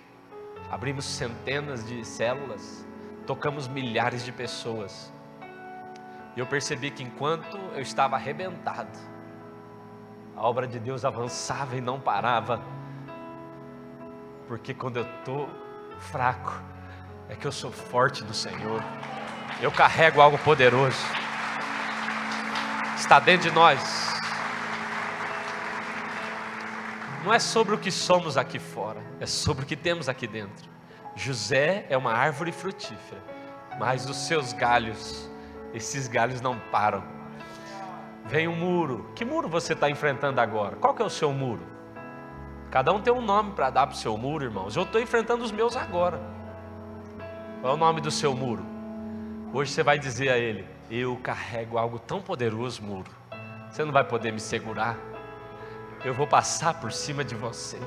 abrimos 0.71 1.05
centenas 1.05 1.85
de 1.85 2.03
células, 2.05 2.87
tocamos 3.25 3.67
milhares 3.67 4.23
de 4.23 4.31
pessoas. 4.31 5.11
E 6.35 6.39
eu 6.39 6.45
percebi 6.45 6.91
que 6.91 7.03
enquanto 7.03 7.57
eu 7.73 7.81
estava 7.81 8.15
arrebentado, 8.15 8.97
a 10.35 10.47
obra 10.47 10.67
de 10.67 10.79
Deus 10.79 11.03
avançava 11.03 11.75
e 11.75 11.81
não 11.81 11.99
parava. 11.99 12.61
Porque 14.47 14.73
quando 14.73 14.97
eu 14.97 15.03
estou 15.03 15.49
fraco, 15.99 16.53
é 17.29 17.35
que 17.35 17.45
eu 17.45 17.51
sou 17.51 17.71
forte 17.71 18.23
do 18.23 18.33
Senhor. 18.33 18.81
Eu 19.61 19.71
carrego 19.71 20.21
algo 20.21 20.37
poderoso 20.37 20.97
está 23.07 23.19
dentro 23.21 23.49
de 23.49 23.55
nós. 23.55 24.07
não 27.23 27.33
é 27.33 27.39
sobre 27.39 27.75
o 27.75 27.77
que 27.77 27.91
somos 27.91 28.37
aqui 28.37 28.57
fora, 28.57 29.01
é 29.19 29.25
sobre 29.25 29.65
o 29.65 29.67
que 29.67 29.75
temos 29.75 30.07
aqui 30.07 30.25
dentro. 30.27 30.69
José 31.13 31.85
é 31.89 31.97
uma 31.97 32.13
árvore 32.13 32.53
frutífera, 32.53 33.21
mas 33.77 34.09
os 34.09 34.15
seus 34.15 34.53
galhos, 34.53 35.29
esses 35.73 36.07
galhos 36.07 36.39
não 36.39 36.57
param. 36.71 37.03
Vem 38.25 38.47
um 38.47 38.55
muro. 38.55 39.11
Que 39.13 39.25
muro 39.25 39.49
você 39.49 39.73
está 39.73 39.89
enfrentando 39.89 40.39
agora? 40.39 40.77
Qual 40.77 40.93
que 40.93 41.01
é 41.01 41.05
o 41.05 41.09
seu 41.09 41.33
muro? 41.33 41.65
Cada 42.69 42.91
um 42.91 43.01
tem 43.01 43.13
um 43.13 43.21
nome 43.21 43.53
para 43.53 43.69
dar 43.69 43.87
para 43.87 43.95
o 43.95 43.97
seu 43.97 44.17
muro, 44.17 44.43
irmãos. 44.43 44.75
Eu 44.75 44.83
estou 44.83 44.99
enfrentando 44.99 45.43
os 45.43 45.51
meus 45.51 45.75
agora. 45.75 46.19
Qual 47.61 47.73
é 47.73 47.75
o 47.75 47.79
nome 47.79 48.01
do 48.01 48.11
seu 48.11 48.35
muro? 48.35 48.65
Hoje 49.53 49.71
você 49.71 49.83
vai 49.83 49.97
dizer 49.97 50.29
a 50.29 50.37
ele: 50.37 50.67
Eu 50.91 51.15
carrego 51.17 51.77
algo 51.77 51.97
tão 51.97 52.21
poderoso, 52.21 52.83
muro. 52.83 53.09
Você 53.71 53.85
não 53.85 53.91
vai 53.91 54.03
poder 54.03 54.33
me 54.33 54.39
segurar. 54.39 54.97
Eu 56.03 56.13
vou 56.13 56.27
passar 56.27 56.73
por 56.79 56.91
cima 56.91 57.23
de 57.23 57.35
você. 57.35 57.77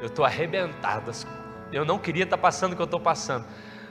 Eu 0.00 0.06
estou 0.06 0.24
arrebentado. 0.24 1.10
Eu 1.72 1.84
não 1.84 1.98
queria 1.98 2.24
estar 2.24 2.36
tá 2.36 2.42
passando 2.42 2.72
o 2.72 2.76
que 2.76 2.82
eu 2.82 2.86
estou 2.86 3.00
passando. 3.00 3.44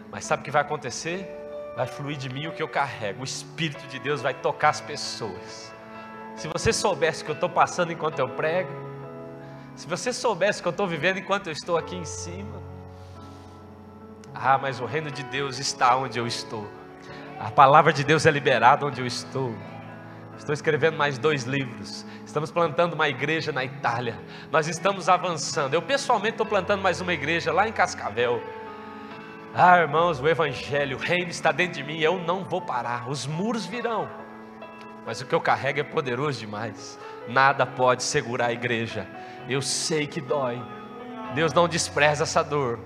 Mas 0.09 0.23
sabe 0.23 0.41
o 0.41 0.45
que 0.45 0.51
vai 0.51 0.61
acontecer? 0.61 1.29
Vai 1.75 1.85
fluir 1.85 2.17
de 2.17 2.29
mim 2.29 2.47
o 2.47 2.53
que 2.53 2.63
eu 2.63 2.67
carrego. 2.67 3.21
O 3.21 3.25
Espírito 3.25 3.85
de 3.87 3.99
Deus 3.99 4.21
vai 4.21 4.33
tocar 4.33 4.69
as 4.69 4.81
pessoas. 4.81 5.73
Se 6.35 6.47
você 6.47 6.71
soubesse 6.71 7.21
o 7.21 7.25
que 7.25 7.31
eu 7.31 7.35
estou 7.35 7.49
passando 7.49 7.91
enquanto 7.91 8.19
eu 8.19 8.29
prego, 8.29 8.86
se 9.77 9.87
você 9.87 10.11
soubesse 10.11 10.59
o 10.59 10.63
que 10.63 10.67
eu 10.67 10.71
estou 10.71 10.87
vivendo 10.87 11.19
enquanto 11.19 11.47
eu 11.47 11.53
estou 11.53 11.77
aqui 11.77 11.95
em 11.95 12.03
cima, 12.03 12.59
ah, 14.33 14.57
mas 14.57 14.79
o 14.79 14.85
reino 14.85 15.11
de 15.11 15.21
Deus 15.21 15.59
está 15.59 15.95
onde 15.95 16.17
eu 16.17 16.25
estou. 16.25 16.67
A 17.39 17.51
palavra 17.51 17.93
de 17.93 18.03
Deus 18.03 18.25
é 18.25 18.31
liberada 18.31 18.87
onde 18.87 18.99
eu 18.99 19.05
estou. 19.05 19.55
Estou 20.35 20.51
escrevendo 20.51 20.97
mais 20.97 21.19
dois 21.19 21.43
livros. 21.43 22.03
Estamos 22.25 22.49
plantando 22.49 22.93
uma 22.93 23.07
igreja 23.07 23.51
na 23.51 23.63
Itália. 23.63 24.19
Nós 24.51 24.67
estamos 24.67 25.07
avançando. 25.07 25.75
Eu 25.75 25.81
pessoalmente 25.81 26.33
estou 26.33 26.45
plantando 26.45 26.81
mais 26.81 26.99
uma 26.99 27.13
igreja 27.13 27.53
lá 27.53 27.67
em 27.67 27.71
Cascavel. 27.71 28.41
Ah, 29.53 29.77
irmãos, 29.77 30.19
o 30.19 30.27
Evangelho, 30.27 30.97
o 30.97 30.99
reino 30.99 31.29
está 31.29 31.51
dentro 31.51 31.75
de 31.75 31.83
mim. 31.83 31.99
Eu 31.99 32.17
não 32.17 32.43
vou 32.43 32.61
parar. 32.61 33.07
Os 33.07 33.27
muros 33.27 33.67
virão. 33.67 34.09
Mas 35.07 35.21
o 35.21 35.25
que 35.25 35.33
eu 35.33 35.41
carrego 35.41 35.79
é 35.79 35.83
poderoso 35.83 36.39
demais. 36.39 36.99
Nada 37.27 37.65
pode 37.65 38.03
segurar 38.03 38.47
a 38.47 38.53
igreja. 38.53 39.07
Eu 39.49 39.61
sei 39.61 40.05
que 40.05 40.21
dói. 40.21 40.61
Deus 41.33 41.51
não 41.51 41.67
despreza 41.67 42.23
essa 42.23 42.43
dor 42.43 42.79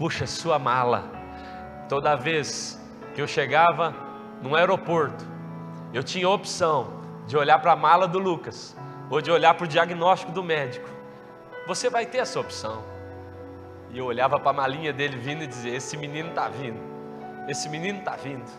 puxa 0.00 0.26
sua 0.26 0.58
mala. 0.58 1.04
Toda 1.86 2.16
vez 2.16 2.80
que 3.14 3.20
eu 3.20 3.26
chegava 3.26 3.94
num 4.40 4.54
aeroporto, 4.54 5.22
eu 5.92 6.02
tinha 6.02 6.26
a 6.26 6.30
opção 6.30 6.90
de 7.26 7.36
olhar 7.36 7.58
para 7.58 7.72
a 7.72 7.76
mala 7.76 8.08
do 8.08 8.18
Lucas 8.18 8.74
ou 9.10 9.20
de 9.20 9.30
olhar 9.30 9.52
para 9.52 9.66
o 9.66 9.68
diagnóstico 9.68 10.32
do 10.32 10.42
médico. 10.42 10.88
Você 11.66 11.90
vai 11.90 12.06
ter 12.06 12.16
essa 12.16 12.40
opção. 12.40 12.82
E 13.90 13.98
eu 13.98 14.06
olhava 14.06 14.40
para 14.40 14.52
a 14.52 14.54
malinha 14.54 14.90
dele 14.90 15.18
vindo 15.18 15.44
e 15.44 15.46
dizia: 15.46 15.76
Esse 15.76 15.98
menino 15.98 16.30
está 16.30 16.48
vindo, 16.48 16.80
esse 17.46 17.68
menino 17.68 17.98
está 17.98 18.16
vindo. 18.16 18.50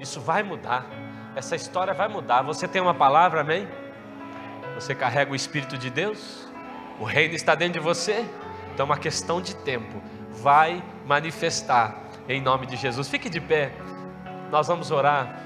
Isso 0.00 0.20
vai 0.20 0.42
mudar, 0.42 0.86
essa 1.34 1.56
história 1.56 1.94
vai 1.94 2.08
mudar. 2.08 2.42
Você 2.42 2.66
tem 2.66 2.80
uma 2.80 2.94
palavra, 2.94 3.40
amém? 3.40 3.68
Você 4.74 4.94
carrega 4.94 5.32
o 5.32 5.36
Espírito 5.36 5.76
de 5.76 5.90
Deus, 5.90 6.48
o 6.98 7.04
reino 7.04 7.34
está 7.34 7.54
dentro 7.54 7.74
de 7.74 7.80
você, 7.80 8.24
então 8.72 8.84
é 8.84 8.88
uma 8.88 8.96
questão 8.96 9.40
de 9.40 9.54
tempo 9.56 10.00
vai 10.40 10.82
manifestar 11.06 11.96
em 12.28 12.40
nome 12.40 12.66
de 12.66 12.76
Jesus. 12.76 13.08
Fique 13.08 13.28
de 13.28 13.40
pé, 13.40 13.72
nós 14.50 14.68
vamos 14.68 14.90
orar. 14.90 15.40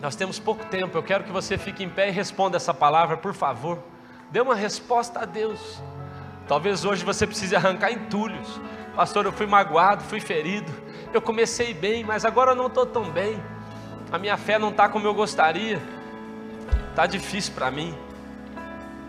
Nós 0.00 0.16
temos 0.16 0.38
pouco 0.40 0.64
tempo, 0.66 0.98
eu 0.98 1.02
quero 1.02 1.22
que 1.22 1.30
você 1.30 1.56
fique 1.56 1.84
em 1.84 1.88
pé 1.88 2.08
e 2.08 2.10
responda 2.10 2.56
essa 2.56 2.74
palavra, 2.74 3.16
por 3.16 3.34
favor. 3.34 3.78
Dê 4.30 4.40
uma 4.40 4.54
resposta 4.54 5.20
a 5.20 5.24
Deus. 5.24 5.80
Talvez 6.48 6.84
hoje 6.84 7.04
você 7.04 7.24
precise 7.24 7.54
arrancar 7.54 7.92
entulhos. 7.92 8.60
Pastor, 8.96 9.26
eu 9.26 9.32
fui 9.32 9.46
magoado, 9.46 10.02
fui 10.02 10.20
ferido. 10.20 10.72
Eu 11.12 11.20
comecei 11.20 11.74
bem, 11.74 12.02
mas 12.02 12.24
agora 12.24 12.52
eu 12.52 12.54
não 12.54 12.68
estou 12.68 12.86
tão 12.86 13.04
bem. 13.04 13.42
A 14.10 14.18
minha 14.18 14.36
fé 14.36 14.58
não 14.58 14.70
está 14.70 14.88
como 14.88 15.06
eu 15.06 15.14
gostaria. 15.14 15.80
Está 16.90 17.06
difícil 17.06 17.52
para 17.54 17.70
mim. 17.70 17.94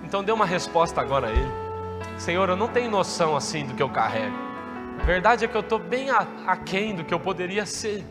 Então 0.04 0.24
dê 0.24 0.32
uma 0.32 0.46
resposta 0.46 1.00
agora 1.00 1.28
a 1.28 1.32
Ele. 1.32 1.52
Senhor, 2.18 2.48
eu 2.50 2.56
não 2.56 2.68
tenho 2.68 2.92
noção 2.92 3.36
assim 3.36 3.66
do 3.66 3.74
que 3.74 3.82
eu 3.82 3.90
carrego. 3.90 4.36
A 5.00 5.04
verdade 5.04 5.46
é 5.46 5.48
que 5.48 5.56
eu 5.56 5.62
estou 5.62 5.80
bem 5.80 6.10
aquém 6.46 6.96
do 6.96 7.04
que 7.04 7.14
eu 7.14 7.20
poderia 7.20 7.66
ser. 7.66 8.06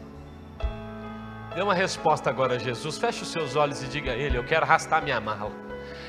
Dê 1.54 1.62
uma 1.62 1.74
resposta 1.74 2.30
agora 2.30 2.54
a 2.54 2.58
Jesus. 2.58 2.98
Feche 2.98 3.22
os 3.22 3.28
seus 3.28 3.56
olhos 3.56 3.82
e 3.82 3.86
diga 3.86 4.12
a 4.12 4.16
Ele: 4.16 4.38
Eu 4.38 4.44
quero 4.44 4.64
arrastar 4.64 5.02
minha 5.02 5.20
mala. 5.20 5.52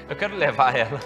Eu 0.10 0.16
quero 0.16 0.36
levar 0.36 0.76
ela. 0.76 1.00